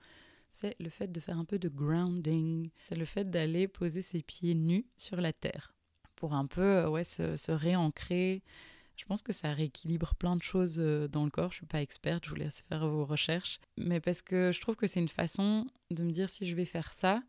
c'est 0.48 0.74
le 0.80 0.88
fait 0.90 1.12
de 1.12 1.20
faire 1.20 1.38
un 1.38 1.44
peu 1.44 1.60
de 1.60 1.68
grounding. 1.68 2.70
C'est 2.86 2.96
le 2.96 3.04
fait 3.04 3.30
d'aller 3.30 3.68
poser 3.68 4.02
ses 4.02 4.22
pieds 4.22 4.56
nus 4.56 4.86
sur 4.96 5.20
la 5.20 5.32
terre 5.32 5.72
pour 6.20 6.34
un 6.34 6.46
peu 6.46 6.60
euh, 6.60 6.88
ouais, 6.88 7.02
se, 7.02 7.34
se, 7.36 7.50
réancrer. 7.50 8.42
Je 8.96 9.06
pense 9.06 9.22
que 9.22 9.32
ça 9.32 9.52
rééquilibre 9.52 10.14
plein 10.14 10.36
de 10.36 10.42
choses 10.42 10.76
euh, 10.78 11.08
dans 11.08 11.24
le 11.24 11.30
corps. 11.30 11.50
Je 11.50 11.56
suis 11.56 11.66
pas 11.66 11.80
experte, 11.80 12.26
je 12.26 12.30
vous 12.30 12.36
laisse 12.36 12.60
faire 12.68 12.86
vos 12.86 13.06
recherches. 13.06 13.58
Mais 13.78 14.00
parce 14.00 14.20
que 14.20 14.52
je 14.52 14.60
trouve 14.60 14.76
que 14.76 14.86
c'est 14.86 15.00
une 15.00 15.08
façon 15.08 15.66
de 15.90 16.04
me 16.04 16.10
dire 16.10 16.28
si 16.28 16.46
je 16.46 16.54
vais 16.54 16.66
faire 16.66 16.92
ça, 16.92 17.22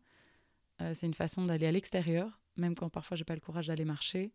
euh, 0.82 0.92
c'est 0.94 1.06
une 1.06 1.14
façon 1.14 1.46
d'aller 1.46 1.66
à 1.66 1.72
l'extérieur, 1.72 2.38
même 2.56 2.74
quand 2.74 2.90
parfois 2.90 3.16
j'ai 3.16 3.24
pas 3.24 3.34
le 3.34 3.40
courage 3.40 3.66
d'aller 3.68 3.86
marcher. 3.86 4.32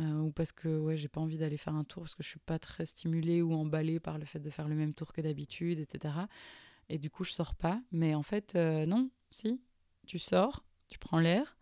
ou 0.00 0.30
parce 0.32 0.52
que 0.52 0.68
ouais, 0.78 0.96
j'ai 0.96 1.08
pas 1.08 1.20
envie 1.20 1.38
d'aller 1.38 1.56
faire 1.56 1.74
un 1.74 1.84
tour 1.84 2.02
parce 2.02 2.16
que 2.16 2.24
je 2.24 2.28
suis 2.28 2.40
pas 2.40 2.58
très 2.58 2.86
stimulée 2.86 3.42
ou 3.42 3.52
emballée 3.54 4.00
par 4.00 4.18
le 4.18 4.24
fait 4.24 4.40
de 4.40 4.50
faire 4.50 4.68
le 4.68 4.74
même 4.74 4.94
tour 4.94 5.12
que 5.12 5.20
d'habitude, 5.20 5.78
etc. 5.78 6.14
Et 6.88 6.98
du 6.98 7.10
coup, 7.10 7.24
je 7.24 7.32
sors 7.32 7.54
pas. 7.54 7.80
Mais 7.92 8.14
en 8.14 8.22
fait, 8.22 8.54
non, 8.54 9.10
si, 9.30 9.60
tu 10.06 10.18
sors, 10.18 10.64
tu 10.88 10.98
prends 10.98 11.18
l'air, 11.18 11.57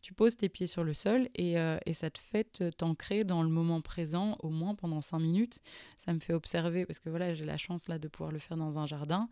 tu 0.00 0.14
poses 0.14 0.36
tes 0.36 0.48
pieds 0.48 0.66
sur 0.66 0.84
le 0.84 0.94
sol 0.94 1.28
et, 1.34 1.58
euh, 1.58 1.78
ça 1.92 2.10
te 2.10 2.18
fait 2.18 2.62
t'ancrer 2.76 3.24
dans 3.24 3.42
le 3.42 3.48
moment 3.48 3.80
présent 3.80 4.36
au 4.40 4.50
moins 4.50 4.74
pendant 4.74 5.00
cinq 5.00 5.18
minutes. 5.18 5.60
Ça 5.96 6.12
me 6.12 6.20
fait 6.20 6.34
observer, 6.34 6.86
parce 6.86 6.98
que 6.98 7.10
voilà, 7.10 7.34
j'ai 7.34 7.44
la 7.44 7.56
chance 7.56 7.88
là 7.88 7.98
de 7.98 8.08
pouvoir 8.08 8.30
le 8.30 8.38
faire 8.38 8.56
dans 8.56 8.78
un 8.78 8.86
jardin, 8.86 9.28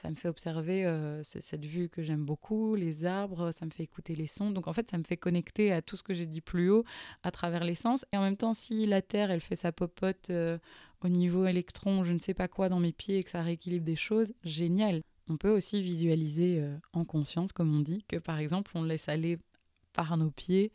ça 0.00 0.08
me 0.08 0.14
fait 0.14 0.28
observer 0.28 0.86
euh, 0.86 1.22
cette 1.22 1.64
vue 1.64 1.88
que 1.88 2.02
j'aime 2.02 2.24
beaucoup, 2.24 2.74
les 2.74 3.04
arbres, 3.04 3.52
ça 3.52 3.66
me 3.66 3.70
fait 3.70 3.82
écouter 3.82 4.14
les 4.14 4.26
sons. 4.26 4.50
Donc 4.50 4.66
en 4.66 4.72
fait, 4.72 4.88
ça 4.88 4.96
me 4.96 5.04
fait 5.04 5.16
connecter 5.16 5.72
à 5.72 5.82
tout 5.82 5.96
ce 5.96 6.02
que 6.02 6.14
j'ai 6.14 6.26
dit 6.26 6.40
plus 6.40 6.70
haut 6.70 6.84
à 7.22 7.30
travers 7.30 7.64
les 7.64 7.74
sens. 7.74 8.06
Et 8.12 8.16
en 8.16 8.22
même 8.22 8.36
temps, 8.36 8.54
si 8.54 8.86
la 8.86 9.02
Terre, 9.02 9.30
elle 9.30 9.42
fait 9.42 9.56
sa 9.56 9.72
popote 9.72 10.30
euh, 10.30 10.58
au 11.02 11.08
niveau 11.08 11.46
électron, 11.46 12.04
je 12.04 12.12
ne 12.12 12.18
sais 12.18 12.34
pas 12.34 12.48
quoi 12.48 12.68
dans 12.68 12.80
mes 12.80 12.92
pieds 12.92 13.18
et 13.18 13.24
que 13.24 13.30
ça 13.30 13.42
rééquilibre 13.42 13.84
des 13.84 13.96
choses, 13.96 14.32
génial. 14.42 15.02
On 15.28 15.36
peut 15.36 15.50
aussi 15.50 15.80
visualiser 15.82 16.64
en 16.92 17.04
conscience, 17.04 17.52
comme 17.52 17.72
on 17.72 17.80
dit, 17.80 18.02
que 18.08 18.16
par 18.16 18.38
exemple, 18.38 18.72
on 18.74 18.82
laisse 18.82 19.08
aller 19.08 19.38
par 20.00 20.16
nos 20.16 20.30
pieds, 20.30 20.72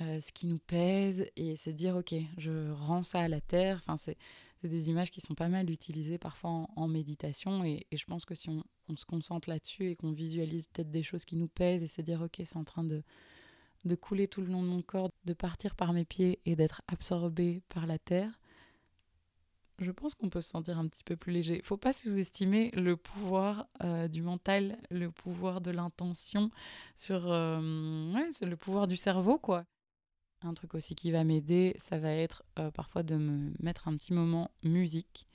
euh, 0.00 0.20
ce 0.20 0.32
qui 0.32 0.46
nous 0.46 0.58
pèse, 0.58 1.26
et 1.36 1.54
se 1.54 1.68
dire, 1.68 1.96
ok, 1.96 2.14
je 2.38 2.70
rends 2.72 3.02
ça 3.02 3.20
à 3.20 3.28
la 3.28 3.42
terre. 3.42 3.76
Enfin, 3.76 3.98
c'est 3.98 4.16
des 4.62 4.88
images 4.88 5.10
qui 5.10 5.20
sont 5.20 5.34
pas 5.34 5.48
mal 5.48 5.68
utilisées 5.68 6.16
parfois 6.16 6.66
en, 6.74 6.88
méditation, 6.88 7.62
et, 7.62 7.86
je 7.92 8.04
pense 8.06 8.24
que 8.24 8.34
si 8.34 8.48
on, 8.48 8.96
se 8.96 9.04
concentre 9.04 9.50
là-dessus 9.50 9.90
et 9.90 9.96
qu'on 9.96 10.12
visualise 10.12 10.64
peut-être 10.66 10.90
des 10.90 11.02
choses 11.02 11.26
qui 11.26 11.36
nous 11.36 11.48
pèsent, 11.48 11.82
et 11.82 11.88
se 11.88 12.00
dire, 12.00 12.22
ok, 12.22 12.40
c'est 12.42 12.56
en 12.56 12.64
train 12.64 12.84
de, 12.84 13.02
de 13.84 13.94
couler 13.94 14.28
tout 14.28 14.40
le 14.40 14.46
long 14.46 14.62
de 14.62 14.68
mon 14.68 14.80
corps, 14.80 15.10
de 15.26 15.34
partir 15.34 15.74
par 15.74 15.92
mes 15.92 16.06
pieds 16.06 16.40
et 16.46 16.56
d'être 16.56 16.80
absorbé 16.88 17.60
par 17.68 17.86
la 17.86 17.98
terre, 17.98 18.32
je 19.78 19.90
pense 19.90 20.14
qu'on 20.14 20.28
peut 20.28 20.40
se 20.40 20.50
sentir 20.50 20.78
un 20.78 20.86
petit 20.86 21.04
peu 21.04 21.16
plus 21.16 21.32
léger. 21.32 21.60
Faut 21.64 21.76
pas 21.76 21.92
sous-estimer 21.92 22.70
le 22.72 22.96
pouvoir 22.96 23.66
euh, 23.82 24.08
du 24.08 24.22
mental, 24.22 24.78
le 24.90 25.10
pouvoir 25.10 25.60
de 25.60 25.70
l'intention 25.70 26.50
sur, 26.96 27.30
euh, 27.30 28.12
ouais, 28.12 28.28
le 28.46 28.56
pouvoir 28.56 28.86
du 28.86 28.96
cerveau, 28.96 29.38
quoi. 29.38 29.64
Un 30.42 30.54
truc 30.54 30.74
aussi 30.74 30.94
qui 30.94 31.10
va 31.10 31.24
m'aider, 31.24 31.74
ça 31.78 31.98
va 31.98 32.12
être 32.12 32.44
euh, 32.58 32.70
parfois 32.70 33.02
de 33.02 33.16
me 33.16 33.52
mettre 33.60 33.88
un 33.88 33.96
petit 33.96 34.12
moment 34.12 34.50
musique 34.62 35.26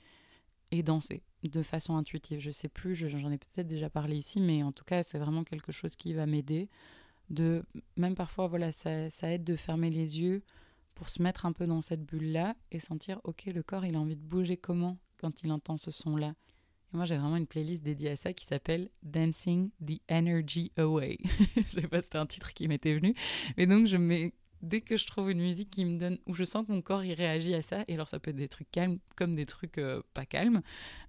et 0.70 0.82
danser 0.82 1.22
de 1.42 1.62
façon 1.62 1.96
intuitive. 1.96 2.38
Je 2.38 2.50
sais 2.50 2.68
plus, 2.68 2.94
j'en 2.94 3.30
ai 3.30 3.38
peut-être 3.38 3.66
déjà 3.66 3.90
parlé 3.90 4.16
ici, 4.16 4.40
mais 4.40 4.62
en 4.62 4.72
tout 4.72 4.84
cas, 4.84 5.02
c'est 5.02 5.18
vraiment 5.18 5.42
quelque 5.42 5.72
chose 5.72 5.96
qui 5.96 6.12
va 6.12 6.26
m'aider. 6.26 6.68
De 7.28 7.64
même 7.96 8.14
parfois, 8.14 8.46
voilà, 8.46 8.70
ça 8.72 9.08
aide 9.22 9.44
de 9.44 9.56
fermer 9.56 9.90
les 9.90 10.20
yeux 10.20 10.42
pour 11.00 11.08
se 11.08 11.22
mettre 11.22 11.46
un 11.46 11.52
peu 11.54 11.66
dans 11.66 11.80
cette 11.80 12.04
bulle-là 12.04 12.54
et 12.70 12.78
sentir, 12.78 13.22
ok, 13.24 13.46
le 13.46 13.62
corps, 13.62 13.86
il 13.86 13.96
a 13.96 13.98
envie 13.98 14.16
de 14.16 14.22
bouger 14.22 14.58
comment 14.58 14.98
quand 15.16 15.42
il 15.42 15.50
entend 15.50 15.78
ce 15.78 15.90
son-là. 15.90 16.34
Et 16.92 16.96
moi, 16.98 17.06
j'ai 17.06 17.16
vraiment 17.16 17.38
une 17.38 17.46
playlist 17.46 17.82
dédiée 17.82 18.10
à 18.10 18.16
ça 18.16 18.34
qui 18.34 18.44
s'appelle 18.44 18.90
Dancing 19.02 19.70
the 19.82 19.98
Energy 20.10 20.72
Away. 20.76 21.16
je 21.56 21.62
sais 21.62 21.88
pas, 21.88 22.02
c'était 22.02 22.18
un 22.18 22.26
titre 22.26 22.52
qui 22.52 22.68
m'était 22.68 22.94
venu. 22.94 23.14
Mais 23.56 23.66
donc, 23.66 23.86
je 23.86 23.96
mets 23.96 24.34
dès 24.62 24.80
que 24.80 24.96
je 24.96 25.06
trouve 25.06 25.30
une 25.30 25.40
musique 25.40 25.70
qui 25.70 25.84
me 25.84 25.98
donne, 25.98 26.18
où 26.26 26.34
je 26.34 26.44
sens 26.44 26.66
que 26.66 26.72
mon 26.72 26.82
corps 26.82 27.04
il 27.04 27.14
réagit 27.14 27.54
à 27.54 27.62
ça, 27.62 27.82
et 27.88 27.94
alors 27.94 28.08
ça 28.08 28.18
peut 28.18 28.30
être 28.30 28.36
des 28.36 28.48
trucs 28.48 28.70
calmes 28.70 28.98
comme 29.16 29.34
des 29.34 29.46
trucs 29.46 29.78
euh, 29.78 30.02
pas 30.14 30.26
calmes, 30.26 30.60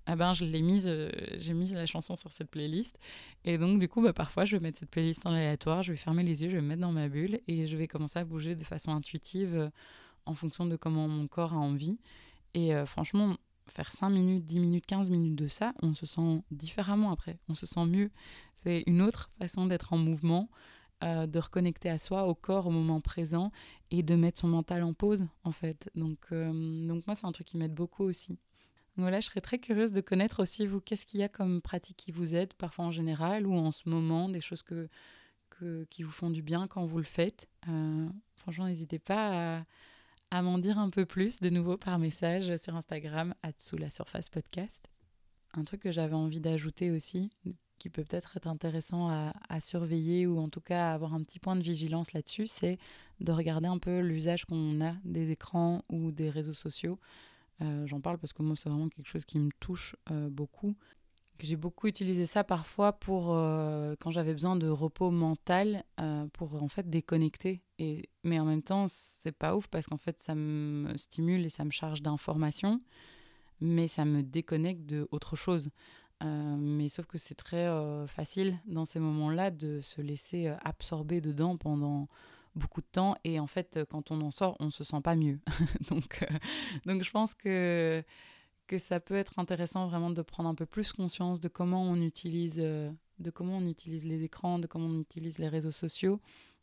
ah 0.06 0.16
ben 0.16 0.34
je 0.34 0.46
l'ai 0.46 0.62
mise, 0.62 0.88
euh, 0.88 1.10
j'ai 1.38 1.54
mis 1.54 1.72
la 1.72 1.86
chanson 1.86 2.16
sur 2.16 2.32
cette 2.32 2.50
playlist, 2.50 2.98
et 3.44 3.58
donc 3.58 3.80
du 3.80 3.88
coup 3.88 4.02
bah, 4.02 4.14
parfois 4.14 4.46
je 4.46 4.56
vais 4.56 4.62
mettre 4.62 4.80
cette 4.80 4.90
playlist 4.90 5.26
en 5.26 5.34
aléatoire, 5.34 5.84
je 5.84 5.92
vais 5.92 5.98
fermer 5.98 6.24
les 6.24 6.44
yeux, 6.44 6.50
je 6.50 6.56
vais 6.56 6.62
me 6.62 6.68
mettre 6.68 6.82
dans 6.82 6.92
ma 6.92 7.10
bulle, 7.10 7.40
et 7.48 7.68
je 7.68 7.78
vais 7.78 7.88
commencer 7.88 8.20
à 8.20 8.26
bouger 8.26 8.56
de 8.56 8.64
façon 8.64 8.92
intuitive 8.92 9.56
euh, 9.56 9.70
en 10.26 10.36
fonction 10.36 10.66
de 10.66 10.76
comment 10.76 11.08
mon 11.08 11.28
corps 11.28 11.54
a 11.54 11.58
envie, 11.58 11.98
et 12.54 12.74
franchement 12.86 13.38
faire 13.68 13.92
5 13.92 14.10
minutes, 14.10 14.46
10 14.46 14.60
minutes, 14.60 14.86
15 14.86 15.10
minutes 15.10 15.36
de 15.36 15.48
ça, 15.48 15.74
on 15.82 15.96
se 15.96 16.06
sent 16.06 16.44
différemment 16.52 17.12
après, 17.12 17.40
on 17.50 17.56
se 17.56 17.66
sent 17.66 17.86
mieux, 17.86 18.12
c'est 18.54 18.84
une 18.86 19.02
autre 19.02 19.30
façon 19.40 19.66
d'être 19.66 19.94
en 19.94 19.98
mouvement. 19.98 20.50
Euh, 21.04 21.26
de 21.26 21.40
reconnecter 21.40 21.90
à 21.90 21.98
soi, 21.98 22.28
au 22.28 22.36
corps, 22.36 22.68
au 22.68 22.70
moment 22.70 23.02
présent 23.02 23.52
et 23.90 24.04
de 24.04 24.14
mettre 24.14 24.40
son 24.40 24.48
mental 24.48 24.84
en 24.84 24.94
pause 24.94 25.26
en 25.44 25.52
fait. 25.52 25.90
Donc, 25.96 26.28
euh, 26.32 26.52
donc 26.88 27.08
moi 27.08 27.16
c'est 27.16 27.26
un 27.26 27.32
truc 27.32 27.48
qui 27.48 27.58
m'aide 27.58 27.74
beaucoup 27.74 28.04
aussi. 28.04 28.38
voilà, 28.98 29.20
je 29.20 29.26
serais 29.26 29.42
très 29.42 29.58
curieuse 29.58 29.94
de 29.94 30.02
connaître 30.02 30.44
aussi 30.44 30.68
vous 30.68 30.80
qu'est-ce 30.80 31.08
qu'il 31.08 31.20
y 31.20 31.24
a 31.24 31.30
comme 31.30 31.60
pratique 31.60 31.98
qui 31.98 32.12
vous 32.12 32.36
aide 32.36 32.54
parfois 32.54 32.86
en 32.86 32.92
général 32.92 33.48
ou 33.48 33.56
en 33.56 33.72
ce 33.72 33.90
moment, 33.90 34.30
des 34.30 34.42
choses 34.42 34.62
que, 34.62 34.90
que 35.50 35.86
qui 35.86 36.04
vous 36.04 36.12
font 36.12 36.30
du 36.30 36.44
bien 36.44 36.68
quand 36.68 36.86
vous 36.86 37.00
le 37.00 37.04
faites. 37.04 37.50
Euh, 37.68 38.08
franchement, 38.36 38.68
n'hésitez 38.68 39.00
pas 39.00 39.58
à, 39.58 39.66
à 40.30 40.42
m'en 40.44 40.60
dire 40.60 40.78
un 40.78 40.92
peu 40.92 41.08
plus 41.08 41.40
de 41.40 41.50
nouveau 41.50 41.78
par 41.78 41.98
message 41.98 42.56
sur 42.58 42.76
Instagram, 42.76 43.34
sous 43.58 43.78
la 43.78 43.90
surface 43.90 44.30
podcast. 44.30 44.92
Un 45.54 45.64
truc 45.64 45.82
que 45.82 45.92
j'avais 45.92 46.14
envie 46.14 46.40
d'ajouter 46.40 46.92
aussi, 46.92 47.32
qui 47.82 47.90
peut 47.90 48.04
peut-être 48.04 48.38
être 48.38 48.48
intéressant 48.48 49.10
à, 49.10 49.60
surveiller 49.60 50.28
ou 50.28 50.38
en 50.38 50.50
tout 50.50 50.62
cas 50.62 50.92
avoir 50.94 51.16
un 51.16 51.24
petit 51.24 51.40
point 51.40 51.56
de 51.56 51.64
vigilance 51.64 52.14
là-dessus, 52.14 52.46
c'est 52.46 52.78
de 53.20 53.32
regarder 53.32 53.68
un 53.68 53.80
peu 53.80 54.02
l'usage 54.02 54.46
qu'on 54.46 54.86
a 54.86 54.94
des 55.04 55.32
écrans 55.32 55.84
ou 55.90 56.12
des 56.12 56.30
réseaux 56.30 56.54
sociaux. 56.54 57.00
Euh, 57.64 57.88
j'en 57.88 58.00
parle 58.00 58.20
parce 58.20 58.34
que 58.34 58.44
moi, 58.44 58.56
c'est 58.56 58.70
vraiment 58.70 58.88
quelque 58.88 59.08
chose 59.08 59.26
qui 59.26 59.40
me 59.40 59.50
touche 59.60 59.96
euh, 60.12 60.30
beaucoup. 60.30 60.76
J'ai 61.40 61.56
beaucoup 61.56 61.88
utilisé 61.88 62.28
ça 62.28 62.44
parfois 62.44 62.94
pour 62.94 63.34
euh, 63.34 63.96
quand 64.00 64.12
j'avais 64.12 64.34
besoin 64.34 64.56
de 64.56 64.68
repos 64.68 65.10
mental 65.10 65.84
pour 66.34 66.62
en 66.62 66.68
fait 66.68 66.88
déconnecter. 66.88 67.64
Et, 67.80 68.10
mais 68.24 68.40
en 68.40 68.46
même 68.46 68.62
temps, 68.62 68.86
c'est 68.88 69.32
pas 69.32 69.56
ouf 69.56 69.68
parce 69.70 69.88
qu'en 69.88 69.98
fait, 69.98 70.20
ça 70.20 70.36
me 70.36 70.96
stimule 70.98 71.44
et 71.48 71.50
ça 71.50 71.66
me 71.66 71.72
charge 71.72 72.04
d'informations, 72.04 72.78
mais 73.60 73.88
ça 73.88 74.06
me 74.06 74.22
déconnecte 74.22 74.86
de 74.86 75.08
autre 75.10 75.36
chose. 75.36 75.72
Euh, 76.22 76.56
mais 76.58 76.90
sauf 76.90 77.06
que 77.06 77.18
c'est 77.18 77.36
très 77.36 77.68
euh, 77.68 78.06
facile 78.06 78.60
dans 78.66 78.86
ces 78.86 79.00
moments-là 79.00 79.50
de 79.50 79.82
se 79.82 80.02
laisser 80.02 80.48
euh, 80.48 80.56
absorber 80.64 81.20
dedans 81.20 81.58
pendant 81.58 82.08
beaucoup 82.56 82.82
de 82.82 82.88
temps. 82.92 83.16
Et 83.24 83.40
en 83.40 83.48
fait 83.48 83.80
quand 83.90 84.12
on 84.12 84.22
en 84.22 84.32
sort 84.32 84.56
on 84.60 84.70
se 84.70 84.84
sent 84.84 85.02
pas 85.04 85.16
mieux. 85.16 85.40
Donc 85.90 87.04
je 87.04 87.12
pense 87.12 87.34
que 87.34 88.04
que 88.68 88.78
ça 88.78 89.00
peut 89.00 89.16
être 89.16 89.38
intéressant 89.40 89.88
vraiment 89.88 90.12
de 90.12 90.22
prendre 90.22 90.48
un 90.48 90.56
peu 90.56 90.66
plus 90.66 90.94
conscience 90.94 91.40
de 91.42 91.48
comment 91.48 91.84
on 91.84 91.98
utilise 92.02 92.56
de 92.56 93.30
comment 93.34 93.58
on 93.58 93.68
utilise 93.68 94.06
les 94.06 94.24
écrans 94.24 94.60
de 94.60 94.68
comment 94.68 94.88
on 94.88 95.00
utilise 95.00 95.40
les 95.40 95.50
réseaux 95.50 95.72
sociaux 95.72 96.22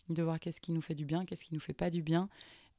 de 0.08 0.22
voir 0.22 0.40
qu'est-ce 0.40 0.60
qui 0.60 0.72
nous 0.72 0.80
fait 0.80 0.94
du 0.94 1.04
bien 1.04 1.26
qu'est-ce 1.26 1.44
qui 1.44 1.52
nous 1.52 1.60
fait 1.60 1.74
pas 1.74 1.90
du 1.90 2.02
bien 2.02 2.30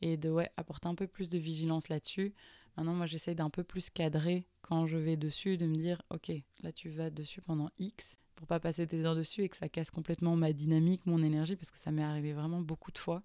et 0.01 0.17
de 0.17 0.29
ouais 0.29 0.49
apporter 0.57 0.87
un 0.87 0.95
peu 0.95 1.05
plus 1.05 1.29
de 1.29 1.37
vigilance 1.37 1.89
là-dessus 1.89 2.33
Maintenant, 2.79 2.93
moi, 2.93 3.07
j'essaye 3.07 3.35
d'un 3.35 3.49
peu 3.49 3.65
plus 3.65 3.89
cadrer 3.89 4.47
quand 4.61 4.87
je 4.87 4.95
vais 4.95 5.17
dessus, 5.17 5.57
de 5.57 5.65
me 5.65 5.75
dire, 5.75 6.01
ok, 6.11 6.31
là, 6.61 6.71
tu 6.71 6.87
vas 6.89 7.09
dessus 7.09 7.41
pendant 7.41 7.69
X, 7.77 8.17
pour 8.35 8.47
pas 8.47 8.61
passer 8.61 8.85
des 8.85 9.03
heures 9.03 9.17
dessus 9.17 9.41
et 9.41 9.49
que 9.49 9.57
ça 9.57 9.67
casse 9.67 9.91
complètement 9.91 10.37
ma 10.37 10.53
dynamique, 10.53 11.05
mon 11.05 11.21
énergie, 11.21 11.57
parce 11.57 11.71
que 11.71 11.77
ça 11.77 11.91
m'est 11.91 12.03
arrivé 12.03 12.31
vraiment 12.31 12.61
beaucoup 12.61 12.93
de 12.93 12.97
fois. 12.97 13.21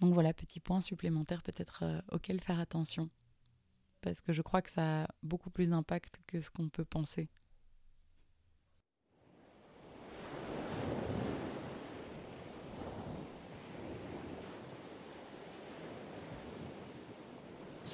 Donc 0.00 0.12
voilà, 0.12 0.34
petit 0.34 0.60
point 0.60 0.82
supplémentaire 0.82 1.42
peut-être 1.42 1.82
euh, 1.82 1.98
auquel 2.12 2.40
faire 2.42 2.60
attention, 2.60 3.08
parce 4.02 4.20
que 4.20 4.34
je 4.34 4.42
crois 4.42 4.60
que 4.60 4.70
ça 4.70 5.04
a 5.04 5.08
beaucoup 5.22 5.48
plus 5.48 5.70
d'impact 5.70 6.20
que 6.26 6.42
ce 6.42 6.50
qu'on 6.50 6.68
peut 6.68 6.84
penser. 6.84 7.30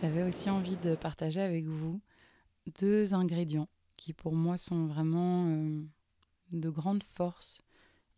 J'avais 0.00 0.24
aussi 0.24 0.50
envie 0.50 0.76
de 0.76 0.94
partager 0.94 1.40
avec 1.40 1.64
vous 1.64 2.02
deux 2.78 3.14
ingrédients 3.14 3.68
qui 3.96 4.12
pour 4.12 4.34
moi 4.34 4.58
sont 4.58 4.84
vraiment 4.84 5.46
euh, 5.46 5.82
de 6.52 6.68
grande 6.68 7.02
force 7.02 7.62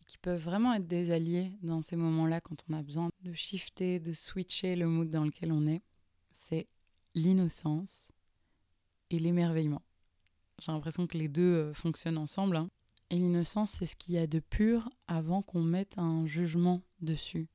et 0.01 0.03
qui 0.05 0.17
peuvent 0.17 0.43
vraiment 0.43 0.73
être 0.73 0.87
des 0.87 1.11
alliés 1.11 1.53
dans 1.61 1.81
ces 1.81 1.95
moments-là 1.95 2.41
quand 2.41 2.65
on 2.69 2.73
a 2.73 2.81
besoin 2.81 3.09
de 3.21 3.31
shifter, 3.31 4.01
de 4.01 4.11
switcher 4.11 4.75
le 4.75 4.87
mood 4.87 5.09
dans 5.09 5.23
lequel 5.23 5.53
on 5.53 5.67
est. 5.67 5.81
C'est 6.31 6.67
l'innocence 7.15 8.11
et 9.09 9.17
l'émerveillement. 9.17 9.81
J'ai 10.61 10.73
l'impression 10.73 11.07
que 11.07 11.17
les 11.17 11.29
deux 11.29 11.53
euh, 11.55 11.73
fonctionnent 11.73 12.17
ensemble. 12.17 12.57
Hein. 12.57 12.69
Et 13.09 13.17
l'innocence, 13.17 13.71
c'est 13.71 13.85
ce 13.85 13.95
qu'il 13.95 14.15
y 14.15 14.17
a 14.17 14.27
de 14.27 14.39
pur 14.39 14.89
avant 15.07 15.41
qu'on 15.41 15.63
mette 15.63 15.97
un 15.97 16.27
jugement 16.27 16.81
dessus. 16.99 17.47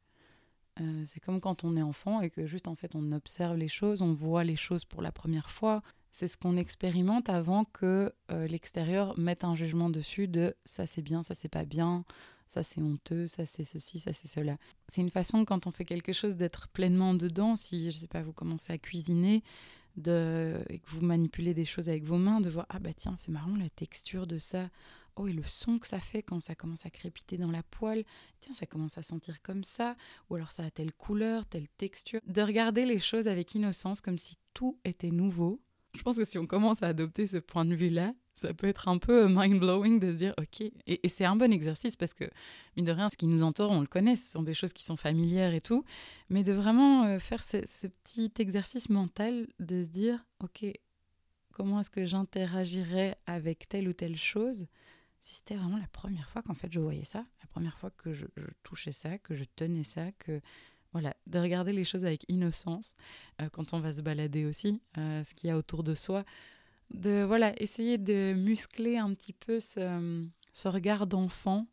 Euh, 0.81 1.03
c'est 1.07 1.21
comme 1.21 1.41
quand 1.41 1.65
on 1.65 1.77
est 1.77 1.83
enfant 1.83 2.21
et 2.21 2.31
que 2.31 2.47
juste 2.47 2.67
en 2.67 2.75
fait 2.75 2.95
on 2.95 3.13
observe 3.13 3.57
les 3.57 3.69
choses, 3.69 4.03
on 4.03 4.13
voit 4.13 4.45
les 4.45 4.57
choses 4.57 4.85
pour 4.85 5.03
la 5.03 5.13
première 5.13 5.51
fois. 5.51 5.83
C'est 6.11 6.29
ce 6.29 6.37
qu'on 6.37 6.57
expérimente 6.57 7.29
avant 7.29 7.65
que 7.65 8.13
euh, 8.31 8.47
l'extérieur 8.47 9.19
mette 9.19 9.45
un 9.45 9.55
jugement 9.55 9.91
dessus 9.91 10.29
de 10.29 10.55
ça 10.65 10.87
c'est 10.87 11.03
bien, 11.03 11.23
ça 11.23 11.35
c'est 11.35 11.49
pas 11.49 11.65
bien, 11.65 12.05
ça 12.47 12.63
c'est 12.63 12.81
honteux, 12.81 13.29
ça 13.29 13.47
c'est 13.47 13.65
ceci, 13.65 13.99
ça 13.99 14.13
c'est 14.13 14.29
cela. 14.29 14.57
C'est 14.89 15.01
une 15.01 15.11
façon 15.11 15.45
quand 15.45 15.67
on 15.67 15.71
fait 15.71 15.85
quelque 15.85 16.13
chose 16.13 16.37
d'être 16.37 16.69
pleinement 16.69 17.15
dedans. 17.15 17.57
Si 17.57 17.91
je 17.91 17.97
sais 17.97 18.09
pas, 18.09 18.23
vous 18.23 18.33
commencez 18.33 18.73
à 18.73 18.79
cuisiner, 18.79 19.43
de, 19.97 20.57
et 20.69 20.79
que 20.79 20.91
vous 20.91 21.01
manipulez 21.01 21.55
des 21.55 21.65
choses 21.65 21.89
avec 21.89 22.05
vos 22.05 22.19
mains, 22.19 22.41
de 22.41 22.51
voir 22.51 22.67
ah 22.69 22.79
bah 22.79 22.93
tiens 22.97 23.15
c'est 23.17 23.33
marrant 23.33 23.57
la 23.57 23.71
texture 23.71 24.27
de 24.27 24.39
ça 24.39 24.69
oh 25.17 25.27
et 25.27 25.33
le 25.33 25.43
son 25.45 25.79
que 25.79 25.87
ça 25.87 26.01
fait 26.01 26.23
quand 26.23 26.41
ça 26.41 26.55
commence 26.55 26.87
à 26.87 26.91
crépiter 26.91 27.37
dans 27.37 27.51
la 27.51 27.63
poêle, 27.63 28.05
tiens 28.41 28.55
ça 28.55 28.67
commence 28.67 28.99
à 28.99 29.03
sentir 29.03 29.41
comme 29.43 29.65
ça, 29.65 29.97
ou 30.31 30.37
alors 30.37 30.53
ça 30.53 30.65
a 30.65 30.71
telle 30.71 30.93
couleur, 30.93 31.47
telle 31.47 31.69
texture. 31.69 32.21
De 32.27 32.43
regarder 32.43 32.87
les 32.87 32.99
choses 32.99 33.29
avec 33.29 33.55
innocence 33.55 34.01
comme 34.01 34.19
si 34.19 34.37
tout 34.53 34.79
était 34.85 35.11
nouveau. 35.11 35.61
Je 35.95 36.03
pense 36.03 36.17
que 36.17 36.25
si 36.25 36.39
on 36.39 36.47
commence 36.47 36.83
à 36.83 36.89
adopter 36.89 37.27
ce 37.27 37.39
point 37.39 37.65
de 37.65 37.75
vue-là, 37.75 38.15
ça 38.35 38.53
peut 38.53 38.67
être 38.67 38.89
un 38.89 38.99
peu 38.99 39.29
mind-blowing 39.29 40.01
de 40.01 40.11
se 40.11 40.17
dire, 40.17 40.35
ok, 40.39 40.69
et, 40.87 41.09
c'est 41.09 41.25
un 41.25 41.37
bon 41.37 41.53
exercice 41.53 41.95
parce 41.95 42.15
que, 42.15 42.25
mine 42.77 42.85
de 42.85 42.91
rien, 42.91 43.09
ce 43.09 43.17
qui 43.17 43.27
nous 43.27 43.45
entoure, 43.45 43.71
on 43.71 43.81
le 43.81 43.87
connaît, 43.87 44.17
ce 44.17 44.33
sont 44.33 44.43
des 44.43 44.55
choses 44.55 44.73
qui 44.73 44.83
sont 44.83 44.97
familières 44.97 45.55
et 45.55 45.61
tout, 45.61 45.85
mais 46.29 46.43
de 46.43 46.53
vraiment 46.53 47.05
euh, 47.05 47.19
faire 47.21 47.45
ce, 47.45 47.59
ce, 47.65 47.87
petit 47.87 48.33
exercice 48.39 48.89
mental 48.89 49.47
de 49.61 49.83
se 49.83 49.89
dire, 49.89 50.25
ok, 50.43 50.67
comment 51.53 51.81
est-ce 51.81 51.91
que 51.91 52.05
j'interagirais 52.05 53.17
avec 53.27 53.69
telle 53.69 53.89
ou 53.89 53.93
telle 53.93 54.17
chose 54.17 54.67
c'était 55.33 55.55
vraiment 55.55 55.79
la 55.79 55.89
première 55.89 56.29
fois 56.29 56.43
qu'en 56.43 56.55
fait 56.55 56.71
je 56.71 56.81
voyais 56.81 57.05
ça, 57.05 57.25
la 57.41 57.47
première 57.49 57.79
fois 57.79 57.91
que 57.91 58.13
je, 58.13 58.27
touchais 58.63 58.93
ça, 58.93 59.19
que 59.19 59.35
je 59.35 59.45
tenais 59.57 59.85
ça, 59.85 60.13
que 60.13 60.41
voilà, 60.93 61.17
de 61.27 61.39
regarder 61.39 61.73
les 61.73 61.85
choses 61.85 62.05
avec 62.05 62.25
innocence 62.29 62.95
euh, 63.41 63.49
quand 63.49 63.75
on 63.75 63.81
va 63.81 63.93
se 63.93 64.03
balader 64.03 64.45
aussi, 64.45 64.81
euh, 64.99 65.25
ce 65.25 65.35
qu'il 65.35 65.49
y 65.49 65.51
a 65.51 65.57
autour 65.57 65.83
de 65.83 65.95
soi, 65.95 66.25
de 66.93 67.25
voilà, 67.27 67.53
essayer 67.61 67.99
de 67.99 68.33
muscler 68.35 68.99
un 68.99 69.13
petit 69.15 69.33
peu 69.33 69.59
ce, 69.61 70.25
ce 70.53 70.69
regard 70.69 71.07
d'enfant, 71.07 71.67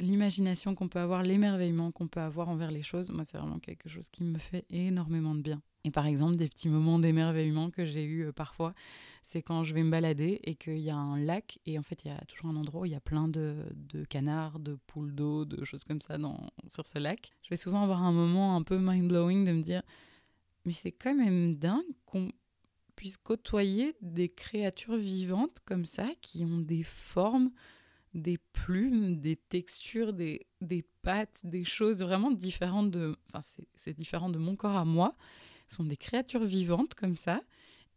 l'imagination 0.00 0.74
qu'on 0.74 0.88
peut 0.88 1.00
avoir, 1.00 1.22
l'émerveillement 1.22 1.92
qu'on 1.92 2.08
peut 2.08 2.20
avoir 2.20 2.48
envers 2.48 2.70
les 2.70 2.82
choses. 2.82 3.10
Moi, 3.10 3.24
c'est 3.24 3.36
vraiment 3.36 3.58
quelque 3.58 3.88
chose 3.88 4.08
qui 4.08 4.24
me 4.24 4.38
fait 4.38 4.64
énormément 4.70 5.34
de 5.34 5.42
bien. 5.42 5.60
Par 5.90 6.06
exemple, 6.06 6.36
des 6.36 6.48
petits 6.48 6.68
moments 6.68 6.98
d'émerveillement 6.98 7.70
que 7.70 7.84
j'ai 7.84 8.04
eu 8.04 8.26
euh, 8.26 8.32
parfois, 8.32 8.74
c'est 9.22 9.42
quand 9.42 9.64
je 9.64 9.74
vais 9.74 9.82
me 9.82 9.90
balader 9.90 10.40
et 10.44 10.54
qu'il 10.54 10.78
y 10.78 10.90
a 10.90 10.96
un 10.96 11.18
lac, 11.18 11.58
et 11.66 11.78
en 11.78 11.82
fait, 11.82 12.04
il 12.04 12.08
y 12.08 12.10
a 12.10 12.18
toujours 12.26 12.50
un 12.50 12.56
endroit 12.56 12.82
où 12.82 12.84
il 12.86 12.92
y 12.92 12.96
a 12.96 13.00
plein 13.00 13.28
de, 13.28 13.64
canards, 14.08 14.58
de 14.58 14.78
poules 14.86 15.14
d'eau, 15.14 15.44
de 15.44 15.64
choses 15.64 15.84
comme 15.84 16.00
ça 16.00 16.16
sur 16.68 16.86
ce 16.86 16.98
lac. 16.98 17.32
Je 17.42 17.50
vais 17.50 17.56
souvent 17.56 17.82
avoir 17.82 18.02
un 18.02 18.12
moment 18.12 18.56
un 18.56 18.62
peu 18.62 18.78
mind-blowing 18.78 19.44
de 19.44 19.52
me 19.52 19.62
dire, 19.62 19.82
mais 20.64 20.72
c'est 20.72 20.92
quand 20.92 21.14
même 21.14 21.56
dingue 21.56 21.84
qu'on 22.06 22.30
puisse 22.96 23.16
côtoyer 23.16 23.94
des 24.00 24.28
créatures 24.28 24.96
vivantes 24.96 25.58
comme 25.64 25.86
ça, 25.86 26.08
qui 26.20 26.44
ont 26.44 26.58
des 26.58 26.82
formes, 26.82 27.50
des 28.14 28.38
plumes, 28.38 29.20
des 29.20 29.36
textures, 29.36 30.12
des 30.12 30.46
pattes, 31.02 31.42
des 31.44 31.64
choses 31.64 32.02
vraiment 32.02 32.30
différentes 32.30 32.90
de... 32.90 33.16
Enfin, 33.32 33.46
c'est 33.76 33.96
différent 33.96 34.30
de 34.30 34.38
mon 34.38 34.56
corps 34.56 34.76
à 34.76 34.84
moi. 34.84 35.16
Sont 35.68 35.84
des 35.84 35.96
créatures 35.96 36.44
vivantes 36.44 36.94
comme 36.94 37.16
ça 37.16 37.40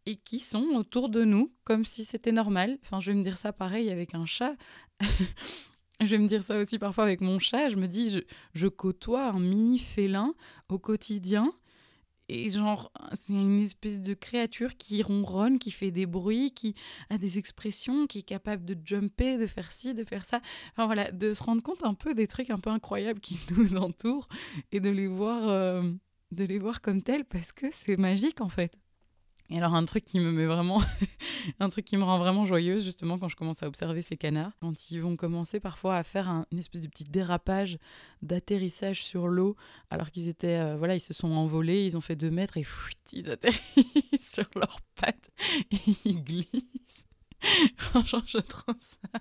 et 0.04 0.16
qui 0.16 0.40
sont 0.40 0.64
autour 0.74 1.08
de 1.08 1.24
nous 1.24 1.52
comme 1.64 1.84
si 1.84 2.04
c'était 2.04 2.32
normal. 2.32 2.78
Enfin, 2.84 3.00
je 3.00 3.10
vais 3.10 3.16
me 3.16 3.22
dire 3.22 3.38
ça 3.38 3.52
pareil 3.52 3.90
avec 3.90 4.14
un 4.14 4.26
chat. 4.26 4.56
je 6.00 6.06
vais 6.06 6.18
me 6.18 6.26
dire 6.26 6.42
ça 6.42 6.58
aussi 6.58 6.78
parfois 6.78 7.04
avec 7.04 7.20
mon 7.20 7.38
chat. 7.38 7.68
Je 7.68 7.76
me 7.76 7.88
dis, 7.88 8.10
je, 8.10 8.20
je 8.54 8.68
côtoie 8.68 9.28
un 9.28 9.40
mini 9.40 9.78
félin 9.78 10.34
au 10.68 10.78
quotidien 10.78 11.52
et 12.28 12.48
genre, 12.48 12.90
c'est 13.12 13.32
une 13.32 13.60
espèce 13.60 14.00
de 14.00 14.14
créature 14.14 14.76
qui 14.76 15.02
ronronne, 15.02 15.58
qui 15.58 15.70
fait 15.70 15.90
des 15.90 16.06
bruits, 16.06 16.52
qui 16.52 16.74
a 17.10 17.18
des 17.18 17.36
expressions, 17.36 18.06
qui 18.06 18.20
est 18.20 18.22
capable 18.22 18.64
de 18.64 18.74
jumper, 18.84 19.36
de 19.36 19.46
faire 19.46 19.70
ci, 19.70 19.92
de 19.92 20.02
faire 20.02 20.24
ça. 20.24 20.40
Enfin 20.70 20.86
voilà, 20.86 21.10
de 21.12 21.34
se 21.34 21.42
rendre 21.42 21.62
compte 21.62 21.84
un 21.84 21.94
peu 21.94 22.14
des 22.14 22.26
trucs 22.26 22.48
un 22.48 22.58
peu 22.58 22.70
incroyables 22.70 23.20
qui 23.20 23.38
nous 23.56 23.76
entourent 23.76 24.28
et 24.70 24.80
de 24.80 24.88
les 24.88 25.08
voir, 25.08 25.48
euh, 25.48 25.82
de 26.32 26.44
les 26.44 26.58
voir 26.58 26.80
comme 26.80 27.02
tels 27.02 27.24
parce 27.24 27.52
que 27.52 27.66
c'est 27.70 27.96
magique 27.96 28.40
en 28.40 28.48
fait. 28.48 28.76
Et 29.50 29.58
alors 29.58 29.74
un 29.74 29.84
truc 29.84 30.06
qui 30.06 30.18
me 30.18 30.32
met 30.32 30.46
vraiment, 30.46 30.80
un 31.60 31.68
truc 31.68 31.84
qui 31.84 31.98
me 31.98 32.04
rend 32.04 32.18
vraiment 32.18 32.46
joyeuse 32.46 32.84
justement 32.84 33.18
quand 33.18 33.28
je 33.28 33.36
commence 33.36 33.62
à 33.62 33.66
observer 33.66 34.00
ces 34.00 34.16
canards, 34.16 34.52
quand 34.60 34.90
ils 34.90 35.02
vont 35.02 35.14
commencer 35.14 35.60
parfois 35.60 35.98
à 35.98 36.02
faire 36.04 36.30
un, 36.30 36.46
une 36.52 36.58
espèce 36.58 36.80
de 36.80 36.88
petit 36.88 37.04
dérapage 37.04 37.76
d'atterrissage 38.22 39.04
sur 39.04 39.28
l'eau, 39.28 39.56
alors 39.90 40.10
qu'ils 40.10 40.28
étaient, 40.28 40.58
euh, 40.58 40.76
voilà, 40.76 40.94
ils 40.94 41.00
se 41.00 41.12
sont 41.12 41.30
envolés, 41.32 41.84
ils 41.84 41.98
ont 41.98 42.00
fait 42.00 42.16
deux 42.16 42.30
mètres 42.30 42.56
et 42.56 42.64
ils 43.12 43.30
atterrissent 43.30 43.60
sur 44.20 44.48
leurs 44.56 44.80
pattes 44.94 45.28
et 45.70 45.76
ils 46.06 46.24
glissent. 46.24 47.06
Franchement, 47.76 48.22
je 48.24 48.38
trouve 48.38 48.76
ça, 48.80 49.20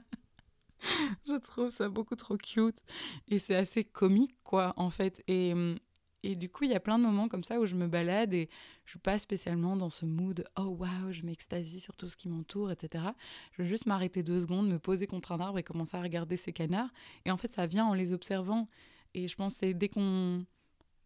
je 1.28 1.36
trouve 1.39 1.72
ça 1.72 1.89
beaucoup 1.89 2.16
trop 2.16 2.38
cute 2.38 2.80
et 3.28 3.38
c'est 3.38 3.55
assez 3.55 3.84
comique 3.84 4.36
quoi 4.43 4.74
en 4.78 4.89
fait 4.91 5.22
et 5.28 5.51
hum, 5.53 5.78
et 6.24 6.36
du 6.36 6.49
coup, 6.49 6.65
il 6.65 6.72
y 6.72 6.76
a 6.76 6.80
plein 6.80 6.99
de 6.99 7.03
moments 7.03 7.28
comme 7.28 7.43
ça 7.43 7.59
où 7.59 7.65
je 7.65 7.76
me 7.76 7.88
balade 7.88 8.34
et 8.34 8.47
je 8.86 8.91
suis 8.91 8.99
pas 8.99 9.17
spécialement 9.17 9.76
dans 9.76 9.89
ce 9.89 10.05
mood 10.05 10.45
oh 10.55 10.76
waouh, 10.80 11.11
je 11.11 11.24
m'extasie 11.24 11.80
sur 11.80 11.95
tout 11.95 12.07
ce 12.07 12.15
qui 12.15 12.30
m'entoure, 12.30 12.72
etc. 12.72 13.05
Je 13.53 13.63
veux 13.63 13.67
juste 13.67 13.88
m'arrêter 13.88 14.22
deux 14.22 14.39
secondes, 14.39 14.67
me 14.67 14.78
poser 14.78 15.07
contre 15.07 15.32
un 15.32 15.39
arbre 15.39 15.57
et 15.57 15.63
commencer 15.63 15.97
à 15.97 16.01
regarder 16.01 16.38
ces 16.38 16.53
canards. 16.53 16.91
Et 17.26 17.32
en 17.32 17.38
fait, 17.38 17.51
ça 17.51 17.65
vient 17.65 17.86
en 17.86 17.93
les 17.93 18.13
observant. 18.13 18.67
Et 19.15 19.28
je 19.28 19.36
pense 19.36 19.59
que 19.59 19.72
dès 19.72 19.89
qu'on 19.89 20.45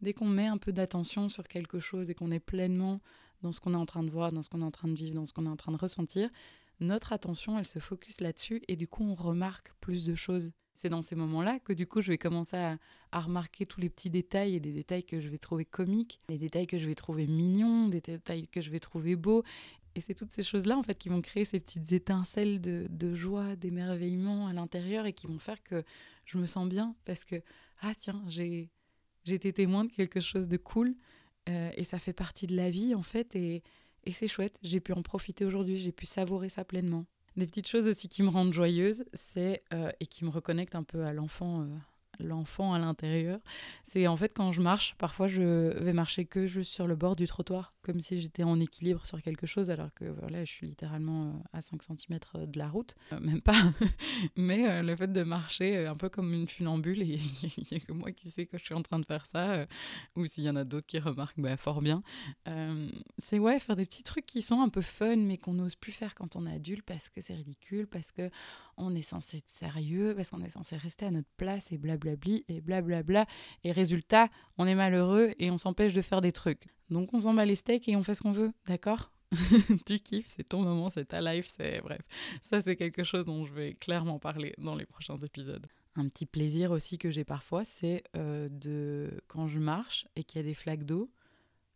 dès 0.02 0.14
qu'on 0.14 0.28
met 0.28 0.48
un 0.48 0.58
peu 0.58 0.74
d'attention 0.74 1.30
sur 1.30 1.48
quelque 1.48 1.80
chose 1.80 2.10
et 2.10 2.14
qu'on 2.14 2.32
est 2.32 2.40
pleinement 2.40 3.00
dans 3.42 3.54
ce 3.54 3.60
qu'on 3.60 3.74
est 3.74 3.78
en 3.78 3.86
train 3.86 4.04
de 4.04 4.12
voir, 4.12 4.34
dans 4.34 4.44
ce 4.44 4.50
qu'on 4.50 4.62
est 4.62 4.66
en 4.66 4.72
train 4.72 4.90
de 4.90 4.96
vivre, 4.96 5.16
dans 5.16 5.26
ce 5.26 5.34
qu'on 5.34 5.46
est 5.46 5.50
en 5.50 5.56
train 5.56 5.72
de 5.72 5.78
ressentir, 5.78 6.30
notre 6.80 7.14
attention, 7.14 7.58
elle 7.58 7.68
se 7.68 7.80
focus 7.80 8.22
là-dessus 8.22 8.62
et 8.68 8.76
du 8.76 8.88
coup, 8.88 9.04
on 9.04 9.16
remarque 9.16 9.74
plus 9.80 10.06
de 10.06 10.16
choses. 10.16 10.52
C'est 10.74 10.90
dans 10.90 11.02
ces 11.02 11.16
moments-là 11.16 11.60
que 11.60 11.72
du 11.72 11.88
coup, 11.88 12.02
je 12.02 12.12
vais 12.12 12.18
commencer 12.18 12.58
à, 12.58 12.78
remarquer 13.14 13.66
tous 13.66 13.80
les 13.80 13.90
petits 13.90 14.10
détails 14.10 14.56
et 14.56 14.60
des 14.60 14.74
détails 14.74 15.06
que 15.06 15.22
je 15.22 15.30
vais 15.30 15.38
trouver 15.38 15.64
comiques, 15.64 16.20
des 16.28 16.38
détails 16.38 16.68
que 16.68 16.78
je 16.78 16.86
vais 16.86 16.96
trouver 16.96 17.28
mignons, 17.28 17.88
des 17.88 18.02
détails 18.02 18.50
que 18.50 18.60
je 18.60 18.70
vais 18.72 18.82
trouver 18.82 19.16
beaux. 19.16 19.44
Et 19.96 20.02
c'est 20.02 20.14
toutes 20.14 20.34
ces 20.34 20.44
choses-là, 20.44 20.78
en 20.78 20.84
fait, 20.84 20.98
qui 20.98 21.08
vont 21.08 21.22
créer 21.22 21.46
ces 21.46 21.62
petites 21.62 21.94
étincelles 21.94 22.60
de, 22.60 23.16
joie, 23.16 23.56
d'émerveillement 23.56 24.48
à 24.48 24.54
l'intérieur 24.54 25.06
et 25.06 25.14
qui 25.14 25.28
vont 25.28 25.40
faire 25.40 25.64
que 25.64 25.86
je 26.26 26.38
me 26.38 26.46
sens 26.46 26.68
bien 26.68 26.94
parce 27.06 27.24
que, 27.24 27.42
ah 27.80 27.94
tiens, 27.98 28.22
j'ai 28.28 28.70
été 29.26 29.54
témoin 29.54 29.86
de 29.86 29.92
quelque 29.94 30.20
chose 30.20 30.50
de 30.50 30.58
cool 30.58 30.94
euh, 31.48 31.72
et 31.78 31.86
ça 31.86 32.00
fait 32.00 32.12
partie 32.12 32.48
de 32.48 32.56
la 32.58 32.70
vie, 32.70 32.94
en 32.94 33.04
fait. 33.04 33.34
Et, 33.38 33.64
et 34.06 34.12
c'est 34.12 34.28
chouette, 34.28 34.58
j'ai 34.62 34.80
pu 34.80 34.94
en 34.94 35.02
profiter 35.02 35.46
aujourd'hui, 35.46 35.78
j'ai 35.78 35.92
pu 35.92 36.06
savourer 36.06 36.50
ça 36.50 36.64
pleinement. 36.64 37.06
Des 37.36 37.46
petites 37.48 37.68
choses 37.68 37.88
aussi 37.88 38.08
qui 38.08 38.24
me 38.24 38.30
rendent 38.30 38.54
joyeuse, 38.54 39.04
c'est 39.14 39.64
euh, 39.74 39.92
et 40.00 40.06
qui 40.06 40.24
me 40.24 40.30
reconnectent 40.30 40.76
un 40.76 40.84
peu 40.84 41.04
à 41.04 41.12
l'enfant, 41.12 41.62
euh, 41.62 41.66
l'enfant 42.20 42.74
à 42.74 42.80
l'intérieur. 42.80 43.40
C'est 43.84 44.08
en 44.08 44.18
fait 44.18 44.34
quand 44.34 44.52
je 44.52 44.62
marche, 44.62 44.96
parfois 44.98 45.28
je 45.28 45.42
vais 45.82 45.94
marcher 45.94 46.26
que 46.26 46.48
juste 46.48 46.72
sur 46.72 46.88
le 46.88 46.96
bord 46.96 47.16
du 47.16 47.28
trottoir, 47.28 47.74
comme 47.86 48.02
si 48.02 48.20
j'étais 48.20 48.44
en 48.44 48.60
équilibre 48.60 49.06
sur 49.06 49.22
quelque 49.22 49.46
chose, 49.46 49.70
alors 49.70 49.94
que 49.94 50.06
voilà, 50.06 50.44
je 50.44 50.52
suis 50.52 50.68
littéralement 50.68 51.28
euh, 51.28 51.32
à 51.54 51.62
5 51.62 51.82
cm 51.84 52.20
de 52.48 52.60
la 52.60 52.68
route, 52.68 52.96
euh, 53.14 53.20
même 53.20 53.42
pas. 53.42 53.62
Mais 54.36 54.68
euh, 54.68 54.82
le 54.82 54.96
fait 54.96 55.12
de 55.12 55.24
marcher 55.24 55.86
un 55.86 55.96
peu 55.96 56.10
comme 56.10 56.34
une 56.34 56.48
funambule, 56.48 57.02
et 57.02 57.20
il 57.58 57.66
n'y 57.72 57.78
a 57.78 57.80
que 57.80 57.92
moi 57.92 58.12
qui 58.12 58.30
sais 58.30 58.48
que 58.48 58.58
je 58.58 58.66
suis 58.66 58.74
en 58.74 58.82
train 58.82 59.00
de 59.00 59.06
faire 59.06 59.26
ça, 59.26 59.66
ou 60.16 60.26
s'il 60.26 60.44
y 60.44 60.50
en 60.50 60.56
a 60.56 60.64
d'autres 60.64 60.88
qui 60.88 61.00
remarquent, 61.00 61.40
bah, 61.40 61.58
fort 61.58 61.82
bien. 61.82 62.02
c'est 63.18 63.40
ouais, 63.40 63.60
faire 63.60 63.76
des 63.76 63.86
petits 63.86 64.04
trucs 64.04 64.26
qui 64.26 64.42
sont 64.42 64.62
un 64.62 64.70
peu 64.70 64.82
fun, 64.82 65.18
mais 65.18 65.38
qu'on 65.38 65.54
n'ose 65.54 65.76
plus 65.76 65.92
faire 65.92 66.16
quand 66.16 66.36
on 66.36 66.48
est 66.48 66.56
adulte 66.56 66.84
parce 66.86 67.10
que 67.10 67.22
c'est 67.22 67.36
ridicule, 67.36 67.88
parce 67.88 68.12
que 68.12 68.30
on 68.78 68.94
est 68.96 69.02
censé 69.02 69.38
être 69.38 69.50
sérieux, 69.50 70.14
parce 70.16 70.32
qu'on 70.32 70.42
est 70.42 70.50
censé 70.50 70.76
rester 70.76 71.06
à 71.06 71.12
notre 71.12 71.30
place 71.38 71.72
et 71.72 71.78
blablabli 72.06 72.46
et 72.48 72.62
blablabla. 72.62 73.26
Et 73.64 73.72
résultat, 73.72 74.30
on 74.58 74.68
est 74.68 74.76
malheureux 74.76 75.34
et 75.40 75.52
on 75.52 75.58
s'empêche 75.58 75.94
de 75.94 76.02
faire 76.02 76.22
des 76.22 76.32
trucs. 76.32 76.68
Donc 76.90 77.14
on 77.14 77.20
s'en 77.22 77.34
bat 77.34 77.46
les 77.46 77.56
steaks 77.56 77.88
et 77.90 77.96
on 77.96 78.04
fait 78.04 78.16
ce 78.16 78.22
qu'on 78.22 78.32
veut, 78.32 78.52
d'accord? 78.68 79.12
Tu 79.86 80.00
kiffes, 80.00 80.28
c'est 80.30 80.48
ton 80.48 80.62
moment, 80.62 80.90
c'est 80.90 81.06
ta 81.06 81.22
life, 81.22 81.52
c'est 81.58 81.82
bref. 81.82 82.02
Ça, 82.42 82.62
c'est 82.62 82.76
quelque 82.76 83.04
chose 83.04 83.26
dont 83.26 83.46
je 83.46 83.54
vais 83.54 83.74
clairement 83.74 84.20
parler 84.20 84.54
dans 84.58 84.76
les 84.76 84.86
prochains 84.86 85.18
épisodes. 85.18 85.66
Un 85.96 86.08
petit 86.10 86.26
plaisir 86.26 86.72
aussi 86.72 86.98
que 86.98 87.10
j'ai 87.10 87.24
parfois, 87.24 87.66
c'est 87.66 88.04
euh, 88.16 88.50
de 88.52 89.10
quand 89.28 89.48
je 89.48 89.60
marche 89.60 90.08
et 90.16 90.24
qu'il 90.24 90.42
y 90.42 90.44
a 90.44 90.48
des 90.48 90.54
flaques 90.54 90.84
d'eau, 90.84 91.10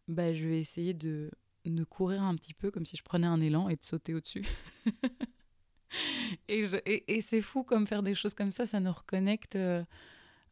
bah, 0.08 0.34
je 0.34 0.48
vais 0.48 0.60
essayer 0.60 0.94
de, 0.94 1.32
de 1.66 1.84
courir 1.84 2.22
un 2.22 2.36
petit 2.36 2.54
peu 2.54 2.70
comme 2.70 2.86
si 2.86 2.98
je 2.98 3.04
prenais 3.04 3.28
un 3.28 3.42
élan 3.42 3.70
et 3.70 3.76
de 3.76 3.84
sauter 3.84 4.14
au-dessus. 4.14 4.46
et, 6.48 6.64
et, 7.08 7.22
c'est 7.22 7.42
fou 7.42 7.64
comme 7.64 7.88
faire 7.88 8.04
des 8.04 8.16
choses 8.16 8.34
comme 8.34 8.52
ça, 8.52 8.66
ça 8.66 8.80
nous 8.80 8.92
reconnecte. 8.92 9.56
Euh, 9.56 9.84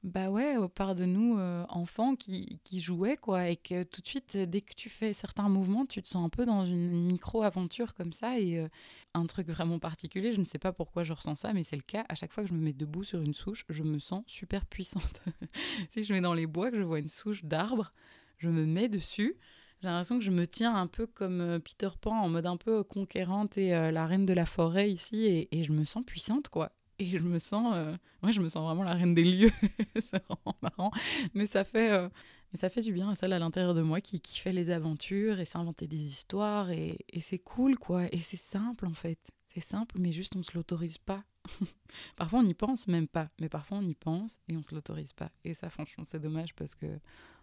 bah 0.03 0.29
ouais, 0.29 0.57
au 0.57 0.69
part 0.69 0.95
de 0.95 1.05
nous, 1.05 1.37
euh, 1.37 1.65
enfants, 1.69 2.15
qui, 2.15 2.59
qui 2.63 2.79
jouaient, 2.79 3.17
quoi. 3.17 3.49
Et 3.49 3.55
que 3.55 3.83
tout 3.83 4.01
de 4.01 4.07
suite, 4.07 4.37
dès 4.37 4.61
que 4.61 4.73
tu 4.75 4.89
fais 4.89 5.11
certains 5.11 5.49
mouvements, 5.49 5.85
tu 5.85 6.01
te 6.01 6.07
sens 6.07 6.25
un 6.25 6.29
peu 6.29 6.45
dans 6.45 6.65
une 6.65 7.07
micro-aventure 7.07 7.93
comme 7.93 8.13
ça. 8.13 8.39
Et 8.39 8.59
euh, 8.59 8.67
un 9.15 9.25
truc 9.25 9.47
vraiment 9.49 9.79
particulier, 9.79 10.33
je 10.33 10.39
ne 10.39 10.45
sais 10.45 10.59
pas 10.59 10.71
pourquoi 10.71 11.03
je 11.03 11.13
ressens 11.13 11.35
ça, 11.35 11.53
mais 11.53 11.63
c'est 11.63 11.75
le 11.75 11.81
cas. 11.81 12.05
À 12.09 12.15
chaque 12.15 12.31
fois 12.31 12.43
que 12.43 12.49
je 12.49 12.53
me 12.53 12.61
mets 12.61 12.73
debout 12.73 13.03
sur 13.03 13.21
une 13.21 13.33
souche, 13.33 13.65
je 13.69 13.83
me 13.83 13.99
sens 13.99 14.23
super 14.27 14.65
puissante. 14.65 15.21
si 15.89 16.03
je 16.03 16.13
vais 16.13 16.21
dans 16.21 16.33
les 16.35 16.47
bois, 16.47 16.69
que 16.71 16.77
je 16.77 16.83
vois 16.83 16.99
une 16.99 17.09
souche 17.09 17.43
d'arbre, 17.43 17.91
je 18.37 18.49
me 18.49 18.65
mets 18.65 18.89
dessus. 18.89 19.35
J'ai 19.81 19.87
l'impression 19.87 20.19
que 20.19 20.25
je 20.25 20.31
me 20.31 20.47
tiens 20.47 20.75
un 20.75 20.87
peu 20.87 21.07
comme 21.07 21.41
euh, 21.41 21.59
Peter 21.59 21.89
Pan, 21.99 22.21
en 22.21 22.29
mode 22.29 22.45
un 22.45 22.57
peu 22.57 22.83
conquérante 22.83 23.57
et 23.57 23.71
la 23.71 24.05
reine 24.05 24.25
de 24.25 24.33
la 24.33 24.45
forêt 24.45 24.91
ici. 24.91 25.47
Et 25.51 25.63
je 25.63 25.71
me 25.71 25.85
sens 25.85 26.03
puissante, 26.05 26.49
quoi 26.49 26.71
et 26.99 27.05
je 27.05 27.19
me 27.19 27.39
sens 27.39 27.73
euh, 27.75 27.95
je 28.29 28.39
me 28.39 28.49
sens 28.49 28.63
vraiment 28.65 28.83
la 28.83 28.93
reine 28.93 29.13
des 29.13 29.23
lieux. 29.23 29.51
C'est 29.95 30.23
vraiment 30.25 30.57
marrant. 30.61 30.91
Mais 31.33 31.47
ça 31.47 31.63
fait 31.63 31.91
euh, 31.91 32.09
mais 32.51 32.59
ça 32.59 32.69
fait 32.69 32.81
du 32.81 32.93
bien 32.93 33.13
celle 33.15 33.33
à 33.33 33.39
l'intérieur 33.39 33.73
de 33.73 33.81
moi 33.81 34.01
qui, 34.01 34.19
qui 34.21 34.39
fait 34.39 34.53
les 34.53 34.69
aventures 34.69 35.39
et 35.39 35.45
s'inventer 35.45 35.87
des 35.87 35.97
histoires 36.05 36.71
et, 36.71 36.97
et 37.09 37.21
c'est 37.21 37.39
cool 37.39 37.77
quoi. 37.77 38.05
Et 38.13 38.19
c'est 38.19 38.37
simple 38.37 38.85
en 38.85 38.93
fait. 38.93 39.31
C'est 39.45 39.61
simple 39.61 39.95
mais 39.99 40.11
juste 40.11 40.35
on 40.35 40.43
se 40.43 40.51
l'autorise 40.55 40.97
pas. 40.97 41.23
Parfois 42.15 42.39
on 42.39 42.43
n'y 42.43 42.53
pense 42.53 42.87
même 42.87 43.07
pas 43.07 43.29
mais 43.39 43.49
parfois 43.49 43.77
on 43.77 43.83
y 43.83 43.95
pense 43.95 44.39
et 44.47 44.57
on 44.57 44.63
se 44.63 44.73
l'autorise 44.73 45.13
pas. 45.13 45.31
Et 45.43 45.53
ça 45.53 45.69
franchement 45.69 46.03
c'est 46.07 46.21
dommage 46.21 46.53
parce 46.55 46.75
que 46.75 46.99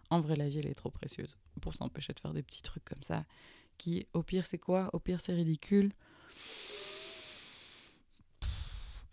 en 0.09 0.21
vrai 0.21 0.35
la 0.35 0.47
vie 0.47 0.59
elle 0.59 0.67
est 0.67 0.75
trop 0.75 0.91
précieuse 0.91 1.37
pour 1.61 1.73
s'empêcher 1.73 2.13
de 2.13 2.19
faire 2.19 2.33
des 2.33 2.43
petits 2.43 2.61
trucs 2.61 2.85
comme 2.85 3.03
ça 3.03 3.25
qui 3.77 4.07
au 4.13 4.23
pire 4.23 4.45
c'est 4.45 4.57
quoi? 4.57 4.89
Au 4.93 4.99
pire 4.99 5.19
c'est 5.21 5.33
ridicule 5.33 5.91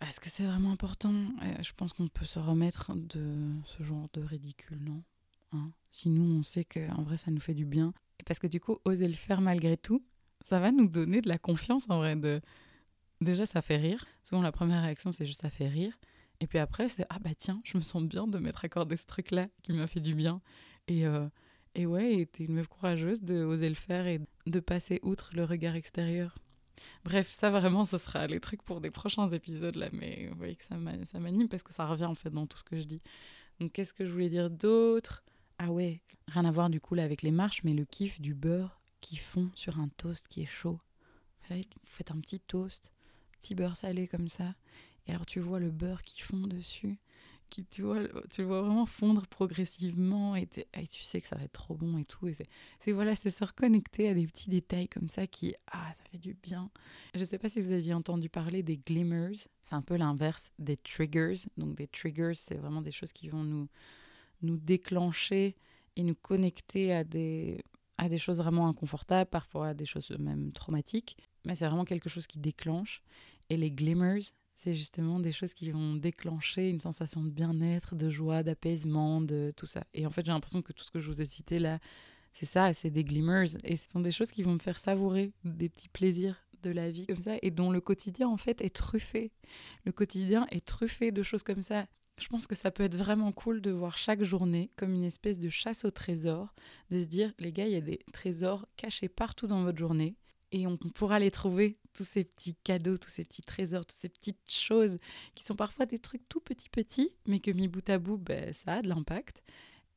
est-ce 0.07 0.19
que 0.19 0.29
c'est 0.29 0.45
vraiment 0.45 0.71
important? 0.71 1.13
Je 1.61 1.71
pense 1.73 1.93
qu'on 1.93 2.07
peut 2.07 2.25
se 2.25 2.39
remettre 2.39 2.95
de 2.95 3.51
ce 3.65 3.83
genre 3.83 4.07
de 4.13 4.21
ridicule, 4.21 4.79
non? 4.81 5.03
Hein? 5.51 5.71
Si 5.91 6.09
nous, 6.09 6.39
on 6.39 6.43
sait 6.43 6.65
qu'en 6.65 7.03
vrai, 7.03 7.17
ça 7.17 7.31
nous 7.31 7.39
fait 7.39 7.53
du 7.53 7.65
bien. 7.65 7.93
Parce 8.25 8.39
que 8.39 8.47
du 8.47 8.59
coup, 8.59 8.79
oser 8.85 9.07
le 9.07 9.13
faire 9.13 9.41
malgré 9.41 9.77
tout, 9.77 10.03
ça 10.43 10.59
va 10.59 10.71
nous 10.71 10.87
donner 10.87 11.21
de 11.21 11.29
la 11.29 11.37
confiance 11.37 11.89
en 11.89 11.97
vrai. 11.97 12.15
De... 12.15 12.41
Déjà, 13.21 13.45
ça 13.45 13.61
fait 13.61 13.77
rire. 13.77 14.05
Souvent, 14.23 14.41
la 14.41 14.51
première 14.51 14.81
réaction, 14.81 15.11
c'est 15.11 15.25
juste 15.25 15.41
ça 15.41 15.49
fait 15.49 15.67
rire. 15.67 15.97
Et 16.39 16.47
puis 16.47 16.59
après, 16.59 16.89
c'est 16.89 17.05
ah 17.09 17.19
bah 17.19 17.35
tiens, 17.37 17.61
je 17.63 17.77
me 17.77 17.83
sens 17.83 18.03
bien 18.03 18.27
de 18.27 18.37
m'être 18.37 18.65
accordé 18.65 18.97
ce 18.97 19.05
truc-là 19.05 19.47
qui 19.61 19.71
m'a 19.73 19.87
fait 19.87 20.01
du 20.01 20.15
bien. 20.15 20.41
Et, 20.87 21.05
euh, 21.05 21.27
et 21.75 21.85
ouais, 21.85 22.27
t'es 22.31 22.45
une 22.45 22.55
meuf 22.55 22.67
courageuse 22.67 23.21
de 23.21 23.43
oser 23.43 23.69
le 23.69 23.75
faire 23.75 24.07
et 24.07 24.19
de 24.45 24.59
passer 24.59 24.99
outre 25.03 25.31
le 25.33 25.45
regard 25.45 25.75
extérieur. 25.75 26.37
Bref, 27.03 27.31
ça 27.31 27.49
vraiment, 27.49 27.85
ce 27.85 27.97
sera 27.97 28.27
les 28.27 28.39
trucs 28.39 28.63
pour 28.63 28.81
des 28.81 28.91
prochains 28.91 29.27
épisodes 29.29 29.75
là, 29.75 29.89
mais 29.91 30.27
vous 30.31 30.37
voyez 30.37 30.55
que 30.55 30.63
ça 30.63 30.77
m'anime 30.77 31.47
parce 31.47 31.63
que 31.63 31.73
ça 31.73 31.85
revient 31.85 32.05
en 32.05 32.15
fait 32.15 32.29
dans 32.29 32.47
tout 32.47 32.57
ce 32.57 32.63
que 32.63 32.77
je 32.77 32.83
dis. 32.85 33.01
Donc 33.59 33.71
qu'est-ce 33.71 33.93
que 33.93 34.05
je 34.05 34.11
voulais 34.11 34.29
dire 34.29 34.49
d'autre? 34.49 35.23
Ah 35.59 35.71
ouais, 35.71 36.01
rien 36.27 36.45
à 36.45 36.51
voir 36.51 36.69
du 36.69 36.81
coup 36.81 36.95
là 36.95 37.03
avec 37.03 37.21
les 37.21 37.31
marches, 37.31 37.63
mais 37.63 37.73
le 37.73 37.85
kiff 37.85 38.19
du 38.19 38.33
beurre 38.33 38.81
qui 39.01 39.17
fond 39.17 39.51
sur 39.53 39.79
un 39.79 39.89
toast 39.89 40.27
qui 40.27 40.41
est 40.41 40.47
chaud. 40.47 40.79
Vous 41.41 41.47
savez, 41.49 41.61
vous 41.61 41.91
faites 41.91 42.11
un 42.11 42.19
petit 42.19 42.39
toast, 42.39 42.91
petit 43.39 43.53
beurre 43.53 43.77
salé 43.77 44.07
comme 44.07 44.29
ça, 44.29 44.55
et 45.05 45.11
alors 45.11 45.25
tu 45.25 45.39
vois 45.39 45.59
le 45.59 45.71
beurre 45.71 46.01
qui 46.01 46.21
fond 46.21 46.47
dessus, 46.47 46.97
tu 47.69 47.83
vois, 47.83 48.01
tu 48.31 48.43
vois 48.43 48.61
vraiment 48.61 48.85
fondre 48.85 49.27
progressivement 49.27 50.35
et, 50.35 50.47
tu 50.47 51.03
sais 51.03 51.21
que 51.21 51.27
ça 51.27 51.35
va 51.35 51.43
être 51.43 51.53
trop 51.53 51.75
bon 51.75 51.97
et 51.97 52.05
tout. 52.05 52.27
C'est 52.79 52.91
voilà, 52.91 53.15
c'est 53.15 53.29
se 53.29 53.43
reconnecter 53.43 54.09
à 54.09 54.13
des 54.13 54.25
petits 54.25 54.49
détails 54.49 54.87
comme 54.87 55.09
ça 55.09 55.27
qui, 55.27 55.53
ah, 55.71 55.91
ça 55.93 56.03
fait 56.11 56.17
du 56.17 56.33
bien. 56.33 56.69
Je 57.13 57.19
ne 57.19 57.25
sais 57.25 57.37
pas 57.37 57.49
si 57.49 57.61
vous 57.61 57.71
aviez 57.71 57.93
entendu 57.93 58.29
parler 58.29 58.63
des 58.63 58.77
glimmers. 58.77 59.47
C'est 59.61 59.75
un 59.75 59.81
peu 59.81 59.95
l'inverse 59.95 60.51
des 60.57 60.77
triggers. 60.77 61.35
Donc 61.57 61.75
des 61.75 61.87
triggers, 61.87 62.33
c'est 62.35 62.55
vraiment 62.55 62.81
des 62.81 62.91
choses 62.91 63.13
qui 63.13 63.29
vont 63.29 63.43
nous, 63.43 63.67
nous 64.41 64.57
déclencher 64.57 65.55
et 65.95 66.03
nous 66.03 66.15
connecter 66.15 66.93
à 66.93 67.03
des, 67.03 67.63
à 67.97 68.09
des 68.09 68.17
choses 68.17 68.37
vraiment 68.37 68.67
inconfortables, 68.67 69.29
parfois 69.29 69.69
à 69.69 69.73
des 69.73 69.85
choses 69.85 70.09
même 70.17 70.51
traumatiques. 70.51 71.17
Mais 71.45 71.55
c'est 71.55 71.67
vraiment 71.67 71.85
quelque 71.85 72.09
chose 72.09 72.27
qui 72.27 72.39
déclenche. 72.39 73.01
Et 73.49 73.57
les 73.57 73.71
glimmers, 73.71 74.21
c'est 74.55 74.73
justement 74.73 75.19
des 75.19 75.31
choses 75.31 75.53
qui 75.53 75.71
vont 75.71 75.95
déclencher 75.95 76.69
une 76.69 76.79
sensation 76.79 77.23
de 77.23 77.29
bien-être, 77.29 77.95
de 77.95 78.09
joie, 78.09 78.43
d'apaisement, 78.43 79.21
de 79.21 79.53
tout 79.55 79.65
ça. 79.65 79.83
Et 79.93 80.05
en 80.05 80.09
fait, 80.09 80.25
j'ai 80.25 80.31
l'impression 80.31 80.61
que 80.61 80.73
tout 80.73 80.83
ce 80.83 80.91
que 80.91 80.99
je 80.99 81.07
vous 81.07 81.21
ai 81.21 81.25
cité 81.25 81.59
là, 81.59 81.79
c'est 82.33 82.45
ça, 82.45 82.73
c'est 82.73 82.89
des 82.89 83.03
glimmers. 83.03 83.57
Et 83.63 83.75
ce 83.75 83.89
sont 83.89 83.99
des 83.99 84.11
choses 84.11 84.31
qui 84.31 84.43
vont 84.43 84.53
me 84.53 84.59
faire 84.59 84.79
savourer 84.79 85.31
des 85.43 85.69
petits 85.69 85.89
plaisirs 85.89 86.37
de 86.63 86.71
la 86.71 86.89
vie 86.89 87.05
comme 87.05 87.21
ça 87.21 87.35
et 87.41 87.51
dont 87.51 87.71
le 87.71 87.81
quotidien 87.81 88.27
en 88.27 88.37
fait 88.37 88.61
est 88.61 88.73
truffé. 88.73 89.31
Le 89.85 89.91
quotidien 89.91 90.47
est 90.49 90.65
truffé 90.65 91.11
de 91.11 91.21
choses 91.21 91.43
comme 91.43 91.61
ça. 91.61 91.85
Je 92.17 92.27
pense 92.27 92.47
que 92.47 92.55
ça 92.55 92.71
peut 92.71 92.83
être 92.83 92.95
vraiment 92.95 93.31
cool 93.31 93.59
de 93.59 93.71
voir 93.71 93.97
chaque 93.97 94.23
journée 94.23 94.71
comme 94.75 94.93
une 94.93 95.03
espèce 95.03 95.39
de 95.39 95.49
chasse 95.49 95.83
au 95.83 95.91
trésor, 95.91 96.53
de 96.89 96.99
se 96.99 97.07
dire, 97.07 97.33
les 97.39 97.51
gars, 97.51 97.65
il 97.65 97.73
y 97.73 97.75
a 97.75 97.81
des 97.81 97.99
trésors 98.13 98.67
cachés 98.77 99.09
partout 99.09 99.47
dans 99.47 99.63
votre 99.63 99.79
journée 99.79 100.15
et 100.53 100.67
on 100.67 100.77
pourra 100.77 101.17
les 101.17 101.31
trouver, 101.31 101.79
tous 101.95 102.03
ces 102.03 102.23
petits 102.23 102.55
cadeaux, 102.63 102.97
tous 102.97 103.09
ces 103.09 103.25
petits 103.25 103.41
trésors, 103.41 103.85
toutes 103.85 103.99
ces 103.99 104.07
petites 104.09 104.39
choses 104.47 104.97
qui 105.33 105.43
sont 105.43 105.55
parfois 105.55 105.87
des 105.87 105.97
trucs 105.97 106.29
tout 106.29 106.39
petits 106.39 106.69
petits, 106.69 107.11
mais 107.25 107.39
que 107.39 107.49
mis 107.49 107.67
bout 107.67 107.87
à 107.89 107.97
bout, 107.97 108.17
ben, 108.17 108.53
ça 108.53 108.75
a 108.75 108.81
de 108.83 108.87
l'impact. 108.87 109.43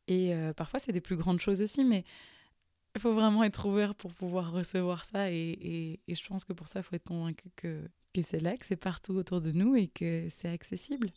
Et 0.08 0.34
euh, 0.34 0.54
parfois, 0.54 0.80
c'est 0.80 0.92
des 0.92 1.02
plus 1.02 1.16
grandes 1.16 1.40
choses 1.40 1.60
aussi, 1.60 1.84
mais 1.84 2.04
il 2.94 3.02
faut 3.02 3.12
vraiment 3.12 3.44
être 3.44 3.68
ouvert 3.68 3.94
pour 3.94 4.14
pouvoir 4.14 4.50
recevoir 4.50 5.04
ça. 5.04 5.30
Et, 5.30 6.00
je 6.08 6.26
pense 6.26 6.46
que 6.46 6.54
pour 6.54 6.68
ça, 6.68 6.80
il 6.80 6.82
faut 6.84 6.96
être 6.96 7.04
convaincu 7.04 7.50
que, 7.54 7.82
que 8.14 8.22
c'est 8.22 8.40
là, 8.40 8.56
que 8.56 8.64
c'est 8.64 8.76
partout 8.76 9.14
autour 9.14 9.42
de 9.42 9.52
nous 9.52 9.76
et 9.76 9.88
que 9.88 10.26
c'est 10.30 10.48
accessible. 10.48 11.10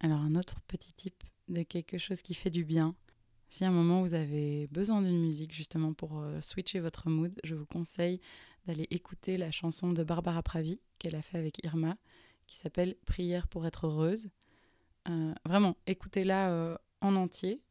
Alors 0.00 0.18
un 0.18 0.34
autre 0.34 0.60
petit 0.66 0.92
type 0.92 1.22
de 1.48 1.62
quelque 1.62 1.98
chose 1.98 2.22
qui 2.22 2.34
fait 2.34 2.50
du 2.50 2.64
bien. 2.64 2.96
Si 3.48 3.64
à 3.64 3.68
un 3.68 3.72
moment 3.72 4.02
vous 4.02 4.14
avez 4.14 4.66
besoin 4.68 5.02
d'une 5.02 5.20
musique 5.20 5.54
justement 5.54 5.92
pour 5.92 6.20
euh, 6.20 6.40
switcher 6.40 6.80
votre 6.80 7.08
mood, 7.08 7.34
je 7.44 7.54
vous 7.54 7.66
conseille 7.66 8.20
d'aller 8.66 8.86
écouter 8.90 9.36
la 9.36 9.50
chanson 9.50 9.92
de 9.92 10.02
Barbara 10.02 10.42
Pravi 10.42 10.80
qu'elle 10.98 11.14
a 11.14 11.22
fait 11.22 11.38
avec 11.38 11.62
Irma, 11.64 11.96
qui 12.46 12.56
s'appelle 12.56 12.96
Prière 13.06 13.46
pour 13.46 13.66
être 13.66 13.86
heureuse. 13.86 14.28
Euh, 15.08 15.32
vraiment, 15.44 15.76
écoutez-la 15.86 16.50
euh, 16.50 16.76
en 17.00 17.14
entier. 17.16 17.62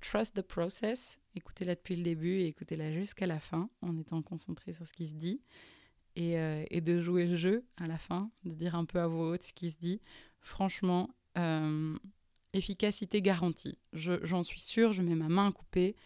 trust 0.00 0.36
the 0.36 0.42
process. 0.42 1.18
Écoutez-la 1.34 1.76
depuis 1.76 1.96
le 1.96 2.02
début 2.02 2.40
et 2.40 2.48
écoutez-la 2.48 2.92
jusqu'à 2.92 3.26
la 3.26 3.38
fin 3.38 3.70
en 3.82 3.96
étant 3.96 4.22
concentré 4.22 4.72
sur 4.72 4.86
ce 4.86 4.92
qui 4.92 5.06
se 5.06 5.14
dit. 5.14 5.40
Et, 6.16 6.80
de 6.80 7.00
jouer 7.00 7.26
le 7.26 7.36
jeu 7.36 7.64
à 7.76 7.86
la 7.86 7.98
fin, 7.98 8.30
de 8.44 8.54
dire 8.54 8.74
un 8.74 8.86
peu 8.86 9.00
à 9.00 9.06
voix 9.06 9.30
haute 9.30 9.42
ce 9.42 9.52
qui 9.52 9.70
se 9.70 9.76
dit. 9.76 10.00
Franchement, 10.40 11.10
efficacité 12.56 13.22
garantie. 13.22 13.78
J'en 13.92 14.42
suis 14.42 14.60
sûre, 14.60 14.92
je 14.92 15.02
mets 15.02 15.14
ma 15.14 15.28
main 15.28 15.48
à 15.48 15.52
couper. 15.52 15.96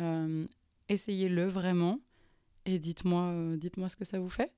Euh, 0.00 0.44
essayez-le 0.88 1.46
vraiment 1.48 2.00
et 2.64 2.78
dites-moi 2.78 3.22
euh, 3.22 3.56
dites-moi 3.56 3.88
ce 3.88 3.96
que 3.96 4.04
ça 4.04 4.18
vous 4.18 4.28
fait. 4.28 4.52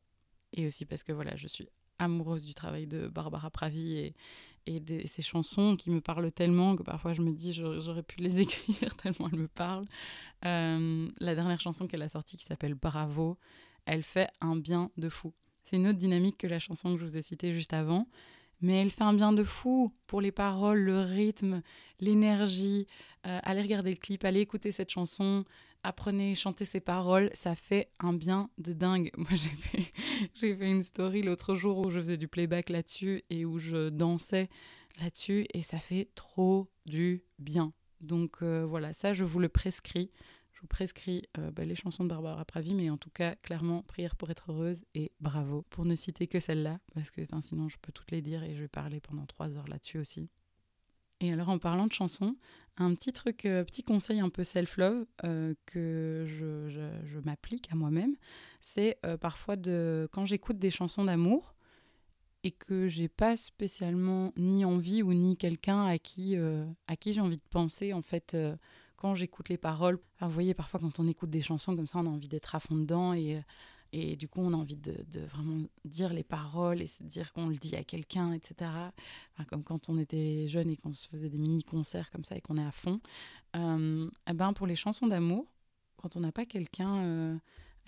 Et 0.53 0.67
aussi 0.67 0.85
parce 0.85 1.03
que 1.03 1.13
voilà, 1.13 1.37
je 1.37 1.49
suis 1.49 1.69
amoureuse 1.99 2.45
du 2.45 2.55
travail 2.55 2.87
de 2.87 3.09
Barbara 3.09 3.51
Pravi 3.51 3.99
et, 3.99 4.15
et 4.67 4.81
de 4.81 5.07
ses 5.07 5.23
chansons 5.23 5.77
qui 5.77 5.91
me 5.91 6.01
parlent 6.01 6.33
tellement 6.33 6.77
que 6.77 6.83
parfois 6.83 7.13
je 7.13 7.23
me 7.23 7.33
dis 7.33 7.53
j'aurais 7.53 8.03
pu 8.03 8.21
les 8.21 8.41
écrire 8.43 8.97
tellement 8.97 9.29
elles 9.33 9.39
me 9.39 9.49
parlent. 9.49 9.87
la 10.43 11.35
dernière 11.35 11.61
chanson 11.61 11.87
qu'elle 11.87 12.03
a 12.03 12.09
sortie 12.09 12.37
qui 12.37 12.45
s'appelle 12.45 12.75
Bravo, 12.75 13.39
elle 13.85 14.03
fait 14.03 14.29
un 14.41 14.57
bien 14.57 14.91
de 14.97 15.09
fou. 15.09 15.33
C'est 15.65 15.77
une 15.77 15.87
autre 15.87 15.99
dynamique 15.99 16.39
que 16.39 16.47
la 16.47 16.59
chanson 16.59 16.95
que 16.95 17.01
je 17.01 17.05
vous 17.05 17.17
ai 17.17 17.23
citée 17.23 17.53
juste 17.53 17.73
avant 17.73 18.09
mais 18.61 18.81
elle 18.81 18.91
fait 18.91 19.05
un 19.05 19.13
bien 19.13 19.33
de 19.33 19.45
fou 19.45 19.93
pour 20.07 20.21
les 20.21 20.33
paroles, 20.33 20.81
le 20.81 21.01
rythme, 21.01 21.63
l'énergie. 22.01 22.87
Euh, 23.27 23.39
allez 23.43 23.63
regarder 23.63 23.91
le 23.91 23.97
clip, 23.97 24.25
allez 24.25 24.41
écouter 24.41 24.73
cette 24.73 24.91
chanson, 24.91 25.45
apprenez, 25.83 26.35
chanter 26.35 26.65
ses 26.65 26.81
paroles, 26.81 27.31
ça 27.33 27.55
fait 27.55 27.91
un 27.99 28.13
bien 28.13 28.51
de 28.59 28.73
dingue. 28.73 29.11
Moi, 29.17 29.31
j'ai 30.35 30.55
fait, 30.55 30.71
une 30.71 30.83
story 30.83 31.23
l'autre 31.23 31.55
jour 31.55 31.79
où 31.79 31.91
je 31.91 32.01
faisais 32.01 32.17
du 32.17 32.29
playback 32.29 32.71
là-dessus 32.71 33.23
et 33.31 33.45
où 33.45 33.59
je 33.59 33.89
dansais 33.89 34.49
là-dessus 35.01 35.47
et 35.55 35.63
ça 35.63 35.79
fait 35.79 36.09
trop 36.15 36.71
du 36.87 37.23
bien. 37.39 37.73
Donc 38.01 38.43
euh, 38.43 38.65
voilà, 38.67 38.93
ça, 38.93 39.13
je 39.13 39.25
vous 39.25 39.39
le 39.39 39.49
prescris 39.49 40.11
je 40.61 40.65
vous 40.65 40.69
prescris 40.69 41.23
euh, 41.39 41.51
bah, 41.51 41.65
les 41.65 41.75
chansons 41.75 42.05
de 42.05 42.11
Barbara 42.11 42.45
Pravi, 42.45 42.75
mais 42.75 42.91
en 42.91 42.99
tout 42.99 43.09
cas, 43.09 43.35
clairement, 43.37 43.83
Prière 43.83 44.15
pour 44.15 44.29
être 44.29 44.53
heureuse 44.53 44.85
et 44.95 45.11
Bravo, 45.19 45.63
pour 45.71 45.87
ne 45.87 45.95
citer 45.95 46.27
que 46.27 46.39
celle-là, 46.39 46.81
parce 46.95 47.11
que 47.11 47.23
sinon 47.41 47.71
je 47.71 47.79
peux 47.81 47.93
toutes 47.93 48.11
les 48.11 48.21
dire 48.21 48.43
et 48.43 48.55
je 48.55 48.61
vais 48.61 48.69
parler 48.69 49.01
pendant 49.01 49.25
trois 49.25 49.57
heures 49.57 49.69
là-dessus 49.69 49.97
aussi. 49.97 50.29
Et 51.21 51.33
alors 51.33 51.49
en 51.49 51.59
parlant 51.59 51.87
de 51.87 51.95
chansons, 51.95 52.37
un 52.77 52.95
petit 52.95 53.15
truc, 53.15 53.47
euh, 53.47 53.65
petit 53.65 53.83
conseil 53.83 54.21
un 54.21 54.29
peu 54.29 54.45
self-love 54.45 55.07
euh, 55.25 55.55
que 55.65 56.27
je, 56.27 57.19
m'applique 57.25 57.73
à 57.73 57.75
moi-même, 57.75 58.17
c'est 58.61 58.99
parfois 59.21 59.57
de 59.57 60.09
quand 60.13 60.27
j'écoute 60.27 60.59
des 60.59 60.71
chansons 60.71 61.05
d'amour 61.05 61.55
et 62.45 62.51
que 62.51 62.87
j'ai 62.87 63.09
pas 63.09 63.37
spécialement 63.37 64.35
ni 64.37 64.67
envie 64.67 65.03
ou 65.03 65.15
ni 65.15 65.39
quelqu'un 65.39 65.87
à 65.87 65.99
qui, 65.99 66.37
à 66.37 66.97
qui 66.97 67.13
j'ai 67.13 67.21
envie 67.21 67.37
de 67.37 67.49
penser 67.51 67.93
en 67.93 68.01
fait 68.01 68.37
quand 69.01 69.15
j'écoute 69.15 69.49
les 69.49 69.57
paroles, 69.57 69.99
vous 70.21 70.31
voyez, 70.31 70.55
parfois 70.55 70.79
quand 70.79 71.01
on 71.01 71.09
écoute 71.09 71.31
des 71.31 71.43
chansons 71.43 71.75
comme 71.75 71.87
ça, 71.87 71.99
on 71.99 72.07
a 72.07 72.11
envie 72.11 72.29
d'être 72.29 72.55
à 72.55 72.61
fond 72.61 72.77
dedans 72.77 73.15
et, 73.15 73.43
et 73.93 74.15
du 74.15 74.29
coup, 74.29 74.41
on 74.41 74.53
a 74.53 74.57
envie 74.57 74.77
de, 74.77 74.95
vraiment 75.33 75.67
dire 75.85 76.13
les 76.13 76.23
paroles 76.23 76.81
et 76.81 76.87
se 76.87 77.03
dire 77.03 77.33
qu'on 77.33 77.49
le 77.49 77.57
dit 77.57 77.75
à 77.75 77.83
quelqu'un, 77.83 78.33
etc. 78.33 78.71
comme 79.49 79.65
quand 79.65 79.89
on 79.89 79.99
était 79.99 80.47
jeune 80.49 80.71
et 80.71 80.77
qu'on 80.77 80.93
se 80.93 81.09
faisait 81.09 81.29
des 81.29 81.39
mini-concerts 81.39 82.11
comme 82.11 82.25
ça 82.25 82.37
et 82.37 82.41
qu'on 82.41 82.57
est 82.57 82.65
à 82.65 82.71
fond. 82.71 83.01
Euh, 83.57 84.09
eh 84.29 84.33
ben, 84.33 84.53
pour 84.53 84.67
les 84.67 84.77
chansons 84.77 85.09
d'amour, 85.09 85.51
quand 85.97 86.17
on 86.17 86.21
n'a 86.21 86.31
pas 86.31 86.47
quelqu'un 86.47 86.97
euh, 86.99 87.37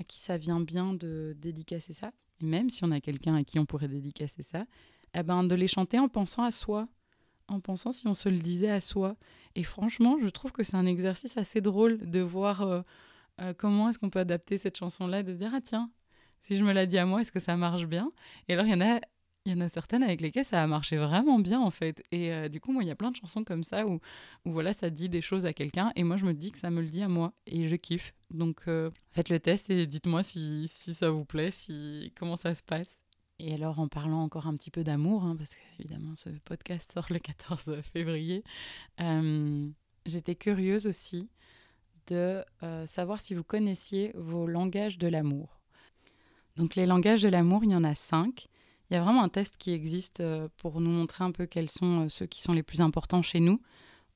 à 0.00 0.04
qui 0.04 0.20
ça 0.20 0.38
vient 0.38 0.60
bien 0.60 0.92
de 0.92 1.36
dédicacer 1.38 1.92
ça, 1.92 2.12
et 2.40 2.46
même 2.46 2.68
si 2.68 2.84
on 2.84 2.90
a 2.90 3.00
quelqu'un 3.00 3.36
à 3.36 3.44
qui 3.44 3.58
on 3.60 3.66
pourrait 3.66 3.88
dédicacer 3.88 4.42
ça, 4.42 4.66
eh 5.14 5.22
ben, 5.22 5.44
de 5.44 5.54
les 5.54 5.68
chanter 5.68 5.98
en 5.98 6.08
pensant 6.08 6.42
à 6.42 6.50
soi 6.50 6.88
en 7.48 7.60
pensant 7.60 7.92
si 7.92 8.06
on 8.06 8.14
se 8.14 8.28
le 8.28 8.38
disait 8.38 8.70
à 8.70 8.80
soi. 8.80 9.16
Et 9.54 9.62
franchement, 9.62 10.18
je 10.20 10.28
trouve 10.28 10.52
que 10.52 10.62
c'est 10.62 10.76
un 10.76 10.86
exercice 10.86 11.36
assez 11.36 11.60
drôle 11.60 11.98
de 12.10 12.20
voir 12.20 12.62
euh, 12.62 12.82
euh, 13.40 13.54
comment 13.56 13.88
est-ce 13.88 13.98
qu'on 13.98 14.10
peut 14.10 14.20
adapter 14.20 14.58
cette 14.58 14.76
chanson-là, 14.76 15.22
de 15.22 15.32
se 15.32 15.38
dire, 15.38 15.52
ah 15.54 15.60
tiens, 15.60 15.90
si 16.40 16.56
je 16.56 16.64
me 16.64 16.72
la 16.72 16.86
dis 16.86 16.98
à 16.98 17.06
moi, 17.06 17.20
est-ce 17.20 17.32
que 17.32 17.40
ça 17.40 17.56
marche 17.56 17.86
bien? 17.86 18.12
Et 18.48 18.54
alors, 18.54 18.66
il 18.66 18.70
y 18.70 18.74
en 18.74 18.80
a... 18.80 19.00
Il 19.44 19.50
y 19.50 19.56
en 19.56 19.60
a 19.60 19.68
certaines 19.68 20.04
avec 20.04 20.20
lesquelles 20.20 20.44
ça 20.44 20.62
a 20.62 20.66
marché 20.68 20.96
vraiment 20.96 21.40
bien 21.40 21.60
en 21.60 21.72
fait. 21.72 22.04
Et 22.12 22.32
euh, 22.32 22.48
du 22.48 22.60
coup, 22.60 22.70
moi, 22.70 22.84
il 22.84 22.86
y 22.86 22.92
a 22.92 22.94
plein 22.94 23.10
de 23.10 23.16
chansons 23.16 23.42
comme 23.42 23.64
ça 23.64 23.84
où, 23.84 23.98
où 24.44 24.52
voilà, 24.52 24.72
ça 24.72 24.88
dit 24.88 25.08
des 25.08 25.20
choses 25.20 25.46
à 25.46 25.52
quelqu'un 25.52 25.90
et 25.96 26.04
moi, 26.04 26.16
je 26.16 26.24
me 26.24 26.32
dis 26.32 26.52
que 26.52 26.58
ça 26.58 26.70
me 26.70 26.80
le 26.80 26.86
dit 26.86 27.02
à 27.02 27.08
moi 27.08 27.32
et 27.46 27.66
je 27.66 27.74
kiffe. 27.74 28.14
Donc, 28.30 28.62
faites 29.10 29.30
le 29.30 29.40
test 29.40 29.68
et 29.68 29.84
dites-moi 29.88 30.22
si, 30.22 30.68
si 30.68 30.94
ça 30.94 31.10
vous 31.10 31.24
plaît, 31.24 31.50
si 31.50 32.12
comment 32.16 32.36
ça 32.36 32.54
se 32.54 32.62
passe. 32.62 33.01
Et 33.44 33.54
alors, 33.54 33.80
en 33.80 33.88
parlant 33.88 34.22
encore 34.22 34.46
un 34.46 34.54
petit 34.54 34.70
peu 34.70 34.84
d'amour, 34.84 35.24
hein, 35.24 35.34
parce 35.36 35.54
qu'évidemment, 35.54 36.14
ce 36.14 36.28
podcast 36.44 36.92
sort 36.92 37.06
le 37.10 37.18
14 37.18 37.82
février, 37.92 38.44
euh, 39.00 39.68
j'étais 40.06 40.36
curieuse 40.36 40.86
aussi 40.86 41.28
de 42.06 42.44
euh, 42.62 42.86
savoir 42.86 43.20
si 43.20 43.34
vous 43.34 43.42
connaissiez 43.42 44.12
vos 44.14 44.46
langages 44.46 44.96
de 44.96 45.08
l'amour. 45.08 45.60
Donc, 46.54 46.76
les 46.76 46.86
langages 46.86 47.22
de 47.22 47.28
l'amour, 47.28 47.64
il 47.64 47.72
y 47.72 47.74
en 47.74 47.82
a 47.82 47.96
cinq. 47.96 48.46
Il 48.88 48.94
y 48.94 48.96
a 48.96 49.02
vraiment 49.02 49.24
un 49.24 49.28
test 49.28 49.56
qui 49.56 49.72
existe 49.72 50.20
euh, 50.20 50.48
pour 50.58 50.80
nous 50.80 50.90
montrer 50.90 51.24
un 51.24 51.32
peu 51.32 51.46
quels 51.46 51.70
sont 51.70 52.08
ceux 52.08 52.26
qui 52.26 52.42
sont 52.42 52.52
les 52.52 52.62
plus 52.62 52.80
importants 52.80 53.22
chez 53.22 53.40
nous. 53.40 53.60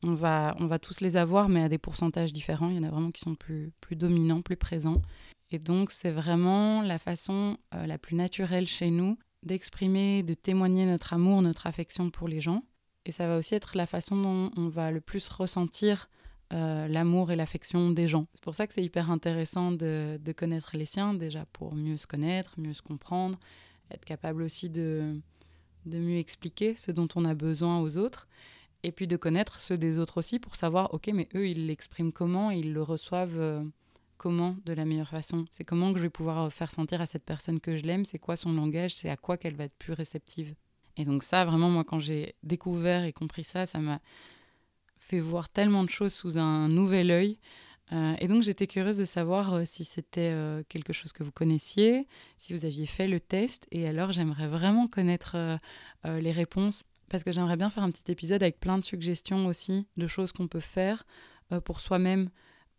On 0.04 0.14
va, 0.14 0.54
on 0.60 0.66
va 0.66 0.78
tous 0.78 1.00
les 1.00 1.16
avoir, 1.16 1.48
mais 1.48 1.64
à 1.64 1.68
des 1.68 1.78
pourcentages 1.78 2.32
différents. 2.32 2.68
Il 2.68 2.76
y 2.76 2.78
en 2.78 2.84
a 2.84 2.90
vraiment 2.90 3.10
qui 3.10 3.22
sont 3.22 3.34
plus, 3.34 3.72
plus 3.80 3.96
dominants, 3.96 4.42
plus 4.42 4.56
présents. 4.56 5.02
Et 5.50 5.58
donc, 5.58 5.90
c'est 5.90 6.10
vraiment 6.10 6.82
la 6.82 6.98
façon 6.98 7.56
euh, 7.74 7.86
la 7.86 7.98
plus 7.98 8.16
naturelle 8.16 8.66
chez 8.66 8.90
nous 8.90 9.18
d'exprimer, 9.42 10.22
de 10.22 10.34
témoigner 10.34 10.86
notre 10.86 11.12
amour, 11.12 11.40
notre 11.40 11.66
affection 11.66 12.10
pour 12.10 12.26
les 12.26 12.40
gens. 12.40 12.64
Et 13.04 13.12
ça 13.12 13.28
va 13.28 13.38
aussi 13.38 13.54
être 13.54 13.76
la 13.76 13.86
façon 13.86 14.16
dont 14.16 14.50
on 14.56 14.68
va 14.68 14.90
le 14.90 15.00
plus 15.00 15.28
ressentir 15.28 16.08
euh, 16.52 16.88
l'amour 16.88 17.30
et 17.30 17.36
l'affection 17.36 17.90
des 17.90 18.08
gens. 18.08 18.26
C'est 18.34 18.42
pour 18.42 18.54
ça 18.54 18.66
que 18.66 18.74
c'est 18.74 18.82
hyper 18.82 19.10
intéressant 19.10 19.70
de, 19.72 20.18
connaître 20.36 20.76
les 20.76 20.86
siens, 20.86 21.14
déjà 21.14 21.46
pour 21.52 21.74
mieux 21.74 21.96
se 21.96 22.06
connaître, 22.06 22.58
mieux 22.58 22.74
se 22.74 22.82
comprendre, 22.82 23.38
être 23.92 24.04
capable 24.04 24.42
aussi 24.42 24.68
de, 24.68 25.20
de 25.86 25.98
mieux 25.98 26.18
expliquer 26.18 26.74
ce 26.74 26.90
dont 26.90 27.08
on 27.14 27.24
a 27.24 27.34
besoin 27.34 27.80
aux 27.80 27.98
autres, 27.98 28.28
et 28.82 28.92
puis 28.92 29.06
de 29.06 29.16
connaître 29.16 29.60
ceux 29.60 29.78
des 29.78 29.98
autres 29.98 30.18
aussi 30.18 30.38
pour 30.38 30.56
savoir, 30.56 30.92
ok, 30.94 31.10
mais 31.12 31.28
eux, 31.34 31.48
ils 31.48 31.66
l'expriment 31.66 32.12
comment, 32.12 32.50
ils 32.50 32.72
le 32.72 32.82
reçoivent. 32.82 33.38
Euh, 33.38 33.64
comment 34.16 34.56
de 34.64 34.72
la 34.72 34.84
meilleure 34.84 35.08
façon 35.08 35.44
C'est 35.50 35.64
comment 35.64 35.92
que 35.92 35.98
je 35.98 36.04
vais 36.04 36.10
pouvoir 36.10 36.52
faire 36.52 36.70
sentir 36.70 37.00
à 37.00 37.06
cette 37.06 37.24
personne 37.24 37.60
que 37.60 37.76
je 37.76 37.84
l'aime 37.84 38.04
C'est 38.04 38.18
quoi 38.18 38.36
son 38.36 38.52
langage 38.52 38.94
C'est 38.94 39.10
à 39.10 39.16
quoi 39.16 39.36
qu'elle 39.36 39.54
va 39.54 39.64
être 39.64 39.76
plus 39.76 39.92
réceptive 39.92 40.54
Et 40.96 41.04
donc 41.04 41.22
ça, 41.22 41.44
vraiment, 41.44 41.70
moi, 41.70 41.84
quand 41.84 42.00
j'ai 42.00 42.34
découvert 42.42 43.04
et 43.04 43.12
compris 43.12 43.44
ça, 43.44 43.66
ça 43.66 43.78
m'a 43.78 44.00
fait 44.98 45.20
voir 45.20 45.48
tellement 45.48 45.84
de 45.84 45.90
choses 45.90 46.12
sous 46.12 46.38
un 46.38 46.68
nouvel 46.68 47.10
œil. 47.10 47.38
Euh, 47.92 48.14
et 48.18 48.26
donc 48.26 48.42
j'étais 48.42 48.66
curieuse 48.66 48.96
de 48.96 49.04
savoir 49.04 49.54
euh, 49.54 49.62
si 49.64 49.84
c'était 49.84 50.32
euh, 50.32 50.62
quelque 50.68 50.92
chose 50.92 51.12
que 51.12 51.22
vous 51.22 51.30
connaissiez, 51.30 52.08
si 52.36 52.52
vous 52.52 52.64
aviez 52.64 52.86
fait 52.86 53.06
le 53.06 53.20
test. 53.20 53.66
Et 53.70 53.86
alors 53.86 54.12
j'aimerais 54.12 54.48
vraiment 54.48 54.88
connaître 54.88 55.36
les 56.04 56.32
réponses 56.32 56.84
parce 57.08 57.24
que 57.24 57.32
j'aimerais 57.32 57.56
bien 57.56 57.70
faire 57.70 57.82
un 57.82 57.90
petit 57.90 58.10
épisode 58.10 58.42
avec 58.42 58.60
plein 58.60 58.78
de 58.78 58.84
suggestions 58.84 59.46
aussi 59.46 59.86
de 59.96 60.06
choses 60.06 60.32
qu'on 60.32 60.48
peut 60.48 60.60
faire 60.60 61.04
pour 61.64 61.80
soi-même 61.80 62.30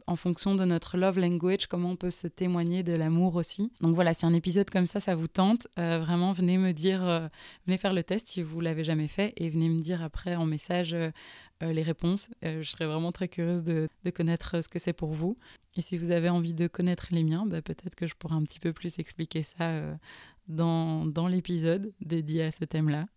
en 0.07 0.15
fonction 0.15 0.55
de 0.55 0.63
notre 0.63 0.97
love 0.97 1.19
language, 1.19 1.67
comment 1.67 1.91
on 1.91 1.95
peut 1.97 2.09
se 2.09 2.27
témoigner 2.27 2.81
de 2.81 2.93
l'amour 2.93 3.35
aussi. 3.35 3.71
Donc 3.81 3.93
voilà, 3.93 4.13
si 4.13 4.25
un 4.25 4.33
épisode 4.33 4.69
comme 4.69 4.87
ça, 4.87 5.01
ça 5.01 5.15
vous 5.15 5.27
tente, 5.27 5.67
euh, 5.77 5.99
vraiment 5.99 6.31
venez 6.31 6.57
me 6.57 6.71
dire, 6.71 7.05
euh, 7.05 7.27
venez 7.65 7.77
faire 7.77 7.93
le 7.93 8.03
test 8.03 8.27
si 8.27 8.41
vous 8.41 8.61
l'avez 8.61 8.85
jamais 8.85 9.09
fait 9.09 9.33
et 9.35 9.49
venez 9.49 9.67
me 9.67 9.79
dire 9.79 10.01
après 10.01 10.35
en 10.35 10.45
message 10.45 10.93
euh, 10.93 11.11
les 11.61 11.83
réponses. 11.83 12.29
je 12.43 12.63
serais 12.63 12.85
vraiment 12.85 13.11
très 13.11 13.27
curieuse 13.27 13.63
de, 13.63 13.89
connaître 14.15 14.63
ce 14.63 14.69
que 14.69 14.79
c'est 14.79 14.93
pour 14.93 15.11
vous. 15.11 15.37
Et 15.75 15.81
si 15.81 15.97
vous 15.97 16.11
avez 16.11 16.29
envie 16.29 16.53
de 16.53 16.67
connaître 16.67 17.07
les 17.11 17.23
miens, 17.23 17.45
bah, 17.45 17.61
peut-être 17.61 17.95
que 17.95 18.07
je 18.07 18.15
pourrais 18.15 18.35
un 18.35 18.43
petit 18.43 18.59
peu 18.59 18.73
plus 18.73 18.99
expliquer 18.99 19.43
ça 19.43 19.81
dans, 20.47 21.05
dans 21.05 21.27
l'épisode 21.27 21.91
dédié 21.99 22.43
à 22.43 22.51
ce 22.51 22.63
thème-là. 22.63 23.07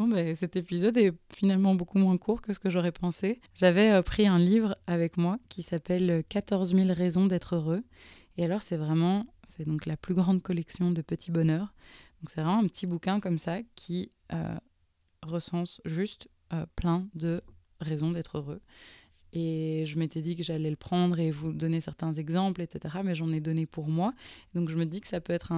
Bon, 0.00 0.08
ben, 0.08 0.34
cet 0.34 0.56
épisode 0.56 0.96
est 0.96 1.12
finalement 1.30 1.74
beaucoup 1.74 1.98
moins 1.98 2.16
court 2.16 2.40
que 2.40 2.54
ce 2.54 2.58
que 2.58 2.70
j'aurais 2.70 2.90
pensé. 2.90 3.38
J'avais 3.54 3.90
euh, 3.90 4.00
pris 4.00 4.26
un 4.26 4.38
livre 4.38 4.78
avec 4.86 5.18
moi 5.18 5.38
qui 5.50 5.62
s'appelle 5.62 6.24
14 6.26 6.74
000 6.74 6.88
raisons 6.94 7.26
d'être 7.26 7.56
heureux. 7.56 7.82
Et 8.38 8.46
alors, 8.46 8.62
c'est 8.62 8.78
vraiment, 8.78 9.26
c'est 9.44 9.66
donc 9.66 9.84
la 9.84 9.98
plus 9.98 10.14
grande 10.14 10.40
collection 10.42 10.90
de 10.90 11.02
petits 11.02 11.30
bonheurs. 11.30 11.74
Donc, 12.22 12.30
c'est 12.30 12.40
vraiment 12.40 12.60
un 12.60 12.66
petit 12.66 12.86
bouquin 12.86 13.20
comme 13.20 13.36
ça 13.36 13.58
qui 13.76 14.10
euh, 14.32 14.56
recense 15.20 15.82
juste 15.84 16.30
euh, 16.54 16.64
plein 16.76 17.06
de 17.14 17.42
raisons 17.82 18.10
d'être 18.10 18.38
heureux. 18.38 18.62
Et 19.32 19.84
je 19.86 19.98
m'étais 19.98 20.22
dit 20.22 20.34
que 20.34 20.42
j'allais 20.42 20.70
le 20.70 20.76
prendre 20.76 21.18
et 21.18 21.30
vous 21.30 21.52
donner 21.52 21.80
certains 21.80 22.12
exemples, 22.12 22.62
etc. 22.62 22.98
Mais 23.04 23.14
j'en 23.14 23.30
ai 23.32 23.40
donné 23.40 23.66
pour 23.66 23.88
moi. 23.88 24.12
Donc 24.54 24.68
je 24.68 24.76
me 24.76 24.84
dis 24.84 25.00
que 25.00 25.08
ça 25.08 25.20
peut 25.20 25.32
être 25.32 25.52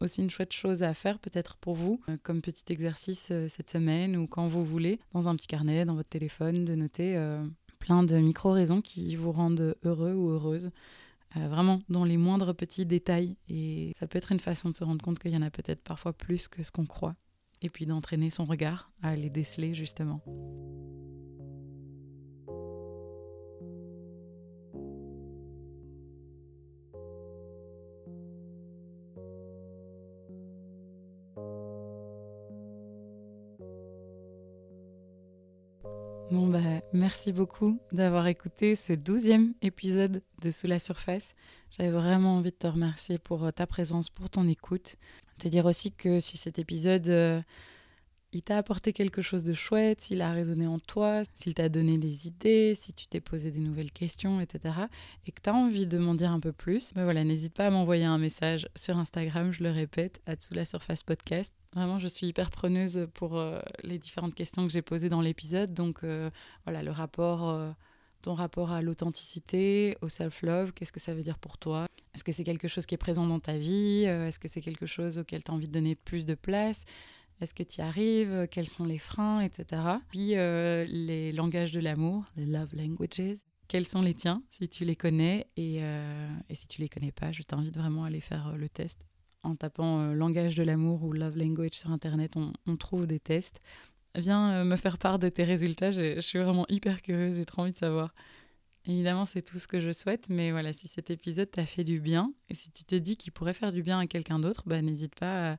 aussi 0.00 0.22
une 0.22 0.30
chouette 0.30 0.52
chose 0.52 0.82
à 0.82 0.94
faire, 0.94 1.18
peut-être 1.18 1.56
pour 1.56 1.74
vous, 1.74 2.00
euh, 2.08 2.16
comme 2.22 2.40
petit 2.40 2.72
exercice 2.72 3.28
euh, 3.32 3.48
cette 3.48 3.70
semaine 3.70 4.16
ou 4.16 4.26
quand 4.26 4.46
vous 4.46 4.64
voulez, 4.64 5.00
dans 5.12 5.28
un 5.28 5.36
petit 5.36 5.46
carnet, 5.46 5.84
dans 5.84 5.94
votre 5.94 6.08
téléphone, 6.08 6.64
de 6.64 6.74
noter 6.74 7.16
euh, 7.16 7.44
plein 7.78 8.02
de 8.02 8.16
micro-raisons 8.16 8.80
qui 8.80 9.16
vous 9.16 9.32
rendent 9.32 9.74
heureux 9.84 10.14
ou 10.14 10.30
heureuse. 10.30 10.70
vraiment 11.36 11.80
dans 11.88 12.04
les 12.04 12.16
moindres 12.16 12.54
petits 12.54 12.86
détails. 12.86 13.36
Et 13.48 13.92
ça 13.98 14.06
peut 14.06 14.18
être 14.18 14.32
une 14.32 14.40
façon 14.40 14.70
de 14.70 14.74
se 14.74 14.84
rendre 14.84 15.02
compte 15.02 15.18
qu'il 15.18 15.32
y 15.32 15.36
en 15.36 15.42
a 15.42 15.50
peut-être 15.50 15.82
parfois 15.82 16.12
plus 16.12 16.48
que 16.48 16.62
ce 16.62 16.70
qu'on 16.70 16.86
croit. 16.86 17.14
Et 17.62 17.68
puis 17.68 17.86
d'entraîner 17.86 18.30
son 18.30 18.44
regard 18.44 18.90
à 19.02 19.14
les 19.16 19.30
déceler 19.30 19.74
justement. 19.74 20.22
Bon, 36.30 36.46
bah, 36.46 36.60
merci 36.92 37.32
beaucoup 37.32 37.80
d'avoir 37.90 38.28
écouté 38.28 38.76
ce 38.76 38.92
douzième 38.92 39.52
épisode 39.62 40.22
de 40.40 40.50
Sous 40.52 40.68
la 40.68 40.78
surface. 40.78 41.34
J'avais 41.72 41.90
vraiment 41.90 42.36
envie 42.36 42.52
de 42.52 42.56
te 42.56 42.68
remercier 42.68 43.18
pour 43.18 43.44
euh, 43.44 43.50
ta 43.50 43.66
présence, 43.66 44.10
pour 44.10 44.30
ton 44.30 44.46
écoute. 44.46 44.94
Te 45.40 45.48
dire 45.48 45.66
aussi 45.66 45.90
que 45.90 46.20
si 46.20 46.36
cet 46.36 46.60
épisode 46.60 47.08
euh, 47.08 47.40
il 48.32 48.42
t'a 48.42 48.58
apporté 48.58 48.92
quelque 48.92 49.22
chose 49.22 49.42
de 49.42 49.54
chouette, 49.54 50.02
s'il 50.02 50.22
a 50.22 50.30
résonné 50.30 50.66
en 50.66 50.78
toi, 50.78 51.22
s'il 51.36 51.54
t'a 51.54 51.68
donné 51.68 51.98
des 51.98 52.28
idées, 52.28 52.74
si 52.76 52.92
tu 52.92 53.06
t'es 53.06 53.20
posé 53.20 53.50
des 53.50 53.58
nouvelles 53.58 53.90
questions, 53.90 54.40
etc. 54.40 54.74
Et 55.26 55.32
que 55.32 55.40
tu 55.42 55.50
as 55.50 55.54
envie 55.54 55.86
de 55.86 55.98
m'en 55.98 56.14
dire 56.14 56.30
un 56.30 56.38
peu 56.38 56.52
plus, 56.52 56.94
ben 56.94 57.02
voilà, 57.04 57.24
n'hésite 57.24 57.54
pas 57.54 57.66
à 57.66 57.70
m'envoyer 57.70 58.04
un 58.04 58.18
message 58.18 58.68
sur 58.76 58.96
Instagram, 58.98 59.52
je 59.52 59.64
le 59.64 59.70
répète, 59.70 60.20
à 60.26 60.36
dessous 60.36 60.54
la 60.54 60.64
surface 60.64 61.02
podcast. 61.02 61.52
Vraiment, 61.74 61.98
je 61.98 62.06
suis 62.06 62.28
hyper 62.28 62.50
preneuse 62.50 63.08
pour 63.14 63.36
euh, 63.36 63.58
les 63.82 63.98
différentes 63.98 64.34
questions 64.34 64.64
que 64.66 64.72
j'ai 64.72 64.82
posées 64.82 65.08
dans 65.08 65.20
l'épisode. 65.20 65.74
Donc 65.74 66.04
euh, 66.04 66.30
voilà, 66.64 66.84
le 66.84 66.92
rapport, 66.92 67.48
euh, 67.48 67.70
ton 68.22 68.34
rapport 68.34 68.70
à 68.70 68.80
l'authenticité, 68.80 69.96
au 70.02 70.08
self-love, 70.08 70.72
qu'est-ce 70.72 70.92
que 70.92 71.00
ça 71.00 71.14
veut 71.14 71.22
dire 71.22 71.38
pour 71.38 71.58
toi? 71.58 71.86
Est-ce 72.14 72.22
que 72.22 72.32
c'est 72.32 72.44
quelque 72.44 72.68
chose 72.68 72.86
qui 72.86 72.94
est 72.94 72.98
présent 72.98 73.26
dans 73.26 73.40
ta 73.40 73.56
vie? 73.56 74.04
Est-ce 74.04 74.38
que 74.38 74.48
c'est 74.48 74.60
quelque 74.60 74.86
chose 74.86 75.18
auquel 75.18 75.42
tu 75.42 75.50
as 75.50 75.54
envie 75.54 75.68
de 75.68 75.72
donner 75.72 75.94
plus 75.94 76.26
de 76.26 76.34
place? 76.34 76.84
Est-ce 77.40 77.54
que 77.54 77.62
tu 77.62 77.78
y 77.78 77.82
arrives? 77.82 78.46
Quels 78.50 78.68
sont 78.68 78.84
les 78.84 78.98
freins, 78.98 79.40
etc. 79.40 79.82
Puis 80.10 80.36
euh, 80.36 80.84
les 80.86 81.32
langages 81.32 81.72
de 81.72 81.80
l'amour, 81.80 82.24
les 82.36 82.46
love 82.46 82.74
languages. 82.74 83.38
Quels 83.68 83.86
sont 83.86 84.02
les 84.02 84.14
tiens, 84.14 84.42
si 84.50 84.68
tu 84.68 84.84
les 84.84 84.96
connais? 84.96 85.46
Et, 85.56 85.78
euh, 85.82 86.28
si 86.52 86.66
tu 86.66 86.80
les 86.80 86.88
connais 86.88 87.12
pas, 87.12 87.30
je 87.32 87.42
t'invite 87.42 87.76
vraiment 87.76 88.04
à 88.04 88.08
aller 88.08 88.20
faire 88.20 88.48
euh, 88.48 88.56
le 88.56 88.68
test. 88.68 89.06
En 89.42 89.54
tapant 89.54 90.12
langage 90.12 90.54
de 90.54 90.62
l'amour 90.62 91.02
ou 91.02 91.12
love 91.12 91.38
language 91.38 91.72
sur 91.72 91.90
Internet, 91.90 92.34
on, 92.36 92.76
trouve 92.76 93.06
des 93.06 93.20
tests. 93.20 93.58
Viens 94.14 94.64
me 94.64 94.76
faire 94.76 94.98
part 94.98 95.18
de 95.18 95.30
tes 95.30 95.44
résultats. 95.44 95.90
Je, 95.90 96.16
je 96.16 96.20
suis 96.20 96.38
vraiment 96.38 96.66
hyper 96.68 97.00
curieuse, 97.00 97.38
j'ai 97.38 97.46
trop 97.46 97.62
envie 97.62 97.72
de 97.72 97.76
savoir. 97.76 98.12
Évidemment, 98.86 99.26
c'est 99.26 99.42
tout 99.42 99.58
ce 99.58 99.68
que 99.68 99.78
je 99.78 99.92
souhaite, 99.92 100.28
mais 100.30 100.52
voilà, 100.52 100.72
si 100.72 100.88
cet 100.88 101.10
épisode 101.10 101.50
t'a 101.50 101.66
fait 101.66 101.84
du 101.84 102.00
bien, 102.00 102.32
et 102.48 102.54
si 102.54 102.70
tu 102.70 102.84
te 102.84 102.94
dis 102.94 103.16
qu'il 103.16 103.30
pourrait 103.30 103.52
faire 103.52 103.72
du 103.72 103.82
bien 103.82 103.98
à 103.98 104.06
quelqu'un 104.06 104.38
d'autre, 104.38 104.62
bah, 104.66 104.80
n'hésite 104.80 105.14
pas 105.14 105.52
à, 105.52 105.56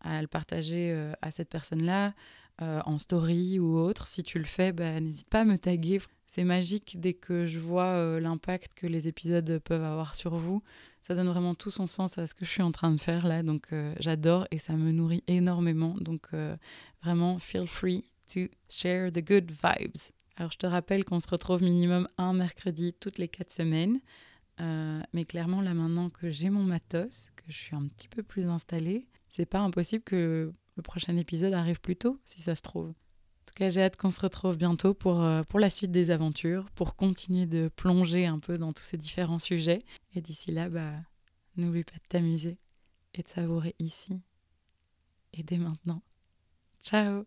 à 0.00 0.20
le 0.20 0.28
partager 0.28 0.92
euh, 0.92 1.12
à 1.22 1.30
cette 1.30 1.48
personne-là 1.48 2.14
euh, 2.62 2.80
en 2.84 2.98
story 2.98 3.58
ou 3.58 3.78
autre. 3.78 4.08
Si 4.08 4.22
tu 4.22 4.38
le 4.38 4.44
fais, 4.44 4.72
bah, 4.72 5.00
n'hésite 5.00 5.28
pas 5.28 5.40
à 5.40 5.44
me 5.44 5.58
taguer. 5.58 6.00
C'est 6.26 6.44
magique 6.44 7.00
dès 7.00 7.14
que 7.14 7.46
je 7.46 7.58
vois 7.58 7.84
euh, 7.84 8.20
l'impact 8.20 8.74
que 8.74 8.86
les 8.86 9.08
épisodes 9.08 9.58
peuvent 9.64 9.84
avoir 9.84 10.14
sur 10.14 10.36
vous. 10.36 10.62
Ça 11.02 11.14
donne 11.14 11.28
vraiment 11.28 11.54
tout 11.54 11.70
son 11.70 11.86
sens 11.86 12.18
à 12.18 12.26
ce 12.26 12.34
que 12.34 12.44
je 12.44 12.50
suis 12.50 12.62
en 12.62 12.72
train 12.72 12.92
de 12.92 13.00
faire 13.00 13.26
là. 13.26 13.42
Donc 13.42 13.68
j'adore 13.98 14.46
et 14.50 14.58
ça 14.58 14.74
me 14.74 14.92
nourrit 14.92 15.24
énormément. 15.28 15.96
Donc 15.98 16.28
vraiment, 17.02 17.38
feel 17.38 17.66
free 17.66 18.04
to 18.32 18.40
share 18.68 19.10
the 19.10 19.26
good 19.26 19.50
vibes. 19.50 19.96
Alors 20.36 20.52
je 20.52 20.58
te 20.58 20.66
rappelle 20.66 21.06
qu'on 21.06 21.18
se 21.18 21.26
retrouve 21.26 21.62
minimum 21.62 22.06
un 22.18 22.34
mercredi 22.34 22.92
toutes 22.92 23.16
les 23.16 23.28
quatre 23.28 23.50
semaines. 23.50 23.98
mais 24.58 25.24
clairement, 25.24 25.62
là 25.62 25.72
maintenant 25.72 26.10
que 26.10 26.28
j'ai 26.28 26.50
mon 26.50 26.64
matos, 26.64 27.30
que 27.34 27.44
je 27.48 27.56
suis 27.56 27.74
un 27.74 27.86
petit 27.86 28.06
peu 28.06 28.22
plus 28.22 28.46
installée, 28.50 29.06
c'est 29.30 29.46
pas 29.46 29.60
impossible 29.60 30.04
que 30.04 30.52
le 30.76 30.82
prochain 30.82 31.16
épisode 31.16 31.54
arrive 31.54 31.80
plus 31.80 31.96
tôt, 31.96 32.20
si 32.24 32.40
ça 32.40 32.54
se 32.54 32.62
trouve. 32.62 32.88
En 32.88 33.46
tout 33.46 33.54
cas, 33.54 33.70
j'ai 33.70 33.82
hâte 33.82 33.96
qu'on 33.96 34.10
se 34.10 34.20
retrouve 34.20 34.56
bientôt 34.56 34.92
pour, 34.92 35.22
euh, 35.22 35.42
pour 35.42 35.58
la 35.58 35.70
suite 35.70 35.90
des 35.90 36.10
aventures, 36.10 36.70
pour 36.74 36.94
continuer 36.94 37.46
de 37.46 37.68
plonger 37.68 38.26
un 38.26 38.38
peu 38.38 38.58
dans 38.58 38.72
tous 38.72 38.82
ces 38.82 38.96
différents 38.96 39.38
sujets. 39.38 39.82
Et 40.14 40.20
d'ici 40.20 40.52
là, 40.52 40.68
bah, 40.68 40.92
n'oublie 41.56 41.84
pas 41.84 41.96
de 41.96 42.08
t'amuser 42.08 42.58
et 43.14 43.22
de 43.22 43.28
savourer 43.28 43.74
ici 43.78 44.20
et 45.32 45.42
dès 45.42 45.58
maintenant. 45.58 46.02
Ciao 46.82 47.24